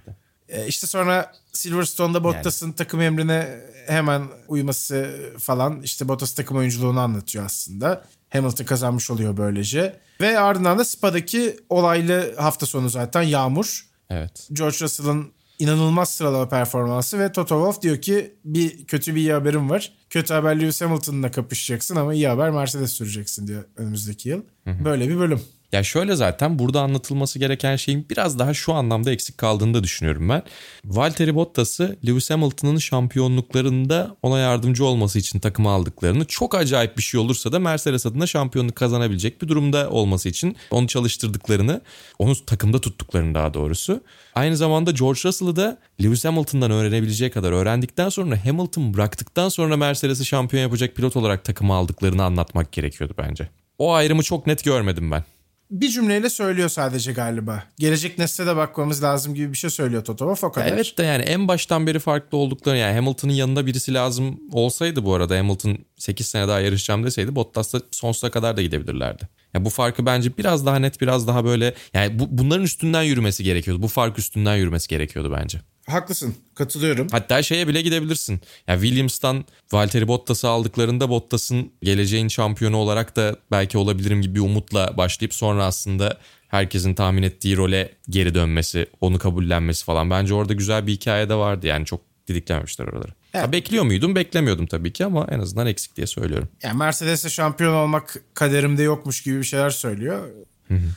E, 0.50 0.68
işte 0.68 0.88
sonra 0.88 1.32
Silverstone'da 1.54 2.24
Bottas'ın 2.24 2.72
takım 2.72 3.02
emrine 3.02 3.60
hemen 3.88 4.24
uyması 4.48 5.16
falan 5.40 5.82
işte 5.82 6.08
Bottas 6.08 6.34
takım 6.34 6.58
oyunculuğunu 6.58 7.00
anlatıyor 7.00 7.46
aslında. 7.46 8.06
Hamilton 8.30 8.66
kazanmış 8.66 9.12
oluyor 9.12 9.38
böylece. 9.38 10.00
Ve 10.22 10.40
ardından 10.40 10.78
da 10.80 10.86
Spa'daki 10.86 11.58
olaylı 11.70 12.36
hafta 12.36 12.66
sonu 12.66 12.90
zaten 12.90 13.22
yağmur. 13.22 13.88
Evet. 14.10 14.48
George 14.54 14.78
Russell'ın 14.82 15.32
inanılmaz 15.60 16.10
sıralama 16.10 16.50
performansı 16.50 17.20
ve 17.20 17.32
Toto 17.32 17.56
Wolff 17.56 17.82
diyor 17.82 18.02
ki 18.02 18.36
bir 18.46 18.86
kötü 18.86 19.16
bir 19.16 19.20
iyi 19.20 19.34
haberim 19.34 19.70
var. 19.70 19.94
Kötü 20.10 20.34
haber 20.34 20.60
Lewis 20.60 20.82
Hamilton'la 20.82 21.32
kapışacaksın 21.32 21.96
ama 21.96 22.14
iyi 22.14 22.28
haber 22.28 22.50
Mercedes 22.50 22.92
süreceksin 22.92 23.48
diyor 23.48 23.64
önümüzdeki 23.78 24.30
yıl. 24.30 24.42
Böyle 24.86 25.10
bir 25.10 25.20
bölüm. 25.20 25.42
Ya 25.72 25.84
şöyle 25.84 26.16
zaten 26.16 26.60
burada 26.60 26.82
anlatılması 26.82 27.40
gereken 27.40 27.76
şeyin 27.76 28.06
biraz 28.10 28.40
daha 28.40 28.54
şu 28.54 28.74
anlamda 28.74 29.12
eksik 29.12 29.38
kaldığını 29.38 29.74
da 29.74 29.84
düşünüyorum 29.84 30.30
ben. 30.30 30.44
Valtteri 30.86 31.36
Bottas'ı 31.36 31.98
Lewis 32.08 32.30
Hamilton'ın 32.30 32.78
şampiyonluklarında 32.78 34.18
ona 34.22 34.40
yardımcı 34.40 34.86
olması 34.86 35.20
için 35.20 35.40
takıma 35.40 35.74
aldıklarını 35.74 36.26
çok 36.26 36.56
acayip 36.56 36.98
bir 36.98 37.02
şey 37.02 37.20
olursa 37.20 37.52
da 37.52 37.60
Mercedes 37.60 38.06
adına 38.06 38.28
şampiyonluk 38.28 38.76
kazanabilecek 38.76 39.42
bir 39.42 39.48
durumda 39.48 39.90
olması 39.90 40.30
için 40.30 40.56
onu 40.72 40.88
çalıştırdıklarını, 40.88 41.82
onu 42.20 42.46
takımda 42.46 42.82
tuttuklarını 42.82 43.36
daha 43.36 43.54
doğrusu. 43.54 44.04
Aynı 44.36 44.58
zamanda 44.58 44.92
George 44.92 45.20
Russell'ı 45.26 45.56
da 45.56 45.80
Lewis 46.04 46.26
Hamilton'dan 46.26 46.72
öğrenebileceği 46.72 47.32
kadar 47.32 47.52
öğrendikten 47.52 48.10
sonra 48.10 48.46
Hamilton 48.46 48.94
bıraktıktan 48.94 49.50
sonra 49.50 49.78
Mercedes'i 49.78 50.26
şampiyon 50.26 50.64
yapacak 50.64 50.96
pilot 50.96 51.16
olarak 51.16 51.44
takıma 51.44 51.76
aldıklarını 51.76 52.24
anlatmak 52.24 52.72
gerekiyordu 52.72 53.14
bence. 53.18 53.50
O 53.78 53.94
ayrımı 53.94 54.24
çok 54.24 54.48
net 54.48 54.64
görmedim 54.64 55.12
ben. 55.12 55.24
Bir 55.72 55.90
cümleyle 55.90 56.30
söylüyor 56.30 56.70
sadece 56.70 57.14
galiba. 57.14 57.64
Gelecek 57.80 58.18
nesle 58.18 58.46
de 58.46 58.56
bakmamız 58.56 59.04
lazım 59.04 59.36
gibi 59.36 59.52
bir 59.52 59.58
şey 59.58 59.70
söylüyor 59.70 60.04
Toto 60.04 60.26
Wolff 60.26 60.44
o 60.44 60.52
kadar. 60.52 60.68
Evet 60.68 60.98
de 60.98 61.04
yani 61.04 61.24
en 61.24 61.48
baştan 61.48 61.88
beri 61.88 62.00
farklı 62.00 62.38
oldukları 62.38 62.78
yani 62.78 62.96
Hamilton'ın 62.96 63.34
yanında 63.34 63.66
birisi 63.66 63.94
lazım 63.94 64.40
olsaydı 64.52 65.06
bu 65.06 65.14
arada 65.14 65.38
Hamilton 65.38 65.78
8 65.98 66.28
sene 66.28 66.48
daha 66.48 66.60
yarışacağım 66.60 67.04
deseydi 67.04 67.36
Bottas 67.36 67.74
da 67.74 67.82
sonsuza 67.92 68.32
kadar 68.32 68.58
da 68.58 68.62
gidebilirlerdi. 68.62 69.28
Ya 69.54 69.66
bu 69.66 69.70
farkı 69.70 70.06
bence 70.06 70.38
biraz 70.38 70.66
daha 70.66 70.80
net 70.80 71.02
biraz 71.02 71.28
daha 71.28 71.46
böyle 71.46 71.74
yani 71.94 72.20
bu, 72.20 72.28
bunların 72.30 72.64
üstünden 72.64 73.04
yürümesi 73.04 73.44
gerekiyordu. 73.44 73.82
Bu 73.82 73.88
fark 73.88 74.20
üstünden 74.20 74.56
yürümesi 74.56 74.88
gerekiyordu 74.88 75.36
bence. 75.42 75.62
Haklısın. 75.88 76.36
Katılıyorum. 76.56 77.08
Hatta 77.12 77.44
şeye 77.44 77.68
bile 77.68 77.82
gidebilirsin. 77.82 78.42
Ya 78.68 78.80
Williams'tan 78.80 79.46
Valtteri 79.72 80.08
Bottas'ı 80.08 80.48
aldıklarında 80.48 81.10
Bottas'ın 81.10 81.72
geleceğin 81.84 82.28
şampiyonu 82.28 82.78
olarak 82.78 83.16
da 83.16 83.36
belki 83.52 83.78
olabilirim 83.78 84.22
gibi 84.22 84.36
bir 84.36 84.40
umutla 84.40 84.98
başlayıp 84.98 85.34
sonra 85.34 85.66
aslında 85.66 86.18
herkesin 86.48 86.94
tahmin 86.94 87.24
ettiği 87.24 87.58
role 87.58 87.92
geri 88.10 88.36
dönmesi, 88.36 88.88
onu 89.02 89.20
kabullenmesi 89.20 89.86
falan. 89.86 90.10
Bence 90.10 90.34
orada 90.34 90.54
güzel 90.54 90.88
bir 90.88 90.92
hikaye 90.92 91.30
de 91.30 91.36
vardı 91.36 91.68
yani 91.68 91.86
çok 91.86 92.02
didiklenmişler 92.28 92.88
oraları. 92.88 93.12
Evet. 93.34 93.48
Ha, 93.48 93.52
bekliyor 93.52 93.84
muydum? 93.84 94.16
Beklemiyordum 94.16 94.68
tabii 94.68 94.94
ki 94.94 95.06
ama 95.06 95.28
en 95.32 95.40
azından 95.40 95.68
eksik 95.68 95.96
diye 95.96 96.08
söylüyorum. 96.08 96.50
Yani 96.64 96.78
Mercedes'e 96.78 97.30
şampiyon 97.30 97.74
olmak 97.74 98.16
kaderimde 98.34 98.84
yokmuş 98.84 99.24
gibi 99.24 99.38
bir 99.38 99.44
şeyler 99.44 99.70
söylüyor. 99.70 100.30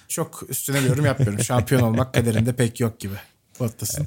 Çok 0.09 0.45
üstüne 0.49 0.81
yorum 0.81 1.05
yapmıyorum. 1.05 1.45
şampiyon 1.45 1.83
olmak 1.83 2.15
kaderinde 2.15 2.53
pek 2.53 2.81
yok 2.81 3.01
gibi 3.01 3.15
Bottas'ın. 3.61 4.07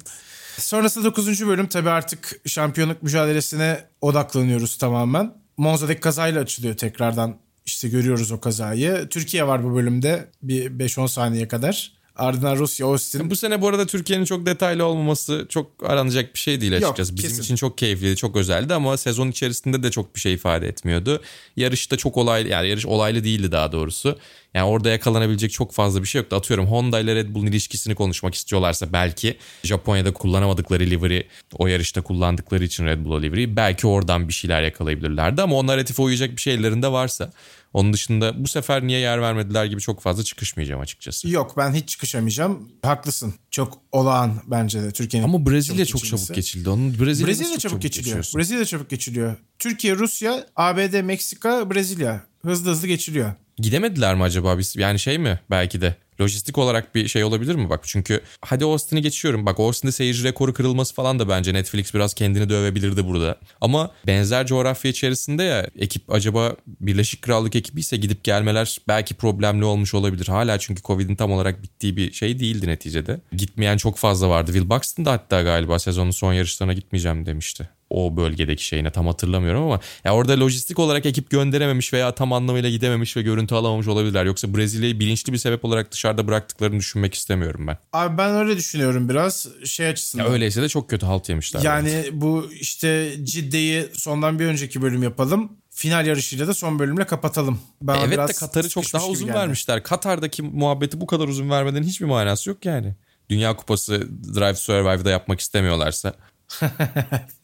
Sonrasında 0.58 1.06
9. 1.06 1.48
bölüm 1.48 1.68
tabii 1.68 1.90
artık 1.90 2.42
şampiyonluk 2.46 3.04
mücadelesine 3.04 3.80
odaklanıyoruz 4.02 4.78
tamamen. 4.78 5.34
Monza'daki 5.58 6.00
kazayla 6.02 6.42
açılıyor 6.42 6.78
tekrardan. 6.78 7.38
İşte 7.66 7.90
görüyoruz 7.90 8.32
o 8.32 8.40
kazayı. 8.40 9.08
Türkiye 9.10 9.48
var 9.48 9.64
bu 9.64 9.76
bölümde 9.76 10.30
bir 10.42 10.72
5-10 10.72 11.08
saniye 11.08 11.48
kadar. 11.48 11.92
Ardından 12.16 12.56
Rusya, 12.56 12.88
Austin. 12.88 13.30
Bu 13.30 13.36
sene 13.36 13.62
bu 13.62 13.68
arada 13.68 13.86
Türkiye'nin 13.86 14.26
çok 14.26 14.46
detaylı 14.46 14.86
olmaması 14.86 15.46
çok 15.50 15.72
aranacak 15.84 16.34
bir 16.34 16.40
şey 16.40 16.62
değil 16.62 16.74
Yok, 16.74 16.84
açıkçası. 16.84 17.16
Bizim 17.16 17.30
kesin. 17.30 17.44
için 17.44 17.56
çok 17.56 17.78
keyifliydi, 17.78 18.16
çok 18.16 18.36
özeldi 18.36 18.74
ama 18.74 18.98
sezon 18.98 19.28
içerisinde 19.28 19.84
de 19.84 19.92
çok 19.92 20.16
bir 20.16 20.20
şey 20.20 20.34
ifade 20.34 20.68
etmiyordu. 20.68 21.22
Yarışta 21.56 21.98
çok 21.98 22.18
olaylı, 22.18 22.50
yani 22.50 22.68
yarış 22.68 22.86
olaylı 22.86 23.24
değildi 23.24 23.52
daha 23.52 23.72
doğrusu. 23.72 24.20
Yani 24.54 24.66
orada 24.66 24.90
yakalanabilecek 24.90 25.52
çok 25.52 25.72
fazla 25.74 26.02
bir 26.02 26.08
şey 26.08 26.22
yoktu. 26.22 26.36
Atıyorum 26.36 26.68
Honda 26.68 27.00
ile 27.00 27.16
Red 27.16 27.36
Bull'un 27.36 27.48
ilişkisini 27.48 27.96
konuşmak 27.96 28.36
istiyorlarsa 28.36 28.94
belki 28.94 29.38
Japonya'da 29.64 30.14
kullanamadıkları 30.14 30.84
livery 30.84 31.22
o 31.54 31.68
yarışta 31.68 32.02
kullandıkları 32.02 32.64
için 32.64 32.86
Red 32.86 33.06
Bull 33.06 33.24
livery 33.24 33.56
belki 33.56 33.88
oradan 33.88 34.28
bir 34.28 34.34
şeyler 34.34 34.62
yakalayabilirlerdi 34.62 35.42
ama 35.42 35.56
o 35.56 35.68
narratife 35.68 36.02
uyacak 36.02 36.32
bir 36.32 36.42
şey 36.42 36.54
ellerinde 36.54 36.92
varsa 36.92 37.32
onun 37.74 37.94
dışında 37.94 38.44
bu 38.44 38.48
sefer 38.48 38.88
niye 38.88 39.00
yer 39.00 39.22
vermediler 39.22 39.66
gibi 39.66 39.82
çok 39.82 40.02
fazla 40.02 40.24
çıkışmayacağım 40.24 40.82
açıkçası. 40.82 41.30
Yok 41.30 41.58
ben 41.58 41.74
hiç 41.74 41.90
çıkışamayacağım. 41.90 42.70
Haklısın. 42.84 43.34
Çok 43.52 43.78
olağan 43.92 44.42
bence 44.48 44.82
de 44.84 44.92
Türkiye'nin. 44.92 45.28
Ama 45.28 45.46
Brezilya 45.46 45.86
çok 45.86 46.02
geçilmesi. 46.02 46.26
çabuk 46.26 46.36
geçildi. 46.36 46.70
Onun 46.70 47.00
Brezilya, 47.00 47.28
Brezilya 47.28 47.50
nasıl 47.50 47.60
çabuk, 47.60 47.82
geçiliyor. 47.82 48.06
geçiyorsun? 48.06 48.40
Brezilya 48.40 48.66
çabuk 48.66 48.90
geçiliyor. 48.90 49.36
Türkiye, 49.60 49.96
Rusya, 49.96 50.46
ABD, 50.56 51.02
Meksika, 51.02 51.72
Brezilya. 51.72 52.24
Hızlı 52.46 52.72
hızlı 52.72 52.88
geçiliyor. 52.88 53.34
Gidemediler 53.58 54.16
mi 54.16 54.24
acaba 54.24 54.58
biz? 54.58 54.76
Yani 54.76 55.00
şey 55.00 55.18
mi 55.18 55.40
belki 55.50 55.82
de 55.82 55.96
lojistik 56.22 56.58
olarak 56.58 56.96
bir 56.96 57.08
şey 57.08 57.24
olabilir 57.24 57.56
mi? 57.56 57.70
Bak 57.70 57.80
çünkü 57.84 58.22
hadi 58.42 58.66
Austin'i 58.66 59.02
geçiyorum. 59.02 59.46
Bak 59.46 59.60
Austin'de 59.60 59.92
seyirci 59.92 60.24
rekoru 60.24 60.54
kırılması 60.54 60.94
falan 60.96 61.20
da 61.20 61.30
bence 61.30 61.54
Netflix 61.54 61.94
biraz 61.94 62.14
kendini 62.14 62.50
dövebilirdi 62.50 63.06
burada. 63.08 63.36
Ama 63.62 63.92
benzer 64.08 64.48
coğrafya 64.48 64.92
içerisinde 64.92 65.44
ya 65.44 65.68
ekip 65.80 66.12
acaba 66.12 66.56
Birleşik 66.68 67.22
Krallık 67.22 67.56
ekibi 67.56 67.80
ise 67.80 67.98
gidip 67.98 68.24
gelmeler 68.24 68.78
belki 68.88 69.14
problemli 69.14 69.66
olmuş 69.66 69.94
olabilir. 69.94 70.28
Hala 70.28 70.60
çünkü 70.60 70.82
Covid'in 70.82 71.16
tam 71.16 71.32
olarak 71.32 71.64
bittiği 71.64 71.98
bir 71.98 72.12
şey 72.12 72.40
değildi 72.40 72.68
neticede. 72.68 73.22
Gitmeyen 73.38 73.78
çok 73.78 73.98
fazla 73.98 74.30
vardı. 74.30 74.52
Will 74.54 74.70
Buxton 74.70 75.06
da 75.06 75.12
hatta 75.12 75.42
galiba 75.42 75.80
sezonun 75.80 76.12
son 76.12 76.34
yarışlarına 76.34 76.74
gitmeyeceğim 76.74 77.26
demişti 77.26 77.70
o 77.94 78.18
bölgedeki 78.18 78.66
şeyine 78.66 78.92
tam 78.92 79.08
hatırlamıyorum 79.08 79.64
ama 79.64 79.80
ya 80.04 80.14
orada 80.16 80.40
lojistik 80.40 80.80
olarak 80.80 81.06
ekip 81.06 81.30
gönderememiş 81.30 81.94
veya 81.94 82.16
tam 82.16 82.34
anlamıyla 82.34 82.70
gidememiş 82.70 83.18
ve 83.18 83.22
görüntü 83.22 83.56
alamamış 83.56 83.88
olabilirler. 83.88 84.26
Yoksa 84.26 84.56
Brezilya'yı 84.56 85.00
bilinçli 85.00 85.34
bir 85.34 85.38
sebep 85.38 85.66
olarak 85.66 85.92
dışarıda 85.92 86.28
bıraktıklarını 86.28 86.80
düşünmek 86.80 87.14
istemiyorum 87.14 87.68
ben. 87.68 87.78
Abi 87.94 88.18
ben 88.18 88.36
öyle 88.36 88.58
düşünüyorum 88.58 89.10
biraz 89.10 89.48
şey 89.66 89.88
açısından. 89.88 90.24
Ya 90.24 90.30
öyleyse 90.32 90.62
de 90.62 90.70
çok 90.70 90.90
kötü 90.90 91.06
halt 91.06 91.30
yemişler. 91.30 91.62
yani 91.62 92.06
bu 92.12 92.52
işte 92.60 93.14
Cidde'yi 93.24 93.86
sondan 93.94 94.40
bir 94.40 94.46
önceki 94.46 94.82
bölüm 94.82 95.04
yapalım. 95.04 95.52
Final 95.70 96.06
yarışıyla 96.06 96.48
da 96.48 96.54
son 96.54 96.80
bölümle 96.80 97.06
kapatalım. 97.06 97.60
Bana 97.82 97.98
evet 97.98 98.12
biraz 98.12 98.30
de 98.30 98.34
Katar'ı 98.34 98.70
çok 98.70 98.94
daha 98.94 99.08
uzun 99.08 99.28
geldi. 99.28 99.38
vermişler. 99.38 99.84
Katar'daki 99.84 100.44
muhabbeti 100.44 101.02
bu 101.02 101.08
kadar 101.08 101.28
uzun 101.28 101.50
vermenin 101.50 101.84
hiçbir 101.84 102.06
manası 102.06 102.50
yok 102.50 102.66
yani. 102.66 102.96
Dünya 103.30 103.56
Kupası 103.56 104.08
Drive 104.36 104.56
Survive'da 104.56 105.10
yapmak 105.10 105.40
istemiyorlarsa. 105.40 106.14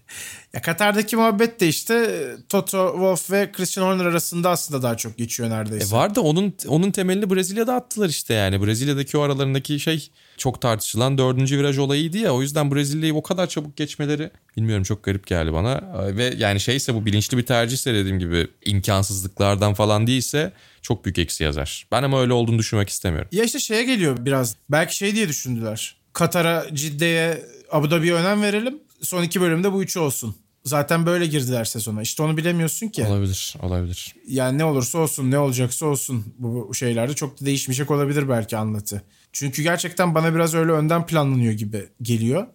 Ya 0.54 0.62
Katar'daki 0.62 1.16
muhabbet 1.16 1.60
de 1.60 1.68
işte 1.68 2.22
Toto 2.50 2.92
Wolff 2.92 3.32
ve 3.32 3.52
Christian 3.52 3.86
Horner 3.86 4.06
arasında 4.06 4.50
aslında 4.50 4.84
daha 4.84 4.98
çok 4.98 5.18
geçiyor 5.18 5.50
neredeyse. 5.50 5.96
E 5.96 5.98
var 5.98 6.16
da 6.16 6.22
onun 6.22 6.54
onun 6.68 6.92
temelini 6.92 7.30
Brezilya'da 7.30 7.76
attılar 7.76 8.10
işte 8.10 8.34
yani. 8.34 8.66
Brezilya'daki 8.66 9.18
o 9.18 9.22
aralarındaki 9.22 9.80
şey 9.80 10.10
çok 10.38 10.62
tartışılan 10.62 11.18
dördüncü 11.18 11.58
viraj 11.58 11.78
olayıydı 11.78 12.18
ya. 12.18 12.34
O 12.34 12.42
yüzden 12.42 12.76
Brezilya'yı 12.76 13.16
o 13.16 13.24
kadar 13.24 13.48
çabuk 13.48 13.78
geçmeleri 13.78 14.32
bilmiyorum 14.58 14.84
çok 14.84 15.04
garip 15.04 15.28
geldi 15.28 15.54
bana. 15.54 15.82
Ve 16.18 16.34
yani 16.38 16.60
şeyse 16.60 16.94
bu 16.94 17.06
bilinçli 17.06 17.38
bir 17.38 17.46
tercihse 17.46 17.94
dediğim 17.94 18.20
gibi 18.20 18.48
imkansızlıklardan 18.66 19.74
falan 19.74 20.08
değilse 20.08 20.54
çok 20.82 21.06
büyük 21.06 21.18
eksi 21.18 21.44
yazar. 21.44 21.88
Ben 21.92 22.04
ama 22.04 22.22
öyle 22.22 22.34
olduğunu 22.34 22.60
düşünmek 22.60 22.90
istemiyorum. 22.90 23.30
Ya 23.32 23.44
işte 23.44 23.60
şeye 23.60 23.84
geliyor 23.84 24.18
biraz. 24.20 24.56
Belki 24.70 24.96
şey 24.96 25.16
diye 25.16 25.28
düşündüler. 25.28 25.96
Katar'a, 26.14 26.66
Cidde'ye, 26.74 27.46
Abu 27.72 27.92
Dhabi'ye 27.92 28.14
önem 28.14 28.42
verelim. 28.42 28.80
Son 29.02 29.24
iki 29.24 29.42
bölümde 29.42 29.74
bu 29.74 29.84
üçü 29.84 30.00
olsun. 30.00 30.36
Zaten 30.64 31.06
böyle 31.06 31.26
girdiler 31.26 31.66
sezona. 31.66 32.02
İşte 32.02 32.24
onu 32.24 32.38
bilemiyorsun 32.38 32.88
ki. 32.88 33.06
Olabilir, 33.06 33.56
olabilir. 33.62 34.16
Yani 34.28 34.58
ne 34.58 34.66
olursa 34.66 34.98
olsun, 34.98 35.32
ne 35.32 35.40
olacaksa 35.40 35.86
olsun 35.86 36.26
bu 36.38 36.74
şeylerde 36.74 37.14
çok 37.14 37.42
da 37.42 37.46
değişmeyecek 37.46 37.92
olabilir 37.92 38.30
belki 38.30 38.58
anlatı. 38.58 39.02
Çünkü 39.34 39.64
gerçekten 39.64 40.16
bana 40.16 40.36
biraz 40.36 40.54
öyle 40.56 40.72
önden 40.72 41.06
planlanıyor 41.06 41.54
gibi 41.54 41.90
geliyor. 42.02 42.48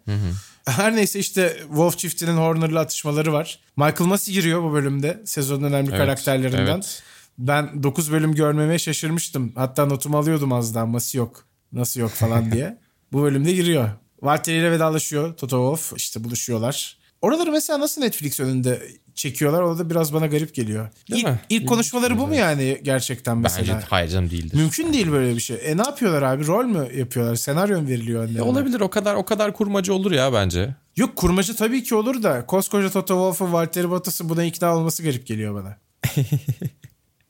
Her 0.66 0.96
neyse 0.96 1.18
işte 1.18 1.56
Wolf 1.60 1.98
çiftinin 1.98 2.36
Horner'la 2.36 2.80
atışmaları 2.80 3.32
var. 3.32 3.58
Michael 3.76 4.08
Massey 4.08 4.34
giriyor 4.34 4.62
bu 4.62 4.72
bölümde 4.72 5.22
sezonun 5.24 5.62
önemli 5.62 5.88
Evet, 5.88 5.98
karakterlerinden. 5.98 6.74
evet. 6.74 7.02
Ben 7.38 7.82
9 7.82 8.12
bölüm 8.12 8.34
görmemeye 8.34 8.78
şaşırmıştım. 8.78 9.52
Hatta 9.54 9.86
notumu 9.86 10.18
alıyordum 10.18 10.52
az 10.52 10.74
daha 10.74 10.86
Massey 10.86 11.18
yok. 11.18 11.44
Nasıl 11.72 12.00
yok 12.00 12.10
falan 12.10 12.52
diye. 12.52 12.78
bu 13.12 13.22
bölümde 13.22 13.52
giriyor. 13.52 13.90
Valtteri 14.22 14.56
ile 14.56 14.70
vedalaşıyor 14.70 15.36
Toto 15.36 15.56
Wolff. 15.76 16.00
İşte 16.00 16.24
buluşuyorlar. 16.24 16.96
Oraları 17.22 17.52
mesela 17.52 17.80
nasıl 17.80 18.00
Netflix 18.00 18.40
önünde 18.40 18.82
çekiyorlar. 19.14 19.62
O 19.62 19.78
da 19.78 19.90
biraz 19.90 20.12
bana 20.12 20.26
garip 20.26 20.54
geliyor. 20.54 20.88
Değil 21.10 21.20
İlk, 21.20 21.28
mi? 21.28 21.40
ilk 21.48 21.68
konuşmaları 21.68 22.18
bu 22.18 22.26
mu 22.26 22.34
yani 22.34 22.80
gerçekten 22.82 23.38
mesela? 23.38 23.74
Bence 23.74 23.86
hayır 23.90 24.08
canım 24.08 24.30
değildir. 24.30 24.56
Mümkün 24.56 24.92
değil 24.92 25.12
böyle 25.12 25.34
bir 25.34 25.40
şey. 25.40 25.56
E 25.62 25.76
ne 25.76 25.82
yapıyorlar 25.82 26.22
abi? 26.22 26.46
Rol 26.46 26.64
mü 26.64 26.88
yapıyorlar? 26.98 27.36
Senaryo 27.36 27.82
mu 27.82 27.88
veriliyor 27.88 28.22
önlerine? 28.22 28.38
Ya 28.38 28.44
olabilir 28.44 28.80
o 28.80 28.90
kadar 28.90 29.14
o 29.14 29.24
kadar 29.24 29.52
kurmacı 29.52 29.94
olur 29.94 30.12
ya 30.12 30.32
bence. 30.32 30.74
Yok 30.96 31.16
kurmacı 31.16 31.56
tabii 31.56 31.82
ki 31.82 31.94
olur 31.94 32.22
da 32.22 32.46
koskoca 32.46 32.90
Toto 32.90 33.14
Wolff'un 33.14 33.52
Valtteri 33.52 33.90
Bottas'ın 33.90 34.28
buna 34.28 34.44
ikna 34.44 34.76
olması 34.76 35.02
garip 35.02 35.26
geliyor 35.26 35.54
bana. 35.54 35.76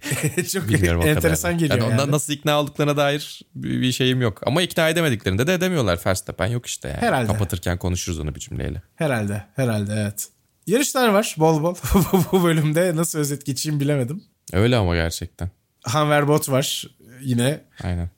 Çok 0.53 0.69
Bilmiyorum 0.69 1.03
enteresan 1.07 1.59
geliyor 1.59 1.79
Yani 1.79 1.91
yani. 1.91 2.01
ondan 2.01 2.11
nasıl 2.11 2.33
ikna 2.33 2.61
olduklarına 2.61 2.97
dair 2.97 3.43
bir 3.55 3.81
bir 3.81 3.93
şeyim 3.93 4.21
yok. 4.23 4.41
Ama 4.47 4.63
ikna 4.63 4.89
edemediklerinde 4.89 5.47
de 5.47 5.55
edemiyorlar. 5.55 6.01
Verstappen 6.07 6.47
yok 6.47 6.67
işte 6.67 6.89
yani. 6.89 7.01
Herhalde. 7.01 7.27
Kapatırken 7.27 7.79
konuşuruz 7.79 8.19
onu 8.19 8.35
bir 8.35 8.41
cümleyle. 8.41 8.83
Herhalde, 8.97 9.45
herhalde 9.57 9.93
evet. 9.93 10.29
Yarışlar 10.67 11.09
var 11.09 11.35
bol 11.39 11.63
bol. 11.63 11.75
Bu 12.33 12.45
bölümde 12.45 12.97
nasıl 12.97 13.19
özet 13.19 13.47
geçeyim 13.47 13.81
bilemedim. 13.81 14.25
Öyle 14.53 14.77
ama 14.77 14.95
gerçekten. 14.95 15.51
Hanverbot 15.83 16.49
var 16.49 16.85
yine. 17.21 17.61
Aynen. 17.83 18.11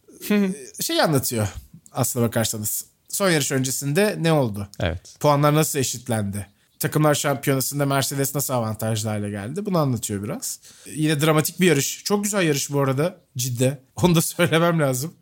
Şey 0.81 1.03
anlatıyor 1.03 1.49
aslına 1.93 2.27
bakarsanız. 2.27 2.85
Son 3.09 3.31
yarış 3.31 3.53
öncesinde 3.53 4.17
ne 4.21 4.33
oldu? 4.33 4.69
Evet. 4.81 5.17
Puanlar 5.21 5.55
nasıl 5.55 5.79
eşitlendi? 5.79 6.47
Takımlar 6.79 7.15
şampiyonasında 7.15 7.87
Mercedes 7.87 8.35
nasıl 8.35 8.55
avantajlı 8.55 9.09
hale 9.09 9.31
geldi? 9.31 9.67
Bunu 9.67 9.79
anlatıyor 9.79 10.23
biraz. 10.23 10.61
Yine 10.87 11.21
dramatik 11.21 11.61
bir 11.61 11.67
yarış. 11.67 12.05
Çok 12.05 12.25
güzel 12.25 12.43
yarış 12.43 12.73
bu 12.73 12.81
arada. 12.81 13.21
Cidde. 13.37 13.83
Onu 13.97 14.15
da 14.15 14.23
söylemem 14.23 14.81
lazım. 14.81 15.15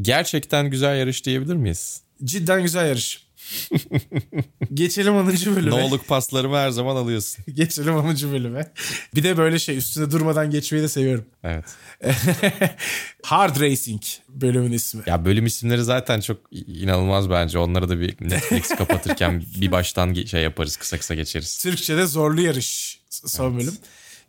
Gerçekten 0.00 0.70
güzel 0.70 0.98
yarış 0.98 1.24
diyebilir 1.24 1.54
miyiz? 1.54 2.02
Cidden 2.24 2.62
güzel 2.62 2.88
yarış. 2.88 3.26
Geçelim 4.74 5.14
10. 5.14 5.26
bölüme. 5.26 5.70
Noluk 5.70 6.08
paslarımı 6.08 6.56
her 6.56 6.70
zaman 6.70 6.96
alıyorsun. 6.96 7.44
Geçelim 7.54 7.94
10. 7.94 8.16
bölüme. 8.32 8.72
Bir 9.14 9.22
de 9.22 9.36
böyle 9.36 9.58
şey 9.58 9.76
üstüne 9.76 10.10
durmadan 10.10 10.50
geçmeyi 10.50 10.84
de 10.84 10.88
seviyorum. 10.88 11.24
Evet. 11.44 11.64
Hard 13.22 13.60
Racing 13.60 14.02
bölümün 14.28 14.72
ismi. 14.72 15.02
Ya 15.06 15.24
bölüm 15.24 15.46
isimleri 15.46 15.84
zaten 15.84 16.20
çok 16.20 16.38
inanılmaz 16.52 17.30
bence. 17.30 17.58
Onları 17.58 17.88
da 17.88 18.00
bir 18.00 18.16
Netflix 18.20 18.68
kapatırken 18.68 19.42
bir 19.60 19.72
baştan 19.72 20.14
şey 20.14 20.42
yaparız. 20.42 20.76
Kısa 20.76 20.98
kısa 20.98 21.14
geçeriz. 21.14 21.58
Türkçe'de 21.58 22.06
zorlu 22.06 22.40
yarış 22.40 23.00
son 23.10 23.58
bölüm. 23.58 23.74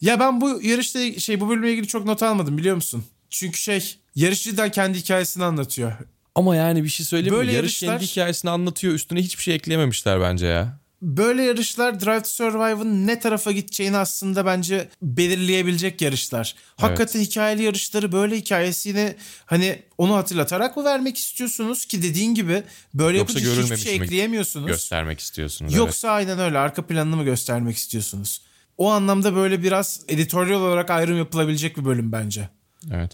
Ya 0.01 0.19
ben 0.19 0.41
bu 0.41 0.61
yarışta 0.61 1.19
şey 1.19 1.39
bu 1.39 1.49
bölümle 1.49 1.71
ilgili 1.71 1.87
çok 1.87 2.05
not 2.05 2.23
almadım 2.23 2.57
biliyor 2.57 2.75
musun? 2.75 3.05
Çünkü 3.29 3.59
şey 3.59 3.95
yarış 4.15 4.43
cidden 4.43 4.71
kendi 4.71 4.97
hikayesini 4.97 5.43
anlatıyor. 5.43 5.93
Ama 6.35 6.55
yani 6.55 6.83
bir 6.83 6.89
şey 6.89 7.05
söyleyeyim 7.05 7.35
Böyle 7.35 7.51
mi? 7.51 7.55
Yarış 7.55 7.83
yarışlar- 7.83 7.99
kendi 7.99 8.11
hikayesini 8.11 8.51
anlatıyor. 8.51 8.93
Üstüne 8.93 9.19
hiçbir 9.21 9.43
şey 9.43 9.55
eklememişler 9.55 10.21
bence 10.21 10.45
ya. 10.45 10.83
Böyle 11.01 11.43
yarışlar 11.43 11.99
Drive 11.99 12.21
to 12.23 12.29
Survive'ın 12.29 13.07
ne 13.07 13.19
tarafa 13.19 13.51
gideceğini 13.51 13.97
aslında 13.97 14.45
bence 14.45 14.89
belirleyebilecek 15.01 16.01
yarışlar. 16.01 16.55
Hakikaten 16.77 17.19
hikayeli 17.19 17.63
yarışları 17.63 18.11
böyle 18.11 18.37
hikayesini 18.37 19.15
hani 19.45 19.79
onu 19.97 20.15
hatırlatarak 20.15 20.77
mı 20.77 20.83
vermek 20.83 21.17
istiyorsunuz 21.17 21.85
ki 21.85 22.03
dediğin 22.03 22.35
gibi 22.35 22.63
böyle 22.93 23.17
Yoksa 23.17 23.39
yapınca 23.39 23.63
hiçbir 23.63 23.77
şey 23.77 23.99
mi 23.99 24.05
ekleyemiyorsunuz. 24.05 24.67
Göstermek 24.67 25.19
istiyorsunuz. 25.19 25.71
evet. 25.73 25.79
Yoksa 25.79 26.09
aynen 26.09 26.39
öyle 26.39 26.57
arka 26.57 26.87
planını 26.87 27.15
mı 27.15 27.23
göstermek 27.23 27.77
istiyorsunuz? 27.77 28.41
O 28.77 28.91
anlamda 28.91 29.35
böyle 29.35 29.63
biraz 29.63 30.01
editoryal 30.07 30.61
olarak 30.61 30.89
ayrım 30.89 31.17
yapılabilecek 31.17 31.77
bir 31.77 31.85
bölüm 31.85 32.11
bence. 32.11 32.49
Evet. 32.93 33.11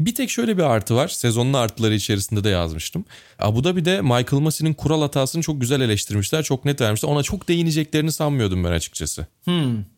Bir 0.00 0.14
tek 0.14 0.30
şöyle 0.30 0.58
bir 0.58 0.62
artı 0.62 0.96
var. 0.96 1.08
Sezonun 1.08 1.52
artıları 1.52 1.94
içerisinde 1.94 2.44
de 2.44 2.48
yazmıştım. 2.48 3.04
Abu 3.38 3.64
Dhabi'de 3.64 4.00
Michael 4.02 4.42
Massey'nin 4.42 4.74
kural 4.74 5.00
hatasını 5.02 5.42
çok 5.42 5.60
güzel 5.60 5.80
eleştirmişler. 5.80 6.42
Çok 6.42 6.64
net 6.64 6.80
vermişler. 6.80 7.08
Ona 7.08 7.22
çok 7.22 7.48
değineceklerini 7.48 8.12
sanmıyordum 8.12 8.64
ben 8.64 8.72
açıkçası. 8.72 9.26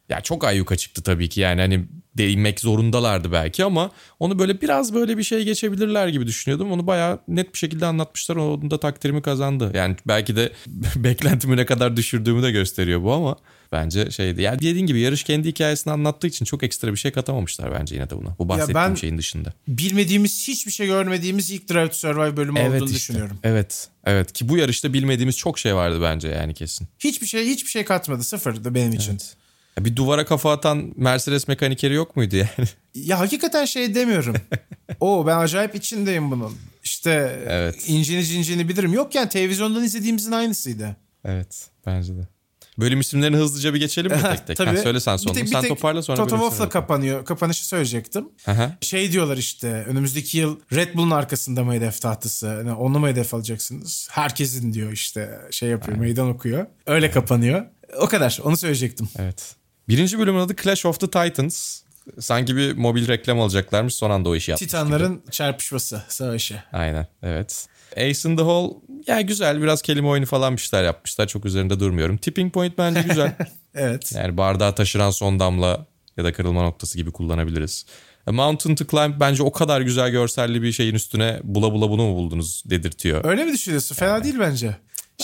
Ya 0.09 0.21
çok 0.21 0.45
ayyuka 0.45 0.77
çıktı 0.77 1.03
tabii 1.03 1.29
ki 1.29 1.41
yani 1.41 1.61
hani 1.61 1.85
değinmek 2.17 2.61
zorundalardı 2.61 3.33
belki 3.33 3.65
ama 3.65 3.91
onu 4.19 4.39
böyle 4.39 4.61
biraz 4.61 4.95
böyle 4.95 5.19
bir 5.19 5.23
şey 5.23 5.45
geçebilirler 5.45 6.09
gibi 6.09 6.27
düşünüyordum. 6.27 6.73
Onu 6.73 6.87
bayağı 6.87 7.21
net 7.29 7.53
bir 7.55 7.59
şekilde 7.59 7.87
anlatmışlar. 7.87 8.37
Onun 8.37 8.71
da 8.71 8.81
takdirimi 8.81 9.23
kazandı. 9.23 9.73
Yani 9.75 9.97
belki 10.07 10.37
de 10.37 10.53
beklentimi 10.97 11.57
ne 11.57 11.67
kadar 11.67 11.97
düşürdüğümü 11.97 12.43
de 12.43 12.51
gösteriyor 12.51 13.03
bu 13.03 13.13
ama 13.13 13.37
bence 13.73 14.11
şeydi. 14.11 14.43
Yani 14.43 14.59
dediğin 14.59 14.87
gibi 14.87 15.01
yarış 15.01 15.25
kendi 15.25 15.49
hikayesini 15.49 15.93
anlattığı 15.93 16.27
için 16.27 16.45
çok 16.45 16.63
ekstra 16.63 16.93
bir 16.93 16.97
şey 16.97 17.11
katamamışlar 17.11 17.73
bence 17.73 17.95
yine 17.95 18.11
de 18.11 18.17
buna. 18.17 18.39
Bu 18.39 18.49
bahsettiğim 18.49 18.75
ben- 18.75 18.95
şeyin 18.95 19.19
dışında. 19.19 19.53
Bilmediğimiz 19.69 20.49
hiçbir 20.49 20.73
şey 20.73 20.87
görmediğimiz 20.87 21.51
ilk 21.51 21.69
Drive 21.71 21.89
to 21.89 21.95
Survive 21.95 22.37
bölümü 22.37 22.61
olduğunu 22.61 22.89
düşünüyorum. 22.89 23.39
Evet. 23.43 23.89
Evet 24.05 24.33
ki 24.33 24.49
bu 24.49 24.57
yarışta 24.57 24.93
bilmediğimiz 24.93 25.37
çok 25.37 25.59
şey 25.59 25.75
vardı 25.75 25.99
bence 26.03 26.29
yani 26.29 26.55
kesin. 26.55 26.89
Hiçbir 26.99 27.27
şey 27.27 27.47
hiçbir 27.47 27.71
şey 27.71 27.85
katmadı. 27.85 28.23
Sıfırdı 28.23 28.75
benim 28.75 28.93
için. 28.93 29.19
Ya 29.77 29.85
bir 29.85 29.97
duvara 29.97 30.25
kafa 30.27 30.53
atan 30.53 30.93
Mercedes 30.97 31.49
mekanikeri 31.49 31.95
yok 31.95 32.17
muydu 32.17 32.37
yani? 32.37 32.69
Ya 32.95 33.19
hakikaten 33.19 33.65
şey 33.65 33.95
demiyorum. 33.95 34.35
o 35.01 35.27
ben 35.27 35.37
acayip 35.39 35.75
içindeyim 35.75 36.31
bunun. 36.31 36.57
İşte 36.85 37.41
Evet. 37.49 37.89
incini 37.89 38.25
cincini 38.25 38.69
bilirim. 38.69 38.93
Yok 38.93 39.15
yani 39.15 39.29
televizyondan 39.29 39.85
izlediğimizin 39.85 40.33
aynısıydı. 40.33 40.97
evet 41.25 41.69
bence 41.87 42.17
de. 42.17 42.29
Bölüm 42.79 43.01
isimlerini 43.01 43.37
hızlıca 43.37 43.75
bir 43.75 43.81
geçelim 43.81 44.13
mi 44.13 44.19
tek 44.23 44.47
tek? 44.47 44.57
Tabii. 44.57 44.71
Ha, 44.71 44.77
söyle 44.77 45.01
sen 45.01 45.15
Bir 45.15 45.19
sonunu. 45.19 45.35
tek- 45.35 45.45
bir 45.45 45.51
sen 45.51 45.61
tek 45.61 45.69
toparla 45.69 46.03
sonra 46.03 46.17
Toto 46.17 46.37
Wolff'la 46.37 46.69
kapanıyor. 46.69 47.25
Kapanışı 47.25 47.67
söyleyecektim. 47.67 48.29
Aha. 48.47 48.77
Şey 48.81 49.13
diyorlar 49.13 49.37
işte 49.37 49.69
önümüzdeki 49.69 50.39
yıl 50.39 50.57
Red 50.75 50.95
Bull'un 50.95 51.11
arkasında 51.11 51.65
mı 51.65 51.75
hedef 51.75 52.01
tahtası? 52.01 52.47
Yani 52.47 52.73
onu 52.73 52.99
mu 52.99 53.09
hedef 53.09 53.35
alacaksınız? 53.35 54.09
Herkesin 54.11 54.73
diyor 54.73 54.93
işte 54.93 55.41
şey 55.51 55.69
yapıyor 55.69 55.97
meydan 55.99 56.29
okuyor. 56.29 56.67
Öyle 56.87 57.11
kapanıyor. 57.11 57.67
O 58.01 58.07
kadar 58.09 58.39
onu 58.43 58.57
söyleyecektim. 58.57 59.09
Evet. 59.19 59.55
Birinci 59.89 60.19
bölümün 60.19 60.39
adı 60.41 60.57
Clash 60.63 60.87
of 60.87 61.01
the 61.01 61.07
Titans. 61.07 61.81
Sanki 62.21 62.57
bir 62.57 62.73
mobil 62.77 63.09
reklam 63.09 63.41
alacaklarmış 63.41 63.95
son 63.95 64.11
anda 64.11 64.29
o 64.29 64.37
işi 64.37 64.51
yapmış. 64.51 64.67
Titanların 64.71 65.23
çarpışması, 65.31 66.03
savaşı. 66.09 66.63
Aynen 66.73 67.07
evet. 67.23 67.67
Ace 67.99 68.29
in 68.29 68.37
the 68.37 68.43
Hole 68.43 68.75
ya 69.07 69.21
güzel 69.21 69.63
biraz 69.63 69.83
kelime 69.83 70.09
oyunu 70.09 70.27
falan 70.27 70.57
bir 70.57 70.61
şeyler 70.61 70.85
yapmışlar. 70.85 71.27
Çok 71.27 71.45
üzerinde 71.45 71.81
durmuyorum. 71.81 72.17
Tipping 72.17 72.55
Point 72.55 72.79
bence 72.79 73.03
güzel. 73.03 73.37
Evet. 73.75 74.13
yani 74.15 74.37
bardağı 74.37 74.75
taşıran 74.75 75.11
son 75.11 75.41
damla 75.41 75.87
ya 76.17 76.25
da 76.25 76.33
kırılma 76.33 76.63
noktası 76.63 76.99
gibi 76.99 77.11
kullanabiliriz. 77.13 77.87
A 78.27 78.33
Mountain 78.33 78.75
to 78.75 78.85
Climb 78.85 79.21
bence 79.21 79.43
o 79.43 79.53
kadar 79.53 79.81
güzel 79.81 80.11
görselli 80.11 80.63
bir 80.63 80.73
şeyin 80.73 80.95
üstüne 80.95 81.41
bula 81.45 81.73
bula 81.73 81.91
bunu 81.91 82.07
mu 82.07 82.17
buldunuz 82.17 82.63
dedirtiyor. 82.67 83.25
Öyle 83.25 83.45
mi 83.45 83.53
düşünüyorsun? 83.53 83.95
Fena 83.95 84.25
değil 84.25 84.37
bence. 84.41 84.77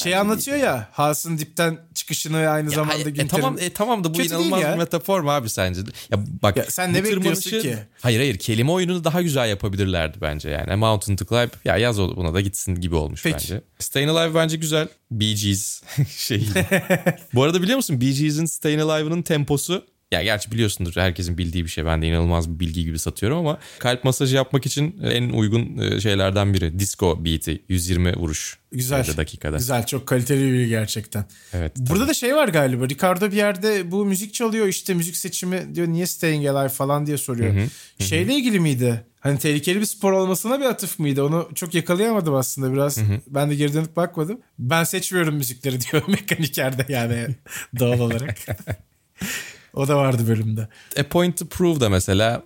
Şey 0.03 0.17
anlatıyor 0.17 0.57
ya 0.57 0.89
Haas'ın 0.93 1.39
dipten 1.39 1.79
çıkışını 1.95 2.49
aynı 2.49 2.71
zamanda 2.71 2.99
e, 2.99 3.01
e, 3.01 3.05
Günter'in... 3.05 3.29
tamam 3.29 3.57
e, 3.61 3.71
tamam 3.73 4.05
da 4.05 4.09
bu 4.15 4.19
Kötü 4.19 4.29
inanılmaz 4.29 4.63
ya. 4.63 4.73
bir 4.73 4.79
metafor 4.79 5.21
mu 5.21 5.31
abi 5.31 5.49
sence? 5.51 5.81
Ya 6.11 6.19
bak 6.43 6.57
Ya 6.57 6.65
sen 6.69 6.93
ne 6.93 7.05
bekliyorsun 7.05 7.51
tırmanışı- 7.51 7.63
ki? 7.63 7.79
Hayır 8.01 8.19
hayır 8.19 8.39
kelime 8.39 8.71
oyununu 8.73 9.05
daha 9.05 9.23
güzel 9.23 9.49
yapabilirlerdi 9.49 10.19
bence 10.21 10.51
yani. 10.51 10.73
A 10.73 10.77
Mountain 10.77 11.17
to 11.17 11.25
Climb 11.25 11.51
ya 11.65 11.77
yaz 11.77 11.99
buna 11.99 12.35
da 12.35 12.41
gitsin 12.41 12.75
gibi 12.75 12.95
olmuş 12.95 13.23
Peki. 13.23 13.35
bence. 13.35 13.61
Stayin' 13.79 14.09
Alive 14.09 14.35
bence 14.35 14.57
güzel. 14.57 14.89
Bee 15.11 15.33
Gees 15.33 15.83
şey. 16.17 16.47
bu 17.35 17.43
arada 17.43 17.63
biliyor 17.63 17.77
musun 17.77 18.01
Bee 18.01 18.13
Gees'in 18.13 18.45
Stayin' 18.45 18.79
Alive'ının 18.79 19.23
temposu 19.23 19.87
ya 20.15 20.23
gerçi 20.23 20.51
biliyorsundur 20.53 20.93
herkesin 20.97 21.39
bildiği 21.39 21.65
bir 21.65 21.71
şey. 21.71 21.85
Ben 21.85 22.03
de 22.03 22.07
inanılmaz 22.07 22.51
bir 22.51 22.61
bilgi 22.61 22.85
gibi 22.85 22.99
satıyorum 22.99 23.39
ama 23.39 23.59
kalp 23.79 24.05
masajı 24.05 24.37
yapmak 24.37 24.67
için 24.67 25.01
en 25.03 25.29
uygun 25.29 25.79
e, 25.79 26.01
şeylerden 26.01 26.55
biri. 26.55 26.79
Disco 26.79 27.25
beat'i 27.25 27.63
120 27.69 28.17
vuruş. 28.17 28.59
Güzel. 28.73 29.17
dakikada. 29.17 29.57
Güzel 29.57 29.87
çok 29.87 30.07
kaliteli 30.07 30.53
bir 30.53 30.67
gerçekten. 30.67 31.25
Evet. 31.53 31.73
Burada 31.77 32.09
da 32.09 32.15
şey 32.15 32.37
var 32.37 32.49
galiba. 32.49 32.89
Ricardo 32.89 33.31
bir 33.31 33.37
yerde 33.37 33.91
bu 33.91 34.05
müzik 34.05 34.35
çalıyor 34.35 34.67
işte 34.67 34.95
müzik 34.95 35.17
seçimi 35.17 35.75
diyor 35.75 35.89
niye 35.89 36.07
Staying 36.07 36.47
Alive 36.47 36.69
falan 36.69 37.07
diye 37.07 37.17
soruyor. 37.17 37.55
Şeyle 37.99 38.35
ilgili 38.35 38.61
miydi? 38.61 39.05
Hani 39.21 39.39
tehlikeli 39.39 39.81
bir 39.81 39.87
spor 39.87 40.13
olmasına 40.13 40.61
bir 40.61 40.65
atıf 40.65 40.99
mıydı? 40.99 41.25
Onu 41.25 41.49
çok 41.55 41.75
yakalayamadım 41.75 42.35
aslında 42.35 42.73
biraz. 42.73 42.99
Ben 43.27 43.51
de 43.51 43.55
geri 43.55 43.75
dönüp 43.75 43.97
bakmadım. 43.97 44.41
Ben 44.59 44.85
seçmiyorum 44.85 45.35
müzikleri 45.35 45.81
diyor 45.93 46.03
mekanikerde 46.09 46.87
yani 46.89 47.27
doğal 47.79 48.01
olarak. 48.01 48.39
o 49.75 49.89
da 49.89 49.97
vardı 49.97 50.29
bölümde. 50.29 50.69
A 51.01 51.03
Point 51.03 51.39
to 51.39 51.47
Prove 51.47 51.81
da 51.81 51.89
mesela 51.89 52.43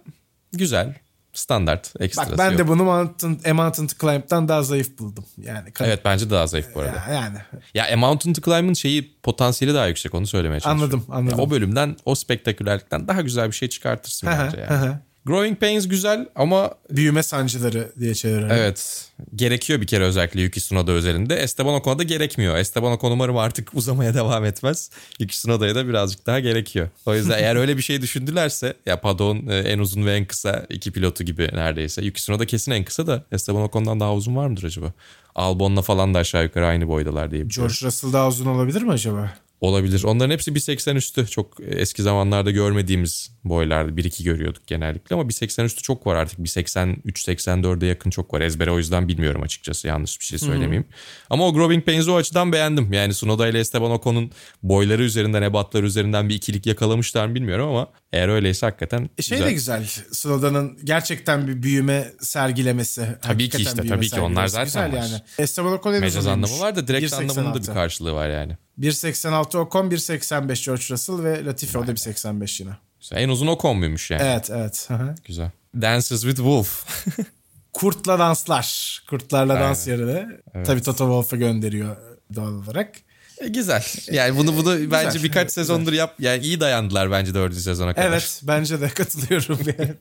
güzel. 0.52 0.94
Standart. 1.32 1.92
Ekstrası 2.00 2.30
Bak 2.30 2.38
ben 2.38 2.50
yok. 2.50 2.58
de 2.58 2.68
bunu 2.68 2.84
Mountain, 2.84 3.40
A 3.50 3.54
Mountain 3.54 3.86
to 3.86 3.94
Climb'dan 4.00 4.48
daha 4.48 4.62
zayıf 4.62 4.98
buldum. 4.98 5.24
Yani 5.38 5.68
Evet 5.80 6.00
bence 6.04 6.30
daha 6.30 6.46
zayıf 6.46 6.66
bu 6.74 6.80
arada. 6.80 7.04
yani 7.12 7.38
Ya 7.74 7.86
A 7.92 7.96
Mountain 7.96 8.32
to 8.34 8.42
Climb'ın 8.42 8.74
şeyi 8.74 9.16
potansiyeli 9.22 9.74
daha 9.74 9.86
yüksek 9.86 10.14
onu 10.14 10.26
söylemeye 10.26 10.60
çalışıyorum. 10.60 10.82
anladım 10.94 11.14
anladım. 11.16 11.38
Ya 11.38 11.44
o 11.44 11.50
bölümden 11.50 11.96
o 12.04 12.14
spektakülerlikten 12.14 13.08
daha 13.08 13.20
güzel 13.22 13.46
bir 13.46 13.52
şey 13.52 13.68
çıkartırsın 13.68 14.28
bence 14.28 14.66
yani. 14.70 14.96
Growing 15.28 15.60
Pains 15.60 15.88
güzel 15.88 16.28
ama 16.36 16.70
Büyüme 16.90 17.22
sancıları 17.22 17.92
diye 18.00 18.14
çevirelim. 18.14 18.50
evet 18.50 19.10
gerekiyor 19.34 19.80
bir 19.80 19.86
kere 19.86 20.04
özellikle 20.04 20.40
Yuki 20.40 20.60
Tsunoda 20.60 20.92
özelinde. 20.92 21.36
Esteban 21.36 21.74
Ocon'a 21.74 21.98
da 21.98 22.02
gerekmiyor. 22.02 22.56
Esteban 22.56 22.92
Ocon 22.92 23.10
umarım 23.10 23.36
artık 23.36 23.70
uzamaya 23.74 24.14
devam 24.14 24.44
etmez. 24.44 24.90
Yuki 25.18 25.34
Tsunoda'ya 25.34 25.74
da 25.74 25.88
birazcık 25.88 26.26
daha 26.26 26.40
gerekiyor. 26.40 26.88
O 27.06 27.14
yüzden 27.14 27.38
eğer 27.38 27.56
öyle 27.56 27.76
bir 27.76 27.82
şey 27.82 28.02
düşündülerse 28.02 28.74
ya 28.86 29.00
Padon 29.00 29.46
e, 29.46 29.56
en 29.58 29.78
uzun 29.78 30.06
ve 30.06 30.16
en 30.16 30.24
kısa 30.24 30.66
iki 30.68 30.90
pilotu 30.90 31.24
gibi 31.24 31.50
neredeyse. 31.54 32.02
Yuki 32.02 32.20
Tsunoda 32.20 32.46
kesin 32.46 32.72
en 32.72 32.84
kısa 32.84 33.06
da 33.06 33.24
Esteban 33.32 33.62
Ocon'dan 33.62 34.00
daha 34.00 34.14
uzun 34.14 34.36
var 34.36 34.46
mıdır 34.46 34.64
acaba? 34.64 34.92
Albon'la 35.34 35.82
falan 35.82 36.14
da 36.14 36.18
aşağı 36.18 36.42
yukarı 36.42 36.66
aynı 36.66 36.88
boydalar 36.88 37.30
diye. 37.30 37.42
George 37.44 37.74
Russell 37.82 38.12
daha 38.12 38.28
uzun 38.28 38.46
olabilir 38.46 38.82
mi 38.82 38.92
acaba? 38.92 39.32
Olabilir. 39.60 40.04
Onların 40.04 40.30
hepsi 40.30 40.50
1.80 40.52 40.96
üstü. 40.96 41.26
Çok 41.26 41.56
eski 41.60 42.02
zamanlarda 42.02 42.50
görmediğimiz 42.50 43.30
boylardı. 43.44 43.92
1-2 44.00 44.24
görüyorduk 44.24 44.66
genellikle 44.66 45.14
ama 45.14 45.22
1.80 45.24 45.64
üstü 45.64 45.82
çok 45.82 46.06
var 46.06 46.16
artık. 46.16 46.38
1.83-84'e 46.38 47.86
yakın 47.86 48.10
çok 48.10 48.34
var. 48.34 48.40
Ezbere 48.40 48.70
o 48.70 48.78
yüzden 48.78 49.08
bilmiyorum 49.08 49.42
açıkçası. 49.42 49.88
Yanlış 49.88 50.20
bir 50.20 50.24
şey 50.24 50.38
söylemeyeyim. 50.38 50.84
Ama 51.30 51.46
o 51.48 51.54
Growing 51.54 51.86
Pains'i 51.86 52.10
o 52.10 52.16
açıdan 52.16 52.52
beğendim. 52.52 52.92
Yani 52.92 53.14
Sunoda 53.14 53.48
ile 53.48 53.58
Esteban 53.58 53.90
Ocon'un 53.90 54.30
boyları 54.62 55.02
üzerinden, 55.02 55.42
ebatları 55.42 55.86
üzerinden 55.86 56.28
bir 56.28 56.34
ikilik 56.34 56.66
yakalamışlar 56.66 57.26
mı 57.26 57.34
bilmiyorum 57.34 57.68
ama 57.68 57.88
eğer 58.12 58.28
öyleyse 58.28 58.66
hakikaten 58.66 59.10
E 59.18 59.22
Şey 59.22 59.38
güzel. 59.38 59.50
de 59.50 59.52
güzel. 59.54 59.84
Snowda'nın 60.12 60.78
gerçekten 60.84 61.48
bir 61.48 61.62
büyüme 61.62 62.12
sergilemesi. 62.20 63.08
Tabii 63.22 63.48
ki 63.48 63.56
işte, 63.62 63.88
tabii 63.88 64.08
ki. 64.08 64.20
Onlar 64.20 64.46
zaten 64.46 64.64
güzel 64.64 64.92
var. 64.92 64.96
yani. 64.96 65.22
Esteban 65.38 65.72
Ocon 65.78 65.94
en 65.94 66.00
Mecaz 66.00 66.26
anlamı 66.26 66.58
var 66.60 66.76
da 66.76 66.88
direkt 66.88 67.12
1.86. 67.12 67.16
anlamında 67.30 67.60
bir 67.62 67.66
karşılığı 67.66 68.12
var 68.14 68.28
yani. 68.28 68.56
1.86 68.78 69.56
Ocon, 69.58 69.90
1.85 69.90 70.64
George 70.64 70.82
Russell 70.90 71.24
ve 71.24 71.44
Latifi 71.44 71.78
o 71.78 71.86
da 71.86 71.92
1.85 71.92 72.62
yine. 72.62 72.72
En 73.12 73.28
uzun 73.28 73.46
Ocon 73.46 73.76
muymuş 73.76 74.10
yani? 74.10 74.22
Evet 74.22 74.50
evet. 74.50 74.88
Güzel. 75.24 75.50
Dances 75.74 76.22
with 76.22 76.36
Wolf. 76.36 76.86
Kurtla 77.72 78.18
danslar. 78.18 78.98
Kurtlarla 79.10 79.60
dans 79.60 79.86
yerine. 79.86 80.28
Tabii 80.64 80.82
Toto 80.82 81.04
Wolff'a 81.04 81.36
gönderiyor 81.36 81.96
doğal 82.34 82.52
olarak. 82.52 83.07
E, 83.40 83.48
Güzel. 83.48 83.84
Yani 84.10 84.36
bunu 84.36 84.56
bunu 84.56 84.90
bence 84.90 85.22
birkaç 85.22 85.42
evet, 85.42 85.52
sezondur 85.52 85.92
yap. 85.92 86.14
Yani 86.18 86.42
iyi 86.44 86.60
dayandılar 86.60 87.10
bence 87.10 87.34
dördüncü 87.34 87.60
sezona 87.62 87.94
kadar. 87.94 88.08
Evet 88.08 88.40
bence 88.42 88.80
de 88.80 88.88
katılıyorum. 88.88 89.58
yani. 89.78 89.94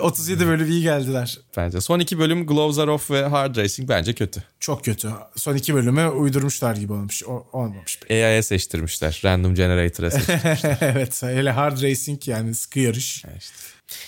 37 0.00 0.46
bölüm 0.46 0.70
iyi 0.70 0.82
geldiler. 0.82 1.38
Bence. 1.56 1.80
Son 1.80 2.00
iki 2.00 2.18
bölüm 2.18 2.46
Gloves 2.46 2.78
Are 2.78 2.90
Off 2.90 3.10
ve 3.10 3.22
Hard 3.22 3.56
Racing 3.56 3.88
bence 3.88 4.12
kötü. 4.12 4.42
Çok 4.60 4.84
kötü. 4.84 5.10
Son 5.36 5.56
iki 5.56 5.74
bölüme 5.74 6.08
uydurmuşlar 6.08 6.76
gibi 6.76 6.92
olmuş. 6.92 7.22
O, 7.24 7.46
olmamış. 7.52 7.98
AI'ye 8.10 8.42
seçtirmişler. 8.42 9.20
Random 9.24 9.54
Generator'a 9.54 10.10
seçtirmişler. 10.10 10.78
evet 10.80 11.22
hele 11.22 11.50
hard 11.50 11.82
racing 11.82 12.28
yani 12.28 12.54
sıkı 12.54 12.80
yarış. 12.80 13.24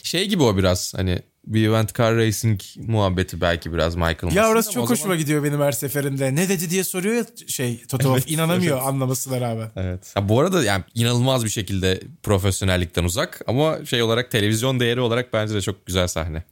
şey 0.02 0.28
gibi 0.28 0.42
o 0.42 0.56
biraz 0.56 0.94
hani 0.94 1.22
bir 1.46 1.68
event 1.68 1.94
car 1.94 2.16
racing 2.16 2.60
muhabbeti 2.76 3.40
belki 3.40 3.72
biraz 3.72 3.94
Michael 3.96 4.34
Ya 4.34 4.48
orası 4.48 4.70
çok 4.72 4.82
hoşuma 4.90 4.96
zaman- 4.96 5.18
gidiyor 5.18 5.44
benim 5.44 5.60
her 5.60 5.72
seferinde. 5.72 6.34
Ne 6.34 6.48
dedi 6.48 6.70
diye 6.70 6.84
soruyor 6.84 7.14
ya 7.14 7.24
şey 7.46 7.82
Toto 7.88 8.02
Wolff. 8.02 8.30
inanamıyor 8.32 8.78
anlamasına 8.82 9.40
rağmen. 9.40 9.70
Evet. 9.76 10.12
Ya 10.16 10.28
bu 10.28 10.40
arada 10.40 10.64
yani 10.64 10.84
inanılmaz 10.94 11.44
bir 11.44 11.50
şekilde 11.50 12.00
profesyonellikten 12.22 13.04
uzak 13.04 13.40
ama 13.46 13.84
şey 13.84 14.02
olarak 14.02 14.30
televizyon 14.30 14.80
değeri 14.80 15.00
olarak 15.00 15.32
bence 15.32 15.54
de 15.54 15.60
çok 15.60 15.86
güzel 15.86 16.06
sahne. 16.06 16.42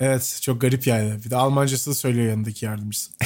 Evet 0.00 0.38
çok 0.42 0.60
garip 0.60 0.86
yani. 0.86 1.24
Bir 1.24 1.30
de 1.30 1.36
Almancasını 1.36 1.94
söylüyor 1.94 2.26
yanındaki 2.26 2.64
yardımcısı. 2.64 3.10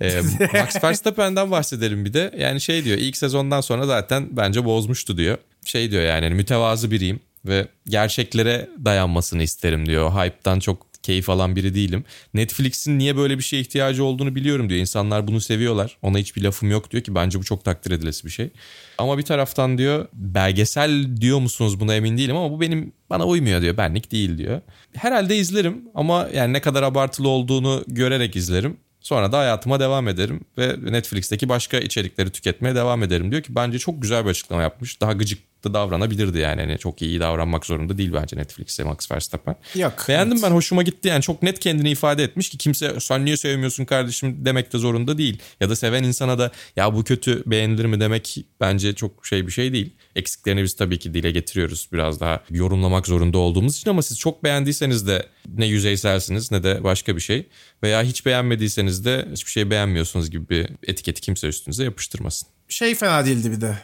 Ee, 0.00 0.20
Max 0.52 0.84
Verstappen'den 0.84 1.50
bahsedelim 1.50 2.04
bir 2.04 2.12
de. 2.12 2.34
Yani 2.38 2.60
şey 2.60 2.84
diyor 2.84 2.98
ilk 2.98 3.16
sezondan 3.16 3.60
sonra 3.60 3.86
zaten 3.86 4.28
bence 4.30 4.64
bozmuştu 4.64 5.16
diyor. 5.16 5.38
Şey 5.64 5.90
diyor 5.90 6.02
yani 6.02 6.24
hani 6.24 6.34
mütevazı 6.34 6.90
biriyim 6.90 7.20
ve 7.44 7.68
gerçeklere 7.86 8.68
dayanmasını 8.84 9.42
isterim 9.42 9.86
diyor. 9.86 10.10
Hype'dan 10.10 10.60
çok 10.60 10.92
keyif 11.02 11.30
alan 11.30 11.56
biri 11.56 11.74
değilim. 11.74 12.04
Netflix'in 12.34 12.98
niye 12.98 13.16
böyle 13.16 13.38
bir 13.38 13.42
şeye 13.42 13.60
ihtiyacı 13.60 14.04
olduğunu 14.04 14.34
biliyorum 14.34 14.68
diyor. 14.68 14.80
İnsanlar 14.80 15.26
bunu 15.26 15.40
seviyorlar. 15.40 15.98
Ona 16.02 16.18
hiçbir 16.18 16.42
lafım 16.42 16.70
yok 16.70 16.90
diyor 16.90 17.02
ki 17.02 17.14
bence 17.14 17.38
bu 17.38 17.44
çok 17.44 17.64
takdir 17.64 17.90
edilesi 17.90 18.24
bir 18.24 18.30
şey. 18.30 18.50
Ama 18.98 19.18
bir 19.18 19.22
taraftan 19.22 19.78
diyor 19.78 20.08
belgesel 20.12 21.16
diyor 21.16 21.38
musunuz 21.38 21.80
buna 21.80 21.94
emin 21.94 22.18
değilim 22.18 22.36
ama 22.36 22.50
bu 22.50 22.60
benim 22.60 22.92
bana 23.10 23.26
uymuyor 23.26 23.62
diyor. 23.62 23.76
Benlik 23.76 24.12
değil 24.12 24.38
diyor. 24.38 24.60
Herhalde 24.94 25.36
izlerim 25.36 25.82
ama 25.94 26.28
yani 26.34 26.52
ne 26.52 26.60
kadar 26.60 26.82
abartılı 26.82 27.28
olduğunu 27.28 27.84
görerek 27.86 28.36
izlerim. 28.36 28.76
Sonra 29.02 29.32
da 29.32 29.38
hayatıma 29.38 29.80
devam 29.80 30.08
ederim 30.08 30.40
ve 30.58 30.76
Netflix'teki 30.92 31.48
başka 31.48 31.78
içerikleri 31.78 32.30
tüketmeye 32.30 32.74
devam 32.74 33.02
ederim 33.02 33.30
diyor 33.30 33.42
ki 33.42 33.54
bence 33.54 33.78
çok 33.78 34.02
güzel 34.02 34.24
bir 34.24 34.30
açıklama 34.30 34.62
yapmış. 34.62 35.00
Daha 35.00 35.12
gıcık 35.12 35.38
da 35.64 35.74
davranabilirdi 35.74 36.38
yani. 36.38 36.60
yani 36.60 36.78
çok 36.78 37.02
iyi 37.02 37.20
davranmak 37.20 37.66
zorunda 37.66 37.98
değil 37.98 38.12
bence 38.12 38.36
Netflix'e 38.36 38.84
Max 38.84 39.10
Verstappen. 39.10 39.56
Yok. 39.74 40.04
Beğendim 40.08 40.32
evet. 40.32 40.42
ben 40.42 40.50
hoşuma 40.50 40.82
gitti 40.82 41.08
yani 41.08 41.22
çok 41.22 41.42
net 41.42 41.58
kendini 41.58 41.90
ifade 41.90 42.24
etmiş 42.24 42.50
ki 42.50 42.58
kimse 42.58 43.00
sen 43.00 43.24
niye 43.24 43.36
sevmiyorsun 43.36 43.84
kardeşim 43.84 44.36
demek 44.44 44.72
de 44.72 44.78
zorunda 44.78 45.18
değil. 45.18 45.38
Ya 45.60 45.70
da 45.70 45.76
seven 45.76 46.02
insana 46.02 46.38
da 46.38 46.50
ya 46.76 46.94
bu 46.94 47.04
kötü 47.04 47.42
beğenilir 47.46 47.84
mi 47.84 48.00
demek 48.00 48.36
bence 48.60 48.94
çok 48.94 49.26
şey 49.26 49.46
bir 49.46 49.52
şey 49.52 49.72
değil. 49.72 49.90
Eksiklerini 50.16 50.62
biz 50.62 50.76
tabii 50.76 50.98
ki 50.98 51.14
dile 51.14 51.30
getiriyoruz 51.30 51.88
biraz 51.92 52.20
daha 52.20 52.40
yorumlamak 52.50 53.06
zorunda 53.06 53.38
olduğumuz 53.38 53.76
için 53.76 53.90
ama 53.90 54.02
siz 54.02 54.18
çok 54.18 54.44
beğendiyseniz 54.44 55.06
de 55.06 55.26
ne 55.48 55.66
yüzeyselsiniz 55.66 56.50
ne 56.50 56.62
de 56.62 56.84
başka 56.84 57.16
bir 57.16 57.20
şey. 57.20 57.48
Veya 57.82 58.02
hiç 58.02 58.26
beğenmediyseniz 58.26 59.04
de 59.04 59.28
hiçbir 59.32 59.50
şey 59.50 59.70
beğenmiyorsunuz 59.70 60.30
gibi 60.30 60.48
bir 60.48 60.68
etiketi 60.82 61.20
kimse 61.20 61.48
üstünüze 61.48 61.84
yapıştırmasın. 61.84 62.48
Şey 62.68 62.94
fena 62.94 63.26
değildi 63.26 63.50
bir 63.50 63.60
de. 63.60 63.78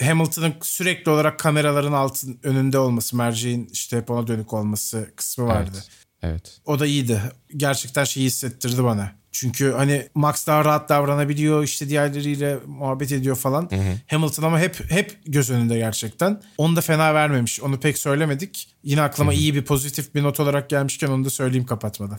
Hamilton'ın 0.00 0.54
sürekli 0.62 1.10
olarak 1.10 1.38
kameraların 1.38 1.92
altın 1.92 2.40
önünde 2.42 2.78
olması, 2.78 3.16
merceğin 3.16 3.68
işte 3.72 3.96
hep 3.96 4.10
ona 4.10 4.26
dönük 4.26 4.52
olması 4.52 5.10
kısmı 5.16 5.46
vardı. 5.46 5.70
Evet. 5.74 5.88
Evet. 6.22 6.60
O 6.64 6.78
da 6.78 6.86
iyiydi. 6.86 7.22
Gerçekten 7.56 8.04
şeyi 8.04 8.26
hissettirdi 8.26 8.84
bana. 8.84 9.19
Çünkü 9.40 9.72
hani 9.72 10.08
Max 10.14 10.46
daha 10.46 10.64
rahat 10.64 10.88
davranabiliyor 10.88 11.62
işte 11.62 11.88
diğerleriyle 11.88 12.58
muhabbet 12.66 13.12
ediyor 13.12 13.36
falan. 13.36 13.70
Hamilton 14.06 14.42
ama 14.42 14.60
hep 14.60 14.90
hep 14.90 15.18
göz 15.26 15.50
önünde 15.50 15.78
gerçekten. 15.78 16.42
Onu 16.58 16.76
da 16.76 16.80
fena 16.80 17.14
vermemiş. 17.14 17.60
Onu 17.60 17.80
pek 17.80 17.98
söylemedik. 17.98 18.68
Yine 18.82 19.02
aklıma 19.02 19.32
iyi 19.32 19.54
bir 19.54 19.64
pozitif 19.64 20.14
bir 20.14 20.22
not 20.22 20.40
olarak 20.40 20.70
gelmişken 20.70 21.08
onu 21.08 21.24
da 21.24 21.30
söyleyeyim 21.30 21.66
kapatmadan. 21.66 22.18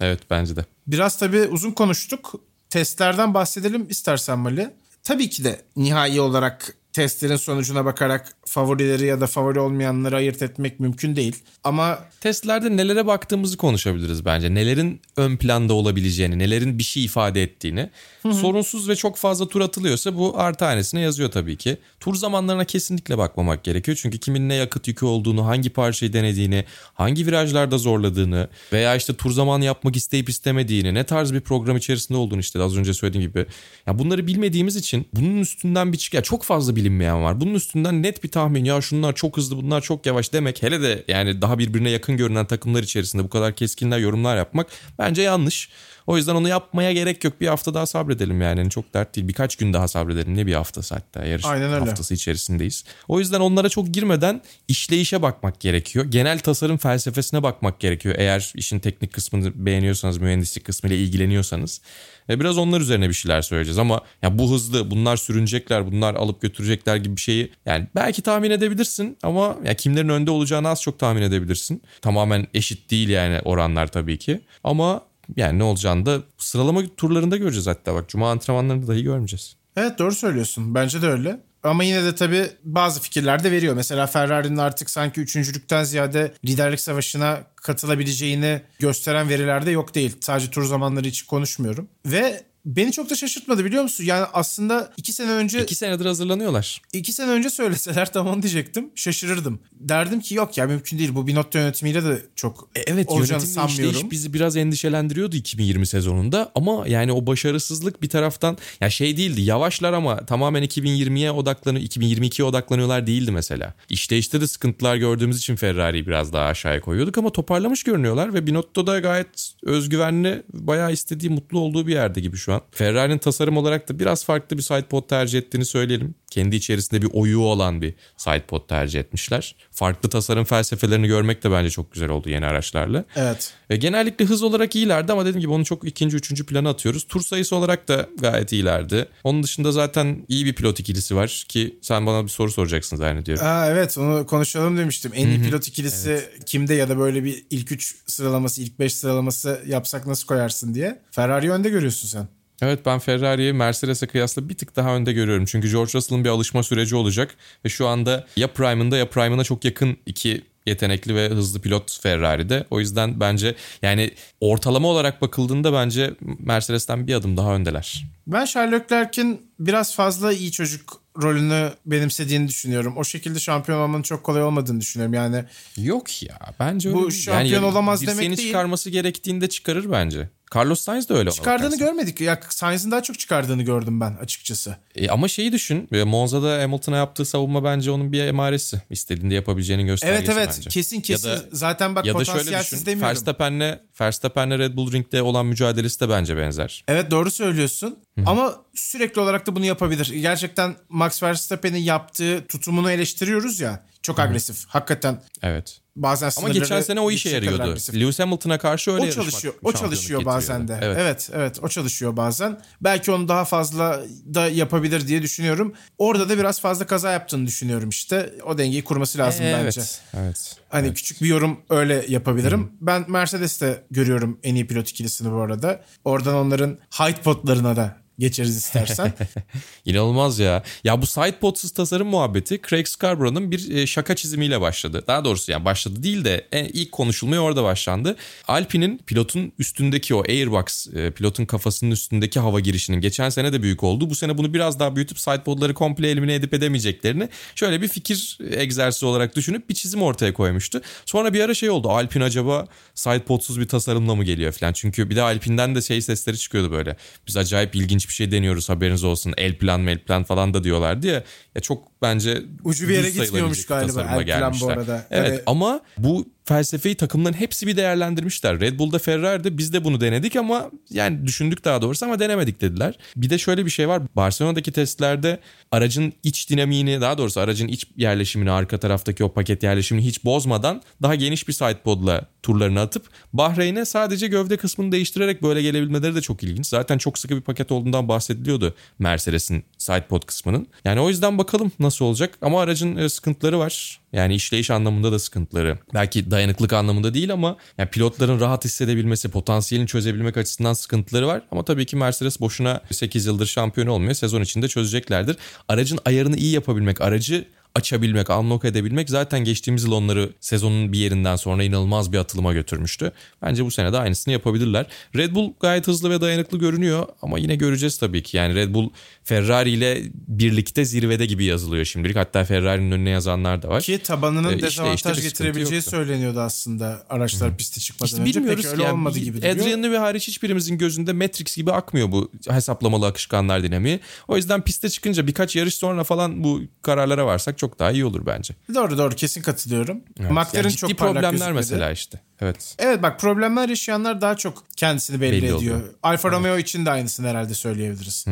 Evet 0.00 0.20
bence 0.30 0.56
de. 0.56 0.64
Biraz 0.86 1.18
tabii 1.18 1.40
uzun 1.40 1.70
konuştuk. 1.70 2.34
Testlerden 2.70 3.34
bahsedelim 3.34 3.86
istersen 3.88 4.38
Mali. 4.38 4.70
Tabii 5.02 5.30
ki 5.30 5.44
de 5.44 5.60
nihai 5.76 6.20
olarak 6.20 6.74
testlerin 6.96 7.36
sonucuna 7.36 7.84
bakarak 7.84 8.32
favorileri 8.44 9.06
ya 9.06 9.20
da 9.20 9.26
favori 9.26 9.60
olmayanları 9.60 10.16
ayırt 10.16 10.42
etmek 10.42 10.80
mümkün 10.80 11.16
değil. 11.16 11.36
Ama 11.64 11.98
Testlerde 12.20 12.76
nelere 12.76 13.06
baktığımızı 13.06 13.56
konuşabiliriz 13.56 14.24
bence. 14.24 14.54
Nelerin 14.54 15.00
ön 15.16 15.36
planda 15.36 15.74
olabileceğini, 15.74 16.38
nelerin 16.38 16.78
bir 16.78 16.82
şey 16.82 17.04
ifade 17.04 17.42
ettiğini. 17.42 17.90
Sorunsuz 18.22 18.88
ve 18.88 18.96
çok 18.96 19.16
fazla 19.16 19.48
tur 19.48 19.60
atılıyorsa 19.60 20.16
bu 20.16 20.34
artı 20.36 20.64
hanesine 20.64 21.00
yazıyor 21.00 21.30
tabii 21.30 21.56
ki. 21.56 21.76
Tur 22.00 22.14
zamanlarına 22.14 22.64
kesinlikle 22.64 23.18
bakmamak 23.18 23.64
gerekiyor. 23.64 23.98
Çünkü 24.02 24.18
kimin 24.18 24.48
ne 24.48 24.54
yakıt 24.54 24.88
yükü 24.88 25.06
olduğunu, 25.06 25.46
hangi 25.46 25.70
parçayı 25.70 26.12
denediğini, 26.12 26.64
hangi 26.94 27.26
virajlarda 27.26 27.78
zorladığını 27.78 28.48
veya 28.72 28.96
işte 28.96 29.16
tur 29.16 29.30
zamanı 29.30 29.64
yapmak 29.64 29.96
isteyip 29.96 30.28
istemediğini, 30.28 30.94
ne 30.94 31.04
tarz 31.04 31.32
bir 31.32 31.40
program 31.40 31.76
içerisinde 31.76 32.18
olduğunu 32.18 32.40
işte 32.40 32.62
az 32.62 32.76
önce 32.76 32.94
söylediğim 32.94 33.28
gibi. 33.28 33.46
Ya 33.86 33.98
bunları 33.98 34.26
bilmediğimiz 34.26 34.76
için 34.76 35.08
bunun 35.12 35.40
üstünden 35.40 35.92
bir 35.92 35.98
çık 35.98 36.14
ya 36.14 36.22
çok 36.22 36.42
fazla 36.42 36.76
bilinmeyen 36.86 37.22
var. 37.22 37.40
Bunun 37.40 37.54
üstünden 37.54 38.02
net 38.02 38.24
bir 38.24 38.28
tahmin 38.28 38.64
ya 38.64 38.80
şunlar 38.80 39.14
çok 39.14 39.36
hızlı 39.36 39.56
bunlar 39.56 39.80
çok 39.80 40.06
yavaş 40.06 40.32
demek 40.32 40.62
hele 40.62 40.82
de 40.82 41.04
yani 41.08 41.42
daha 41.42 41.58
birbirine 41.58 41.90
yakın 41.90 42.16
görünen 42.16 42.46
takımlar 42.46 42.82
içerisinde 42.82 43.24
bu 43.24 43.28
kadar 43.28 43.56
keskinler 43.56 43.98
yorumlar 43.98 44.36
yapmak 44.36 44.66
bence 44.98 45.22
yanlış. 45.22 45.68
O 46.06 46.16
yüzden 46.16 46.34
onu 46.34 46.48
yapmaya 46.48 46.92
gerek 46.92 47.24
yok. 47.24 47.40
Bir 47.40 47.46
hafta 47.46 47.74
daha 47.74 47.86
sabredelim 47.86 48.40
yani. 48.42 48.58
Yani 48.58 48.70
çok 48.70 48.94
dert 48.94 49.16
değil. 49.16 49.28
Birkaç 49.28 49.56
gün 49.56 49.72
daha 49.72 49.88
sabredelim. 49.88 50.36
Ne 50.36 50.46
bir 50.46 50.54
haftası 50.54 50.94
hatta. 50.94 51.24
Yarış 51.24 51.44
haftası 51.88 52.14
içerisindeyiz. 52.14 52.84
O 53.08 53.18
yüzden 53.18 53.40
onlara 53.40 53.68
çok 53.68 53.88
girmeden 53.88 54.42
işleyişe 54.68 55.22
bakmak 55.22 55.60
gerekiyor. 55.60 56.04
Genel 56.04 56.38
tasarım 56.38 56.76
felsefesine 56.76 57.42
bakmak 57.42 57.80
gerekiyor. 57.80 58.14
Eğer 58.18 58.52
işin 58.54 58.78
teknik 58.78 59.12
kısmını 59.12 59.66
beğeniyorsanız, 59.66 60.18
mühendislik 60.18 60.64
kısmıyla 60.64 60.96
ilgileniyorsanız. 60.96 61.80
Ve 62.28 62.40
biraz 62.40 62.58
onlar 62.58 62.80
üzerine 62.80 63.08
bir 63.08 63.14
şeyler 63.14 63.42
söyleyeceğiz 63.42 63.78
ama 63.78 64.00
ya 64.22 64.38
bu 64.38 64.52
hızlı, 64.52 64.90
bunlar 64.90 65.16
sürünecekler, 65.16 65.86
bunlar 65.92 66.14
alıp 66.14 66.40
götürecekler 66.40 66.96
gibi 66.96 67.16
bir 67.16 67.20
şeyi 67.20 67.52
yani 67.66 67.86
belki 67.94 68.22
tahmin 68.22 68.50
edebilirsin 68.50 69.16
ama 69.22 69.56
ya 69.64 69.74
kimlerin 69.74 70.08
önde 70.08 70.30
olacağını 70.30 70.68
az 70.68 70.82
çok 70.82 70.98
tahmin 70.98 71.22
edebilirsin. 71.22 71.82
Tamamen 72.02 72.46
eşit 72.54 72.90
değil 72.90 73.08
yani 73.08 73.40
oranlar 73.44 73.86
tabii 73.86 74.18
ki. 74.18 74.40
Ama 74.64 75.02
yani 75.36 75.58
ne 75.58 75.64
olacağını 75.64 76.06
da 76.06 76.20
sıralama 76.38 76.82
turlarında 76.96 77.36
göreceğiz 77.36 77.66
hatta 77.66 77.94
bak 77.94 78.08
cuma 78.08 78.30
antrenmanlarında 78.30 78.88
dahi 78.88 79.02
görmeyeceğiz. 79.02 79.56
Evet 79.76 79.98
doğru 79.98 80.14
söylüyorsun. 80.14 80.74
Bence 80.74 81.02
de 81.02 81.06
öyle. 81.06 81.40
Ama 81.66 81.84
yine 81.84 82.04
de 82.04 82.14
tabii 82.14 82.46
bazı 82.64 83.00
fikirler 83.00 83.44
de 83.44 83.52
veriyor. 83.52 83.74
Mesela 83.74 84.06
Ferrari'nin 84.06 84.56
artık 84.56 84.90
sanki 84.90 85.20
üçüncülükten 85.20 85.84
ziyade 85.84 86.32
liderlik 86.44 86.80
savaşına 86.80 87.40
katılabileceğini 87.56 88.60
gösteren 88.78 89.28
veriler 89.28 89.66
de 89.66 89.70
yok 89.70 89.94
değil. 89.94 90.16
Sadece 90.20 90.50
tur 90.50 90.64
zamanları 90.64 91.08
için 91.08 91.26
konuşmuyorum. 91.26 91.88
Ve 92.06 92.42
beni 92.66 92.92
çok 92.92 93.10
da 93.10 93.14
şaşırtmadı 93.14 93.64
biliyor 93.64 93.82
musun? 93.82 94.04
Yani 94.04 94.26
aslında 94.32 94.92
iki 94.96 95.12
sene 95.12 95.30
önce 95.30 95.62
İki 95.62 95.74
senedir 95.74 96.06
hazırlanıyorlar. 96.06 96.82
iki 96.92 97.12
sene 97.12 97.30
önce 97.30 97.50
söyleseler 97.50 98.12
tamam 98.12 98.42
diyecektim. 98.42 98.90
Şaşırırdım. 98.94 99.58
Derdim 99.72 100.20
ki 100.20 100.34
yok 100.34 100.58
ya 100.58 100.66
mümkün 100.66 100.98
değil. 100.98 101.14
Bu 101.14 101.26
Binotto 101.26 101.58
yönetimiyle 101.58 102.04
de 102.04 102.22
çok 102.36 102.68
E, 102.76 102.80
Evet 102.86 103.08
olacağını 103.08 103.40
sanmıyorum. 103.42 104.10
bizi 104.10 104.34
biraz 104.34 104.56
endişelendiriyordu 104.56 105.36
2020 105.36 105.86
sezonunda 105.86 106.52
ama 106.54 106.84
yani 106.88 107.12
o 107.12 107.26
başarısızlık 107.26 108.02
bir 108.02 108.08
taraftan 108.08 108.58
ya 108.80 108.90
şey 108.90 109.16
değildi 109.16 109.40
yavaşlar 109.40 109.92
ama 109.92 110.26
tamamen 110.26 110.62
2020'ye 110.64 111.30
odaklanıyor 111.32 111.84
2022'ye 111.84 112.44
odaklanıyorlar 112.46 113.06
değildi 113.06 113.30
mesela. 113.30 113.74
İşleyişte 113.88 114.40
de 114.40 114.46
sıkıntılar 114.46 114.96
gördüğümüz 114.96 115.38
için 115.38 115.56
Ferrari'yi 115.56 116.06
biraz 116.06 116.32
daha 116.32 116.44
aşağıya 116.44 116.80
koyuyorduk 116.80 117.18
ama 117.18 117.30
toparlamış 117.30 117.82
görünüyorlar 117.82 118.34
ve 118.34 118.46
Binotto 118.46 118.86
da 118.86 119.00
gayet 119.00 119.52
özgüvenli 119.62 120.42
bayağı 120.52 120.92
istediği 120.92 121.30
mutlu 121.30 121.58
olduğu 121.60 121.86
bir 121.86 121.92
yerde 121.92 122.20
gibi 122.20 122.36
şu 122.36 122.52
an. 122.52 122.55
An. 122.56 122.62
Ferrari'nin 122.70 123.18
tasarım 123.18 123.56
olarak 123.56 123.88
da 123.88 123.98
biraz 123.98 124.24
farklı 124.24 124.58
bir 124.58 124.62
sidepod 124.62 125.08
tercih 125.08 125.38
ettiğini 125.38 125.64
söyleyelim. 125.64 126.14
Kendi 126.30 126.56
içerisinde 126.56 127.02
bir 127.02 127.08
oyuğu 127.12 127.40
olan 127.40 127.82
bir 127.82 127.94
sidepod 128.16 128.68
tercih 128.68 129.00
etmişler. 129.00 129.54
Farklı 129.70 130.08
tasarım 130.10 130.44
felsefelerini 130.44 131.06
görmek 131.06 131.44
de 131.44 131.50
bence 131.50 131.70
çok 131.70 131.92
güzel 131.92 132.08
oldu 132.08 132.30
yeni 132.30 132.46
araçlarla. 132.46 133.04
Evet. 133.16 133.52
Ve 133.70 133.76
genellikle 133.76 134.24
hız 134.24 134.42
olarak 134.42 134.76
iyilerdi 134.76 135.12
ama 135.12 135.24
dediğim 135.24 135.40
gibi 135.40 135.52
onu 135.52 135.64
çok 135.64 135.84
ikinci, 135.88 136.16
üçüncü 136.16 136.46
plana 136.46 136.70
atıyoruz. 136.70 137.04
Tur 137.06 137.20
sayısı 137.20 137.56
olarak 137.56 137.88
da 137.88 138.08
gayet 138.18 138.52
iyilerdi. 138.52 139.08
Onun 139.24 139.42
dışında 139.42 139.72
zaten 139.72 140.24
iyi 140.28 140.46
bir 140.46 140.54
pilot 140.54 140.80
ikilisi 140.80 141.16
var 141.16 141.44
ki 141.48 141.78
sen 141.82 142.06
bana 142.06 142.24
bir 142.24 142.28
soru 142.28 142.50
soracaksın 142.50 142.96
zannediyorum. 142.96 143.46
Aa, 143.46 143.66
evet 143.66 143.98
onu 143.98 144.26
konuşalım 144.26 144.78
demiştim. 144.78 145.12
En 145.14 145.28
iyi 145.28 145.42
pilot 145.42 145.68
ikilisi 145.68 146.24
kimde 146.46 146.74
ya 146.74 146.88
da 146.88 146.98
böyle 146.98 147.24
bir 147.24 147.44
ilk 147.50 147.72
3 147.72 147.96
sıralaması, 148.06 148.62
ilk 148.62 148.78
5 148.78 148.94
sıralaması 148.94 149.62
yapsak 149.66 150.06
nasıl 150.06 150.26
koyarsın 150.26 150.74
diye. 150.74 151.02
Ferrari 151.10 151.52
önde 151.52 151.68
görüyorsun 151.68 152.08
sen. 152.08 152.28
Evet 152.62 152.86
ben 152.86 152.98
Ferrari'yi 152.98 153.52
Mercedes'e 153.52 154.06
kıyasla 154.06 154.48
bir 154.48 154.54
tık 154.54 154.76
daha 154.76 154.96
önde 154.96 155.12
görüyorum. 155.12 155.44
Çünkü 155.44 155.70
George 155.70 155.92
Russell'ın 155.94 156.24
bir 156.24 156.28
alışma 156.28 156.62
süreci 156.62 156.96
olacak. 156.96 157.34
Ve 157.64 157.68
şu 157.68 157.86
anda 157.88 158.26
ya 158.36 158.52
Prime'ında 158.52 158.96
ya 158.96 159.08
Prime'ına 159.10 159.44
çok 159.44 159.64
yakın 159.64 159.96
iki 160.06 160.42
yetenekli 160.66 161.14
ve 161.14 161.28
hızlı 161.28 161.60
pilot 161.60 162.00
Ferrari'de. 162.00 162.66
O 162.70 162.80
yüzden 162.80 163.20
bence 163.20 163.54
yani 163.82 164.10
ortalama 164.40 164.88
olarak 164.88 165.22
bakıldığında 165.22 165.72
bence 165.72 166.14
Mercedes'ten 166.38 167.06
bir 167.06 167.14
adım 167.14 167.36
daha 167.36 167.54
öndeler. 167.54 168.04
Ben 168.26 168.44
Charles 168.44 168.72
Leclerc'in 168.82 169.40
biraz 169.60 169.94
fazla 169.94 170.32
iyi 170.32 170.52
çocuk 170.52 171.00
rolünü 171.22 171.70
benimsediğini 171.86 172.48
düşünüyorum. 172.48 172.96
O 172.96 173.04
şekilde 173.04 173.38
şampiyon 173.38 173.80
olmanın 173.80 174.02
çok 174.02 174.24
kolay 174.24 174.42
olmadığını 174.42 174.80
düşünüyorum. 174.80 175.14
Yani 175.14 175.44
Yok 175.76 176.22
ya 176.22 176.38
bence 176.60 176.88
öyle 176.88 176.98
Bu 176.98 177.10
değil. 177.10 177.22
şampiyon 177.22 177.62
olamaz 177.62 178.00
dirseğini 178.02 178.22
demek 178.22 178.38
değil. 178.38 178.48
çıkarması 178.48 178.90
gerektiğinde 178.90 179.48
çıkarır 179.48 179.90
bence. 179.92 180.28
Carlos 180.54 180.80
Sainz 180.80 181.08
de 181.08 181.14
öyle. 181.14 181.30
çıkardığını 181.30 181.78
görmedik. 181.78 182.20
Ya 182.20 182.40
Sainz'in 182.50 182.90
daha 182.90 183.02
çok 183.02 183.18
çıkardığını 183.18 183.62
gördüm 183.62 184.00
ben 184.00 184.16
açıkçası. 184.22 184.76
E, 184.94 185.08
ama 185.08 185.28
şeyi 185.28 185.52
düşün. 185.52 185.88
e, 185.92 186.02
Monza'da 186.04 186.62
Hamilton'a 186.62 186.96
yaptığı 186.96 187.24
savunma 187.24 187.64
bence 187.64 187.90
onun 187.90 188.12
bir 188.12 188.24
emaresi. 188.24 188.82
İstediğinde 188.90 189.34
yapabileceğinin 189.34 189.86
göstergesi 189.86 190.18
Evet 190.18 190.28
evet 190.38 190.54
bence. 190.56 190.70
kesin 190.70 191.00
kesin. 191.00 191.28
Ya 191.28 191.36
da, 191.36 191.42
Zaten 191.52 191.94
bak 191.96 192.06
ya 192.06 192.14
da 192.14 192.24
şöyle 192.24 192.38
potansiyelsiz 192.38 192.72
düşün. 192.72 192.86
demiyorum. 192.86 193.08
Verstappen'le, 193.08 193.78
Verstappen'le 194.00 194.58
Red 194.58 194.76
Bull 194.76 194.92
Ring'de 194.92 195.22
olan 195.22 195.46
mücadelesi 195.46 196.00
de 196.00 196.08
bence 196.08 196.36
benzer. 196.36 196.84
Evet 196.88 197.10
doğru 197.10 197.30
söylüyorsun. 197.30 197.98
Ama 198.26 198.54
sürekli 198.74 199.20
olarak 199.20 199.46
da 199.46 199.56
bunu 199.56 199.64
yapabilir. 199.64 200.06
Gerçekten 200.20 200.76
Max 200.88 201.22
Verstappen'in 201.22 201.78
yaptığı 201.78 202.44
tutumunu 202.48 202.90
eleştiriyoruz 202.90 203.60
ya. 203.60 203.86
Çok 204.02 204.18
agresif. 204.18 204.64
Hakikaten 204.66 205.22
Evet. 205.42 205.80
Bazen 205.96 206.30
Ama 206.36 206.48
geçen 206.48 206.80
sene 206.80 207.00
o 207.00 207.10
işe 207.10 207.28
yarıyordu. 207.30 207.76
Lewis 207.94 208.18
Hamilton'a 208.18 208.58
karşı 208.58 208.90
öyle 208.90 209.06
o 209.06 209.10
çalışıyor. 209.10 209.54
O 209.62 209.72
çalışıyor 209.72 210.24
bazen 210.24 210.68
de. 210.68 210.72
getiriyordu. 210.72 211.00
Evet. 211.00 211.30
evet, 211.34 211.58
o 211.62 211.68
çalışıyor 211.68 212.16
bazen. 212.16 212.60
Belki 212.80 213.12
onu 213.12 213.28
daha 213.28 213.44
fazla 213.44 214.02
da 214.34 214.48
yapabilir 214.48 215.08
diye 215.08 215.22
düşünüyorum. 215.22 215.74
Orada 215.98 216.28
da 216.28 216.38
biraz 216.38 216.60
fazla 216.60 216.86
kaza 216.86 217.12
yaptığını 217.12 217.46
düşünüyorum 217.46 217.88
işte. 217.88 218.34
O 218.46 218.58
dengeyi 218.58 218.84
kurması 218.84 219.18
lazım 219.18 219.46
Evet. 219.46 219.64
bence. 219.64 219.80
Evet. 220.14 220.56
Hani 220.68 220.94
küçük 220.94 221.22
bir 221.22 221.26
yorum 221.26 221.60
öyle 221.70 222.04
yapabilirim. 222.08 222.72
Ben 222.80 223.04
Mercedes'te 223.08 223.84
görüyorum 223.90 224.38
en 224.42 224.54
iyi 224.54 224.66
pilot 224.66 224.88
ikilisini 224.88 225.32
bu 225.32 225.36
arada. 225.36 225.84
Oradan 226.04 226.34
onların 226.34 226.78
height 226.90 227.24
potlarına 227.24 227.76
da 227.76 228.05
geçeriz 228.18 228.56
istersen. 228.56 229.12
İnanılmaz 229.84 230.38
ya. 230.38 230.62
Ya 230.84 231.02
bu 231.02 231.06
sidepodsuz 231.06 231.70
tasarım 231.70 232.08
muhabbeti 232.08 232.60
Craig 232.68 232.86
Scarborough'ın 232.86 233.50
bir 233.50 233.76
e, 233.76 233.86
şaka 233.86 234.16
çizimiyle 234.16 234.60
başladı. 234.60 235.04
Daha 235.06 235.24
doğrusu 235.24 235.52
yani 235.52 235.64
başladı 235.64 236.02
değil 236.02 236.24
de 236.24 236.46
e, 236.52 236.68
ilk 236.68 236.92
konuşulmaya 236.92 237.40
orada 237.40 237.64
başlandı. 237.64 238.16
Alpine'in 238.48 238.98
pilotun 239.06 239.52
üstündeki 239.58 240.14
o 240.14 240.22
airbox, 240.28 240.86
e, 240.94 241.10
pilotun 241.10 241.44
kafasının 241.44 241.90
üstündeki 241.90 242.40
hava 242.40 242.60
girişinin 242.60 243.00
geçen 243.00 243.28
sene 243.28 243.52
de 243.52 243.62
büyük 243.62 243.82
oldu. 243.82 244.10
Bu 244.10 244.14
sene 244.14 244.38
bunu 244.38 244.54
biraz 244.54 244.78
daha 244.80 244.96
büyütüp 244.96 245.18
sidepodları 245.18 245.74
komple 245.74 246.10
elimine 246.10 246.34
edip 246.34 246.54
edemeyeceklerini 246.54 247.28
şöyle 247.54 247.82
bir 247.82 247.88
fikir 247.88 248.38
egzersizi 248.50 249.06
olarak 249.06 249.36
düşünüp 249.36 249.68
bir 249.68 249.74
çizim 249.74 250.02
ortaya 250.02 250.32
koymuştu. 250.32 250.80
Sonra 251.06 251.32
bir 251.32 251.40
ara 251.40 251.54
şey 251.54 251.70
oldu. 251.70 251.90
Alpine 251.90 252.24
acaba 252.24 252.66
sidepodsuz 252.94 253.60
bir 253.60 253.68
tasarımla 253.68 254.14
mı 254.14 254.24
geliyor 254.24 254.52
falan. 254.52 254.72
Çünkü 254.72 255.10
bir 255.10 255.16
de 255.16 255.22
Alpine'den 255.22 255.74
de 255.74 255.82
şey 255.82 256.02
sesleri 256.02 256.38
çıkıyordu 256.38 256.72
böyle. 256.72 256.96
Biz 257.26 257.36
acayip 257.36 257.76
ilginç 257.76 258.05
bir 258.08 258.12
şey 258.12 258.30
deniyoruz 258.30 258.68
haberiniz 258.68 259.04
olsun. 259.04 259.34
El 259.36 259.58
plan 259.58 259.80
mel 259.80 259.98
plan 259.98 260.24
falan 260.24 260.54
da 260.54 260.64
diyorlardı 260.64 261.06
ya. 261.06 261.24
Ya 261.54 261.60
çok 261.62 261.95
bence 262.02 262.42
Ucu 262.64 262.88
bir 262.88 262.94
yere 262.94 263.10
gitmiyormuş 263.10 263.66
galiba 263.66 264.24
plan 264.24 264.54
bu 264.60 264.68
arada. 264.68 265.06
Evet 265.10 265.28
Evet. 265.30 265.42
ama 265.46 265.80
bu 265.98 266.26
felsefeyi 266.44 266.94
takımların 266.94 267.34
hepsi 267.34 267.66
bir 267.66 267.76
değerlendirmişler. 267.76 268.60
Red 268.60 268.78
Bull'da 268.78 268.98
Ferrari'de 268.98 269.58
biz 269.58 269.72
de 269.72 269.84
bunu 269.84 270.00
denedik 270.00 270.36
ama 270.36 270.70
yani 270.90 271.26
düşündük 271.26 271.64
daha 271.64 271.82
doğrusu 271.82 272.06
ama 272.06 272.18
denemedik 272.18 272.60
dediler. 272.60 272.98
Bir 273.16 273.30
de 273.30 273.38
şöyle 273.38 273.64
bir 273.64 273.70
şey 273.70 273.88
var. 273.88 274.02
Barcelona'daki 274.16 274.72
testlerde 274.72 275.40
aracın 275.70 276.12
iç 276.22 276.50
dinamiğini 276.50 277.00
daha 277.00 277.18
doğrusu 277.18 277.40
aracın 277.40 277.68
iç 277.68 277.86
yerleşimini 277.96 278.50
arka 278.50 278.78
taraftaki 278.78 279.24
o 279.24 279.32
paket 279.32 279.62
yerleşimini 279.62 280.06
hiç 280.06 280.24
bozmadan 280.24 280.82
daha 281.02 281.14
geniş 281.14 281.48
bir 281.48 281.52
sidepodla 281.52 282.22
turlarını 282.42 282.80
atıp 282.80 283.06
Bahreyn'e 283.32 283.84
sadece 283.84 284.26
gövde 284.26 284.56
kısmını 284.56 284.92
değiştirerek 284.92 285.42
böyle 285.42 285.62
gelebilmeleri 285.62 286.14
de 286.14 286.20
çok 286.20 286.42
ilginç. 286.42 286.66
Zaten 286.66 286.98
çok 286.98 287.18
sıkı 287.18 287.36
bir 287.36 287.40
paket 287.40 287.72
olduğundan 287.72 288.08
bahsediliyordu 288.08 288.74
Mercedes'in 288.98 289.64
sidepod 289.78 290.22
kısmının. 290.22 290.66
Yani 290.84 291.00
o 291.00 291.08
yüzden 291.08 291.38
bakalım 291.38 291.72
nasıl 291.86 292.04
olacak 292.04 292.38
ama 292.42 292.60
aracın 292.60 292.96
e, 292.96 293.08
sıkıntıları 293.08 293.58
var. 293.58 294.00
Yani 294.12 294.34
işleyiş 294.34 294.70
anlamında 294.70 295.12
da 295.12 295.18
sıkıntıları. 295.18 295.78
Belki 295.94 296.30
dayanıklık 296.30 296.72
anlamında 296.72 297.14
değil 297.14 297.32
ama 297.32 297.56
yani 297.78 297.90
pilotların 297.90 298.40
rahat 298.40 298.64
hissedebilmesi, 298.64 299.28
potansiyelini 299.28 299.88
çözebilmek 299.88 300.36
açısından 300.36 300.72
sıkıntıları 300.72 301.26
var. 301.26 301.42
Ama 301.50 301.64
tabii 301.64 301.86
ki 301.86 301.96
Mercedes 301.96 302.40
boşuna 302.40 302.80
8 302.90 303.26
yıldır 303.26 303.46
şampiyon 303.46 303.86
olmuyor. 303.86 304.14
Sezon 304.14 304.42
içinde 304.42 304.68
çözeceklerdir. 304.68 305.36
Aracın 305.68 305.98
ayarını 306.04 306.36
iyi 306.36 306.52
yapabilmek, 306.52 307.00
aracı 307.00 307.44
açabilmek, 307.76 308.30
unlock 308.30 308.64
edebilmek 308.64 309.10
zaten 309.10 309.44
geçtiğimiz 309.44 309.84
yıl 309.84 309.92
onları 309.92 310.32
sezonun 310.40 310.92
bir 310.92 310.98
yerinden 310.98 311.36
sonra 311.36 311.62
inanılmaz 311.64 312.12
bir 312.12 312.18
atılıma 312.18 312.52
götürmüştü. 312.52 313.12
Bence 313.42 313.64
bu 313.64 313.70
sene 313.70 313.92
de 313.92 313.98
aynısını 313.98 314.32
yapabilirler. 314.32 314.86
Red 315.16 315.34
Bull 315.34 315.52
gayet 315.60 315.86
hızlı 315.88 316.10
ve 316.10 316.20
dayanıklı 316.20 316.58
görünüyor 316.58 317.06
ama 317.22 317.38
yine 317.38 317.56
göreceğiz 317.56 317.98
tabii 317.98 318.22
ki. 318.22 318.36
Yani 318.36 318.54
Red 318.54 318.74
Bull 318.74 318.90
Ferrari 319.24 319.70
ile 319.70 320.02
birlikte 320.28 320.84
zirvede 320.84 321.26
gibi 321.26 321.44
yazılıyor 321.44 321.84
şimdilik. 321.84 322.16
Hatta 322.16 322.44
Ferrari'nin 322.44 322.90
önüne 322.92 323.10
yazanlar 323.10 323.62
da 323.62 323.68
var. 323.68 323.82
Ki 323.82 323.98
tabanının 323.98 324.48
Ee, 324.52 324.54
işte- 324.54 324.66
dezavantaj 324.66 325.16
işte 325.18 325.28
getirebileceği 325.28 325.76
yoktu. 325.78 325.90
söyleniyordu 325.90 326.40
aslında 326.40 327.06
araçlar 327.10 327.56
piste 327.56 327.80
çıkmadan 327.80 328.06
İşte 328.06 328.22
önce. 328.22 328.34
bilmiyoruz 328.40 328.62
Pek 328.64 328.72
öyle 328.72 328.82
yani. 328.82 328.92
olmadı 328.92 329.18
gibi 329.18 329.42
duruyor. 329.42 329.56
Newey 329.82 329.98
hariç 329.98 330.28
hiçbirimizin 330.28 330.78
gözünde 330.78 331.12
Matrix 331.12 331.56
gibi 331.56 331.72
akmıyor 331.72 332.12
bu 332.12 332.30
hesaplamalı 332.50 333.06
akışkanlar 333.06 333.62
dinamiği. 333.62 334.00
O 334.28 334.36
yüzden 334.36 334.62
piste 334.62 334.88
çıkınca 334.88 335.26
birkaç 335.26 335.56
yarış 335.56 335.74
sonra 335.74 336.04
falan 336.04 336.44
bu 336.44 336.60
kararlara 336.82 337.26
varsak 337.26 337.58
çok 337.58 337.65
daha 337.78 337.90
iyi 337.90 338.04
olur 338.04 338.26
bence. 338.26 338.54
Doğru 338.74 338.98
doğru 338.98 339.14
kesin 339.14 339.42
katılıyorum. 339.42 340.00
Evet. 340.20 340.30
McLaren 340.30 340.62
Yani 340.62 340.76
çok 340.76 340.98
parlak 340.98 341.14
problemler 341.22 341.52
mesela 341.52 341.90
işte. 341.90 342.20
Evet. 342.40 342.74
Evet 342.78 343.02
bak 343.02 343.20
problemler 343.20 343.68
yaşayanlar 343.68 344.20
daha 344.20 344.36
çok 344.36 344.64
kendisini 344.76 345.20
belli, 345.20 345.32
Belli 345.32 345.38
ediyor. 345.44 345.56
oluyor. 345.56 345.80
Alfa 346.02 346.30
Romeo 346.30 346.58
için 346.58 346.86
de 346.86 346.90
aynısını 346.90 347.28
herhalde 347.28 347.54
söyleyebiliriz. 347.54 348.24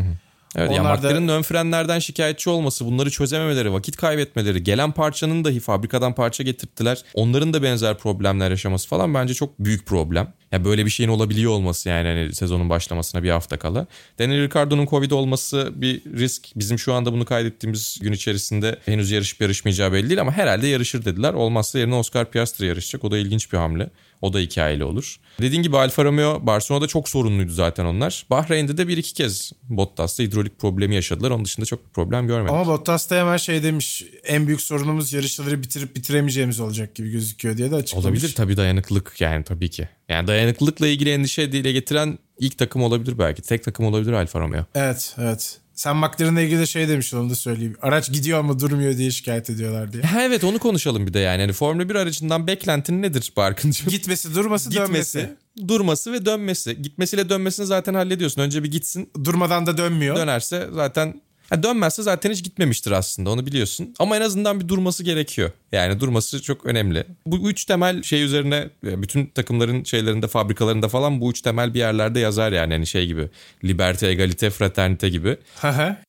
Evet 0.57 0.71
yani 0.71 0.81
Onlar 0.81 1.03
da- 1.03 1.07
McLaren'ın 1.09 1.29
ön 1.29 1.43
frenlerden 1.43 1.99
şikayetçi 1.99 2.51
olması, 2.51 2.87
bunları 2.87 3.11
çözememeleri, 3.11 3.73
vakit 3.73 3.97
kaybetmeleri, 3.97 4.63
gelen 4.63 4.93
parçanın 4.93 5.45
dahi 5.45 5.61
fabrikadan 5.61 6.15
parça 6.15 6.43
getirttiler. 6.43 7.03
Onların 7.15 7.53
da 7.55 7.63
benzer 7.63 7.99
problemler 7.99 8.51
yaşaması 8.51 8.89
falan 8.89 9.15
bence 9.15 9.35
çok 9.35 9.59
büyük 9.59 9.87
problem. 9.87 10.33
Ya 10.55 10.65
böyle 10.65 10.85
bir 10.85 10.91
şeyin 10.91 11.11
olabiliyor 11.11 11.53
olması 11.53 11.89
yani 11.89 12.09
hani 12.09 12.35
sezonun 12.35 12.69
başlamasına 12.69 13.23
bir 13.23 13.31
hafta 13.31 13.59
kala. 13.59 13.87
Daniel 14.19 14.43
Ricciardo'nun 14.43 14.87
Covid 14.87 15.11
olması 15.11 15.73
bir 15.75 16.05
risk. 16.05 16.49
Bizim 16.57 16.79
şu 16.79 16.95
anda 16.95 17.13
bunu 17.13 17.25
kaydettiğimiz 17.25 17.99
gün 18.03 18.13
içerisinde 18.13 18.79
henüz 18.85 19.11
yarışıp 19.11 19.41
yarışmayacağı 19.41 19.93
belli 19.93 20.09
değil 20.09 20.21
ama 20.21 20.33
herhalde 20.33 20.67
yarışır 20.67 21.05
dediler. 21.05 21.35
Olmazsa 21.35 21.79
yerine 21.79 21.95
Oscar 21.95 22.31
Piastri 22.31 22.67
yarışacak. 22.67 23.05
O 23.05 23.11
da 23.11 23.19
ilginç 23.19 23.53
bir 23.53 23.59
hamle. 23.59 23.91
O 24.23 24.33
da 24.33 24.39
hikayeli 24.39 24.85
olur. 24.85 25.17
Dediğin 25.41 25.63
gibi 25.63 25.79
Alfa 25.79 26.05
Romeo 26.05 26.47
Barcelona'da 26.47 26.87
çok 26.87 27.09
sorunluydu 27.09 27.53
zaten 27.53 27.85
onlar. 27.85 28.27
Bahreyn'de 28.31 28.77
de 28.77 28.89
bir 28.89 28.97
iki 28.97 29.15
kez 29.15 29.53
Bottas'ta 29.63 30.23
hidrolik 30.23 30.59
problemi 30.59 30.95
yaşadılar. 30.95 31.31
Onun 31.31 31.45
dışında 31.45 31.67
çok 31.67 31.87
bir 31.87 31.91
problem 31.91 32.27
görmedik. 32.27 32.53
Ama 32.53 32.67
Bottas 32.67 33.11
da 33.11 33.17
hemen 33.17 33.37
şey 33.37 33.63
demiş 33.63 34.05
en 34.25 34.47
büyük 34.47 34.61
sorunumuz 34.61 35.13
yarışları 35.13 35.63
bitirip 35.63 35.97
bitiremeyeceğimiz 35.97 36.61
olacak 36.61 36.95
gibi 36.95 37.11
gözüküyor 37.11 37.57
diye 37.57 37.71
de 37.71 37.75
açıklamış. 37.75 38.07
Olabilir 38.07 38.35
tabii 38.35 38.57
dayanıklılık 38.57 39.21
yani 39.21 39.45
tabii 39.45 39.71
ki. 39.71 39.89
Yani 40.09 40.27
dayanıklılıkla 40.27 40.87
ilgili 40.87 41.11
endişe 41.11 41.53
dile 41.53 41.73
getiren 41.73 42.19
ilk 42.39 42.59
takım 42.59 42.83
olabilir 42.83 43.19
belki. 43.19 43.43
Tek 43.43 43.65
takım 43.65 43.87
olabilir 43.87 44.13
Alfa 44.13 44.41
Romeo. 44.41 44.65
Evet 44.75 45.15
evet. 45.19 45.61
Sen 45.75 45.97
McLaren'la 45.97 46.41
ilgili 46.41 46.61
de 46.61 46.67
şey 46.67 46.89
demiştin 46.89 47.17
onu 47.17 47.31
da 47.31 47.35
söyleyeyim. 47.35 47.77
Araç 47.83 48.13
gidiyor 48.13 48.39
ama 48.39 48.61
durmuyor 48.61 48.97
diye 48.97 49.11
şikayet 49.11 49.51
ediyorlar 49.51 49.93
diye. 49.93 50.03
Ha 50.03 50.23
evet 50.23 50.45
onu 50.45 50.59
konuşalım 50.59 51.07
bir 51.07 51.15
de 51.15 51.19
yani. 51.19 51.41
yani 51.41 51.53
Formula 51.53 51.89
1 51.89 51.95
aracından 51.95 52.47
beklentin 52.47 53.03
nedir 53.03 53.33
Barkıncığım? 53.37 53.89
Gitmesi 53.89 54.35
durması 54.35 54.73
dönmesi. 54.73 55.19
Gitmesi, 55.19 55.69
durması 55.69 56.13
ve 56.13 56.27
dönmesi. 56.27 56.83
Gitmesiyle 56.83 57.29
dönmesini 57.29 57.67
zaten 57.67 57.95
hallediyorsun. 57.95 58.43
Önce 58.43 58.63
bir 58.63 58.71
gitsin 58.71 59.11
Durmadan 59.25 59.67
da 59.67 59.77
dönmüyor. 59.77 60.17
dönerse 60.17 60.69
zaten 60.73 61.23
Ha, 61.55 61.63
dönmezse 61.63 62.03
zaten 62.03 62.31
hiç 62.31 62.45
gitmemiştir 62.45 62.91
aslında 62.91 63.31
onu 63.31 63.47
biliyorsun. 63.47 63.95
Ama 63.99 64.17
en 64.17 64.21
azından 64.21 64.61
bir 64.61 64.69
durması 64.69 65.05
gerekiyor. 65.05 65.51
Yani 65.73 66.01
durması 66.01 66.43
çok 66.43 66.67
önemli. 66.67 67.05
Bu 67.27 67.51
üç 67.51 67.65
temel 67.65 68.03
şey 68.03 68.23
üzerine 68.23 68.71
bütün 68.83 69.27
takımların 69.27 69.85
şeylerinde 69.85 70.29
fabrikalarında 70.29 70.89
falan 70.89 71.21
bu 71.21 71.31
üç 71.31 71.41
temel 71.41 71.75
bir 71.75 71.79
yerlerde 71.79 72.21
yazar 72.21 72.53
yani. 72.53 72.73
yani 72.73 72.87
şey 72.87 73.07
gibi 73.07 73.29
liberté, 73.65 74.07
egalite, 74.07 74.51
fraternite 74.51 75.09
gibi. 75.09 75.37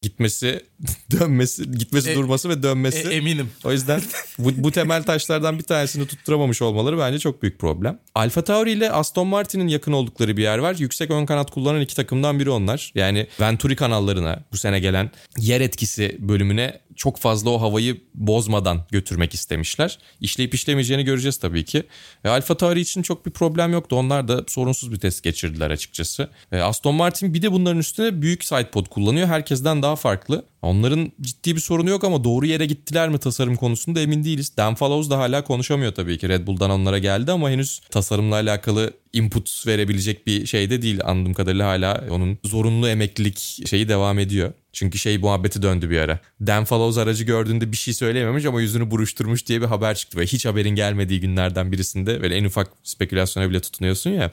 gitmesi, 0.02 0.66
dönmesi, 1.12 1.72
gitmesi, 1.72 2.12
e, 2.12 2.16
durması 2.16 2.50
ve 2.50 2.64
dönmesi. 2.64 3.10
E, 3.10 3.14
eminim. 3.14 3.50
O 3.64 3.72
yüzden 3.72 4.02
bu, 4.40 4.52
bu 4.56 4.72
temel 4.72 5.04
taşlardan 5.04 5.60
bir 5.60 5.64
tanesini 5.64 6.08
tutturamamış 6.08 6.62
olmaları 6.62 6.98
bence 6.98 7.20
çok 7.20 7.42
büyük 7.42 7.60
problem. 7.60 8.00
Alfa 8.16 8.44
Tauri 8.44 8.72
ile 8.72 8.92
Aston 8.92 9.28
Martin'in 9.28 9.68
yakın 9.68 9.92
oldukları 9.92 10.38
bir 10.38 10.44
yer 10.44 10.58
var. 10.58 10.76
Yüksek 10.80 11.12
ön 11.12 11.26
kanat 11.26 11.52
kullanan 11.52 11.82
iki 11.82 11.96
takımdan 11.96 12.40
biri 12.40 12.50
onlar. 12.50 12.92
Yani 12.96 13.28
Venturi 13.40 13.76
kanallarına 13.76 14.44
bu 14.52 14.58
sene 14.58 14.80
gelen 14.80 15.12
yer 15.38 15.62
etkisi 15.62 16.18
bölümüne 16.20 16.86
çok 16.96 17.18
fazla 17.18 17.50
o 17.50 17.62
havayı 17.62 18.02
bozmadan 18.14 18.86
götürmek 18.92 19.34
istemişler. 19.34 20.00
İşleyip 20.22 20.54
işlemeyeceğini 20.54 21.04
göreceğiz 21.04 21.38
tabii 21.38 21.66
ki. 21.66 21.84
E, 22.24 22.30
Alfa 22.30 22.58
Tauri 22.58 22.82
için 22.82 23.02
çok 23.02 23.26
bir 23.26 23.32
problem 23.32 23.74
yoktu. 23.74 23.96
Onlar 23.96 24.28
da 24.28 24.44
sorunsuz 24.48 24.92
bir 24.92 25.00
test 25.00 25.24
geçirdiler 25.24 25.72
açıkçası. 25.72 26.30
E, 26.52 26.60
Aston 26.60 26.96
Martin 26.96 27.34
bir 27.34 27.42
de 27.42 27.52
bunların 27.52 27.80
üstüne 27.80 28.22
büyük 28.22 28.44
sidepod 28.44 28.86
kullanıyor. 28.86 29.28
Herkesten 29.28 29.82
daha 29.82 29.96
farklı. 29.96 30.46
Onların 30.66 31.12
ciddi 31.22 31.56
bir 31.56 31.62
sorunu 31.62 31.90
yok 31.90 32.04
ama 32.04 32.24
doğru 32.24 32.46
yere 32.46 32.66
gittiler 32.66 33.10
mi 33.10 33.18
tasarım 33.18 33.56
konusunda 33.56 34.00
emin 34.00 34.24
değiliz. 34.24 34.58
Dan 34.58 34.76
Fallows 34.76 35.10
da 35.10 35.18
hala 35.18 35.44
konuşamıyor 35.44 35.94
tabii 35.94 36.18
ki. 36.18 36.30
Red 36.30 36.48
Bull'dan 36.48 36.70
onlara 36.70 37.00
geldi 37.00 37.32
ama 37.32 37.50
henüz 37.50 37.82
tasarımla 37.90 38.36
alakalı 38.36 38.94
input 39.14 39.68
verebilecek 39.68 40.28
bir 40.28 40.46
şey 40.46 40.70
de 40.70 40.82
değil. 40.82 41.00
Anladığım 41.04 41.34
kadarıyla 41.34 41.68
hala 41.68 42.04
onun 42.10 42.38
zorunlu 42.44 42.90
emeklilik 42.90 43.68
şeyi 43.68 43.90
devam 43.90 44.20
ediyor. 44.20 44.54
Çünkü 44.74 44.98
şey 44.98 45.18
muhabbeti 45.18 45.62
döndü 45.62 45.90
bir 45.90 46.00
ara. 46.00 46.20
Dan 46.48 46.66
Fallows 46.66 46.98
aracı 46.98 47.24
gördüğünde 47.24 47.72
bir 47.72 47.78
şey 47.78 47.94
söyleyememiş 47.94 48.46
ama 48.46 48.62
yüzünü 48.62 48.92
buruşturmuş 48.92 49.48
diye 49.48 49.62
bir 49.62 49.66
haber 49.66 49.96
çıktı. 49.96 50.18
Böyle 50.18 50.28
hiç 50.28 50.46
haberin 50.46 50.76
gelmediği 50.76 51.20
günlerden 51.20 51.72
birisinde 51.72 52.22
böyle 52.22 52.36
en 52.36 52.46
ufak 52.46 52.72
spekülasyona 52.84 53.50
bile 53.50 53.60
tutunuyorsun 53.60 54.10
ya. 54.10 54.32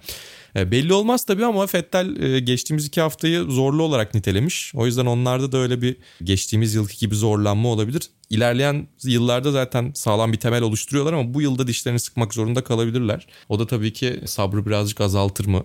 E, 0.57 0.71
belli 0.71 0.93
olmaz 0.93 1.25
tabii 1.25 1.45
ama 1.45 1.67
Fettel 1.67 2.23
e, 2.23 2.41
geçtiğimiz 2.41 2.87
iki 2.87 3.01
haftayı 3.01 3.43
zorlu 3.43 3.83
olarak 3.83 4.15
nitelemiş. 4.15 4.73
O 4.75 4.87
yüzden 4.87 5.07
onlarda 5.07 5.53
da 5.53 5.59
öyle 5.59 5.83
bir 5.83 5.97
geçtiğimiz 6.23 6.75
yılki 6.75 6.99
gibi 6.99 7.15
zorlanma 7.15 7.69
olabilir. 7.69 8.03
İlerleyen 8.31 8.89
yıllarda 9.05 9.51
zaten 9.51 9.93
sağlam 9.95 10.33
bir 10.33 10.39
temel 10.39 10.63
oluşturuyorlar 10.63 11.13
ama 11.13 11.35
bu 11.35 11.43
yılda 11.43 11.67
dişlerini 11.67 12.01
sıkmak 12.01 12.35
zorunda 12.35 12.65
kalabilirler. 12.65 13.27
O 13.49 13.59
da 13.59 13.67
tabii 13.67 13.93
ki 13.93 14.21
sabrı 14.27 14.67
birazcık 14.67 15.01
azaltır 15.01 15.47
mı? 15.47 15.65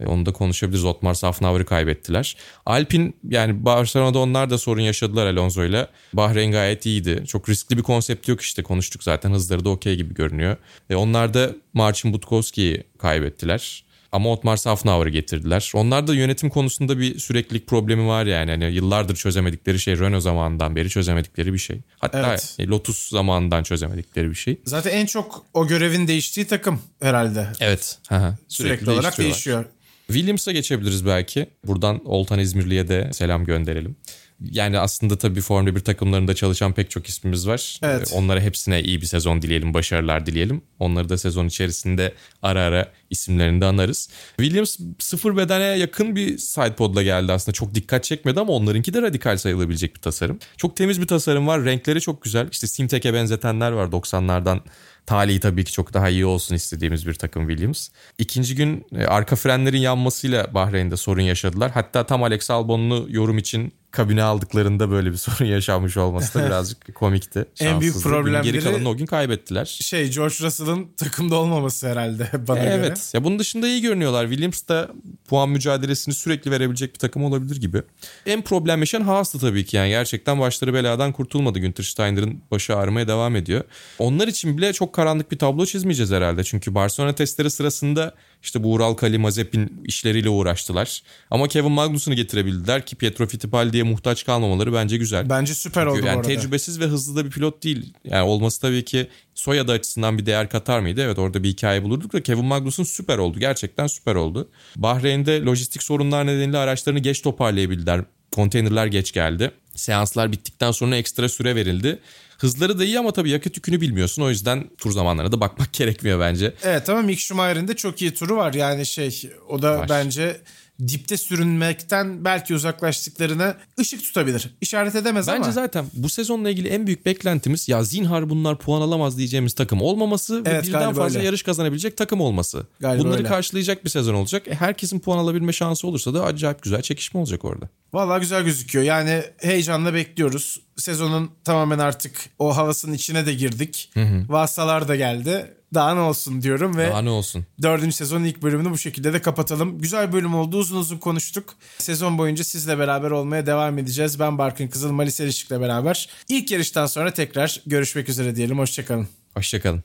E, 0.00 0.06
onu 0.06 0.26
da 0.26 0.32
konuşabiliriz. 0.32 0.84
Otmar 0.84 1.14
Safnauer'ı 1.14 1.66
kaybettiler. 1.66 2.36
Alpin 2.66 3.16
yani 3.28 3.64
Barcelona'da 3.64 4.18
onlar 4.18 4.50
da 4.50 4.58
sorun 4.58 4.80
yaşadılar 4.80 5.26
Alonso 5.26 5.64
ile. 5.64 5.86
Bahreyn 6.12 6.52
gayet 6.52 6.86
iyiydi. 6.86 7.24
Çok 7.26 7.48
riskli 7.48 7.76
bir 7.76 7.82
konsept 7.82 8.28
yok 8.28 8.40
işte 8.40 8.62
konuştuk 8.62 9.02
zaten. 9.02 9.30
Hızları 9.30 9.64
da 9.64 9.68
okey 9.68 9.96
gibi 9.96 10.14
görünüyor. 10.14 10.56
E 10.90 10.94
onlar 10.94 11.34
da 11.34 11.50
Marcin 11.74 12.12
Butkowski'yi 12.12 12.84
kaybettiler. 12.98 13.84
Ama 14.14 14.32
Otmar 14.32 14.56
Safnauer'ı 14.56 15.10
getirdiler. 15.10 15.72
Onlar 15.74 16.06
da 16.06 16.14
yönetim 16.14 16.50
konusunda 16.50 16.98
bir 16.98 17.18
süreklilik 17.18 17.66
problemi 17.66 18.06
var 18.06 18.26
yani. 18.26 18.50
yani 18.50 18.64
yıllardır 18.64 19.16
çözemedikleri 19.16 19.78
şey 19.78 19.98
Renault 19.98 20.22
zamanından 20.22 20.76
beri 20.76 20.88
çözemedikleri 20.90 21.52
bir 21.52 21.58
şey. 21.58 21.80
Hatta 21.98 22.28
evet. 22.28 22.56
E, 22.58 22.66
Lotus 22.66 23.08
zamanından 23.08 23.62
çözemedikleri 23.62 24.30
bir 24.30 24.34
şey. 24.34 24.60
Zaten 24.64 24.90
en 24.90 25.06
çok 25.06 25.44
o 25.54 25.66
görevin 25.66 26.08
değiştiği 26.08 26.46
takım 26.46 26.80
herhalde. 27.00 27.48
Evet. 27.60 27.98
Sürekli, 28.08 28.36
Sürekli 28.48 28.90
olarak 28.90 29.18
değişiyor. 29.18 29.64
Williams'a 30.06 30.52
geçebiliriz 30.52 31.06
belki. 31.06 31.46
Buradan 31.66 32.00
Oltan 32.04 32.38
İzmirli'ye 32.38 32.88
de 32.88 33.10
selam 33.12 33.44
gönderelim. 33.44 33.96
Yani 34.40 34.78
aslında 34.78 35.18
tabii 35.18 35.40
Formula 35.40 35.74
1 35.74 35.80
takımlarında 35.80 36.34
çalışan 36.34 36.72
pek 36.72 36.90
çok 36.90 37.06
ismimiz 37.06 37.48
var. 37.48 37.78
Evet. 37.82 38.12
Ee, 38.12 38.16
onlara 38.16 38.40
hepsine 38.40 38.82
iyi 38.82 39.00
bir 39.00 39.06
sezon 39.06 39.42
dileyelim, 39.42 39.74
başarılar 39.74 40.26
dileyelim. 40.26 40.62
Onları 40.78 41.08
da 41.08 41.18
sezon 41.18 41.46
içerisinde 41.46 42.14
ara 42.42 42.62
ara 42.62 42.92
isimlerini 43.10 43.60
de 43.60 43.64
anarız. 43.64 44.08
Williams 44.36 44.78
sıfır 44.98 45.36
bedene 45.36 45.64
yakın 45.64 46.16
bir 46.16 46.38
sidepod'la 46.38 47.02
geldi 47.02 47.32
aslında. 47.32 47.54
Çok 47.54 47.74
dikkat 47.74 48.04
çekmedi 48.04 48.40
ama 48.40 48.52
onlarınki 48.52 48.94
de 48.94 49.02
radikal 49.02 49.36
sayılabilecek 49.36 49.96
bir 49.96 50.00
tasarım. 50.00 50.38
Çok 50.56 50.76
temiz 50.76 51.00
bir 51.00 51.06
tasarım 51.06 51.46
var. 51.46 51.64
Renkleri 51.64 52.00
çok 52.00 52.22
güzel. 52.22 52.48
İşte 52.52 52.66
Simtek'e 52.66 53.14
benzetenler 53.14 53.72
var 53.72 53.86
90'lardan 53.86 54.60
Talihi 55.06 55.40
tabii 55.40 55.64
ki 55.64 55.72
çok 55.72 55.94
daha 55.94 56.08
iyi 56.08 56.26
olsun 56.26 56.54
istediğimiz 56.54 57.06
bir 57.06 57.14
takım 57.14 57.48
Williams. 57.48 57.88
İkinci 58.18 58.54
gün 58.54 58.86
e, 58.96 59.06
arka 59.06 59.36
frenlerin 59.36 59.78
yanmasıyla 59.78 60.54
Bahreyn'de 60.54 60.96
sorun 60.96 61.22
yaşadılar. 61.22 61.70
Hatta 61.70 62.06
tam 62.06 62.22
Alex 62.22 62.50
Albon'u 62.50 63.06
yorum 63.08 63.38
için 63.38 63.72
kabine 63.94 64.22
aldıklarında 64.22 64.90
böyle 64.90 65.12
bir 65.12 65.16
sorun 65.24 65.44
yaşanmış 65.44 65.96
olması 65.96 66.38
da 66.38 66.46
birazcık 66.46 66.94
komikti. 66.94 67.44
en 67.60 67.80
büyük 67.80 68.02
problemleri 68.02 68.42
geri 68.42 68.64
kalanını 68.64 68.88
o 68.88 68.96
gün 68.96 69.06
kaybettiler. 69.06 69.64
Şey 69.64 70.10
George 70.10 70.34
Russell'ın 70.40 70.88
takımda 70.96 71.36
olmaması 71.36 71.88
herhalde 71.88 72.30
bana 72.48 72.58
evet. 72.58 72.76
göre. 72.76 72.86
Evet. 72.86 73.10
Ya 73.14 73.24
bunun 73.24 73.38
dışında 73.38 73.68
iyi 73.68 73.82
görünüyorlar. 73.82 74.28
Williams 74.28 74.68
da 74.68 74.90
puan 75.28 75.48
mücadelesini 75.48 76.14
sürekli 76.14 76.50
verebilecek 76.50 76.94
bir 76.94 76.98
takım 76.98 77.24
olabilir 77.24 77.56
gibi. 77.56 77.82
En 78.26 78.42
problem 78.42 78.80
yaşayan 78.80 79.00
Haas'tı 79.00 79.38
tabii 79.38 79.64
ki 79.64 79.76
yani. 79.76 79.88
Gerçekten 79.88 80.40
başları 80.40 80.74
beladan 80.74 81.12
kurtulmadı. 81.12 81.58
Günther 81.58 81.84
Steiner'ın 81.84 82.42
başı 82.50 82.76
ağrımaya 82.76 83.08
devam 83.08 83.36
ediyor. 83.36 83.64
Onlar 83.98 84.28
için 84.28 84.58
bile 84.58 84.72
çok 84.72 84.92
karanlık 84.92 85.32
bir 85.32 85.38
tablo 85.38 85.66
çizmeyeceğiz 85.66 86.10
herhalde. 86.10 86.44
Çünkü 86.44 86.74
Barcelona 86.74 87.14
testleri 87.14 87.50
sırasında 87.50 88.14
işte 88.44 88.62
bu 88.62 88.72
Ural 88.72 88.94
Kali 88.94 89.18
Mazepin 89.18 89.82
işleriyle 89.84 90.28
uğraştılar. 90.28 91.02
Ama 91.30 91.48
Kevin 91.48 91.72
Magnussen'ı 91.72 92.14
getirebildiler 92.14 92.86
ki 92.86 92.96
Pietro 92.96 93.26
Fittipaldi'ye 93.26 93.82
muhtaç 93.82 94.24
kalmamaları 94.24 94.72
bence 94.72 94.96
güzel. 94.96 95.30
Bence 95.30 95.54
süper 95.54 95.84
Çünkü 95.84 95.98
oldu 95.98 96.06
yani 96.06 96.16
bu 96.16 96.20
arada. 96.20 96.28
Tecrübesiz 96.28 96.80
ve 96.80 96.84
hızlı 96.84 97.16
da 97.16 97.24
bir 97.24 97.30
pilot 97.30 97.62
değil. 97.64 97.94
Yani 98.04 98.22
olması 98.22 98.60
tabii 98.60 98.84
ki 98.84 99.08
soyadı 99.34 99.72
açısından 99.72 100.18
bir 100.18 100.26
değer 100.26 100.48
katar 100.48 100.80
mıydı? 100.80 101.02
Evet 101.02 101.18
orada 101.18 101.42
bir 101.42 101.48
hikaye 101.48 101.82
bulurduk 101.82 102.12
da 102.12 102.22
Kevin 102.22 102.44
Magnussen 102.44 102.84
süper 102.84 103.18
oldu. 103.18 103.38
Gerçekten 103.38 103.86
süper 103.86 104.14
oldu. 104.14 104.50
Bahreyn'de 104.76 105.42
lojistik 105.42 105.82
sorunlar 105.82 106.26
nedeniyle 106.26 106.58
araçlarını 106.58 106.98
geç 106.98 107.22
toparlayabildiler. 107.22 108.04
Konteynerler 108.32 108.86
geç 108.86 109.12
geldi. 109.12 109.50
Seanslar 109.74 110.32
bittikten 110.32 110.70
sonra 110.70 110.96
ekstra 110.96 111.28
süre 111.28 111.56
verildi. 111.56 111.98
Hızları 112.44 112.78
da 112.78 112.84
iyi 112.84 112.98
ama 112.98 113.12
tabii 113.12 113.30
yakıt 113.30 113.56
yükünü 113.56 113.80
bilmiyorsun. 113.80 114.22
O 114.22 114.30
yüzden 114.30 114.70
tur 114.78 114.90
zamanlarına 114.90 115.32
da 115.32 115.40
bakmak 115.40 115.72
gerekmiyor 115.72 116.20
bence. 116.20 116.54
Evet 116.62 116.88
ama 116.88 117.02
Mick 117.02 117.20
Schumacher'in 117.20 117.68
de 117.68 117.76
çok 117.76 118.02
iyi 118.02 118.14
turu 118.14 118.36
var. 118.36 118.54
Yani 118.54 118.86
şey 118.86 119.30
o 119.48 119.62
da 119.62 119.78
var. 119.78 119.88
bence 119.88 120.40
dipte 120.80 121.16
sürünmekten 121.16 122.24
belki 122.24 122.54
uzaklaştıklarına 122.54 123.56
ışık 123.80 124.02
tutabilir. 124.02 124.50
İşaret 124.60 124.94
edemez 124.94 125.26
Bence 125.26 125.36
ama. 125.36 125.44
Bence 125.44 125.54
zaten 125.54 125.84
bu 125.92 126.08
sezonla 126.08 126.50
ilgili 126.50 126.68
en 126.68 126.86
büyük 126.86 127.06
beklentimiz 127.06 127.68
ya 127.68 127.84
zinhar 127.84 128.30
bunlar 128.30 128.58
puan 128.58 128.80
alamaz 128.80 129.18
diyeceğimiz 129.18 129.52
takım 129.52 129.82
olmaması 129.82 130.42
evet, 130.46 130.64
ve 130.64 130.68
birden 130.68 130.94
fazla 130.94 131.18
öyle. 131.18 131.26
yarış 131.26 131.42
kazanabilecek 131.42 131.96
takım 131.96 132.20
olması. 132.20 132.66
Galiba 132.80 133.04
Bunları 133.04 133.18
öyle. 133.18 133.28
karşılayacak 133.28 133.84
bir 133.84 133.90
sezon 133.90 134.14
olacak. 134.14 134.48
E, 134.48 134.54
herkesin 134.54 135.00
puan 135.00 135.18
alabilme 135.18 135.52
şansı 135.52 135.86
olursa 135.86 136.14
da 136.14 136.24
acayip 136.24 136.62
güzel 136.62 136.82
çekişme 136.82 137.20
olacak 137.20 137.44
orada. 137.44 137.68
Valla 137.92 138.18
güzel 138.18 138.44
gözüküyor. 138.44 138.84
Yani 138.84 139.22
heyecanla 139.38 139.94
bekliyoruz. 139.94 140.60
Sezonun 140.76 141.30
tamamen 141.44 141.78
artık 141.78 142.30
o 142.38 142.56
havasının 142.56 142.94
içine 142.94 143.26
de 143.26 143.34
girdik. 143.34 143.90
Hı 143.94 144.02
hı. 144.02 144.24
Vassalar 144.28 144.88
da 144.88 144.96
geldi. 144.96 145.54
Daha 145.74 145.94
ne 145.94 146.00
olsun 146.00 146.42
diyorum 146.42 146.76
ve 146.76 146.90
Daha 146.90 147.02
ne 147.02 147.10
olsun. 147.10 147.46
dördüncü 147.62 147.92
sezonun 147.96 148.24
ilk 148.24 148.42
bölümünü 148.42 148.70
bu 148.70 148.78
şekilde 148.78 149.12
de 149.12 149.22
kapatalım. 149.22 149.78
Güzel 149.78 150.12
bölüm 150.12 150.34
oldu. 150.34 150.58
Uzun 150.58 150.76
uzun 150.76 150.98
konuştuk. 150.98 151.54
Sezon 151.78 152.18
boyunca 152.18 152.44
sizle 152.44 152.78
beraber 152.78 153.10
olmaya 153.10 153.46
devam 153.46 153.78
edeceğiz. 153.78 154.20
Ben 154.20 154.38
Barkın 154.38 154.68
Kızıl, 154.68 154.92
Malis 154.92 155.20
Erişik'le 155.20 155.50
beraber. 155.60 156.08
İlk 156.28 156.50
yarıştan 156.50 156.86
sonra 156.86 157.10
tekrar 157.10 157.60
görüşmek 157.66 158.08
üzere 158.08 158.36
diyelim. 158.36 158.58
Hoşçakalın. 158.58 159.08
Hoşçakalın. 159.34 159.84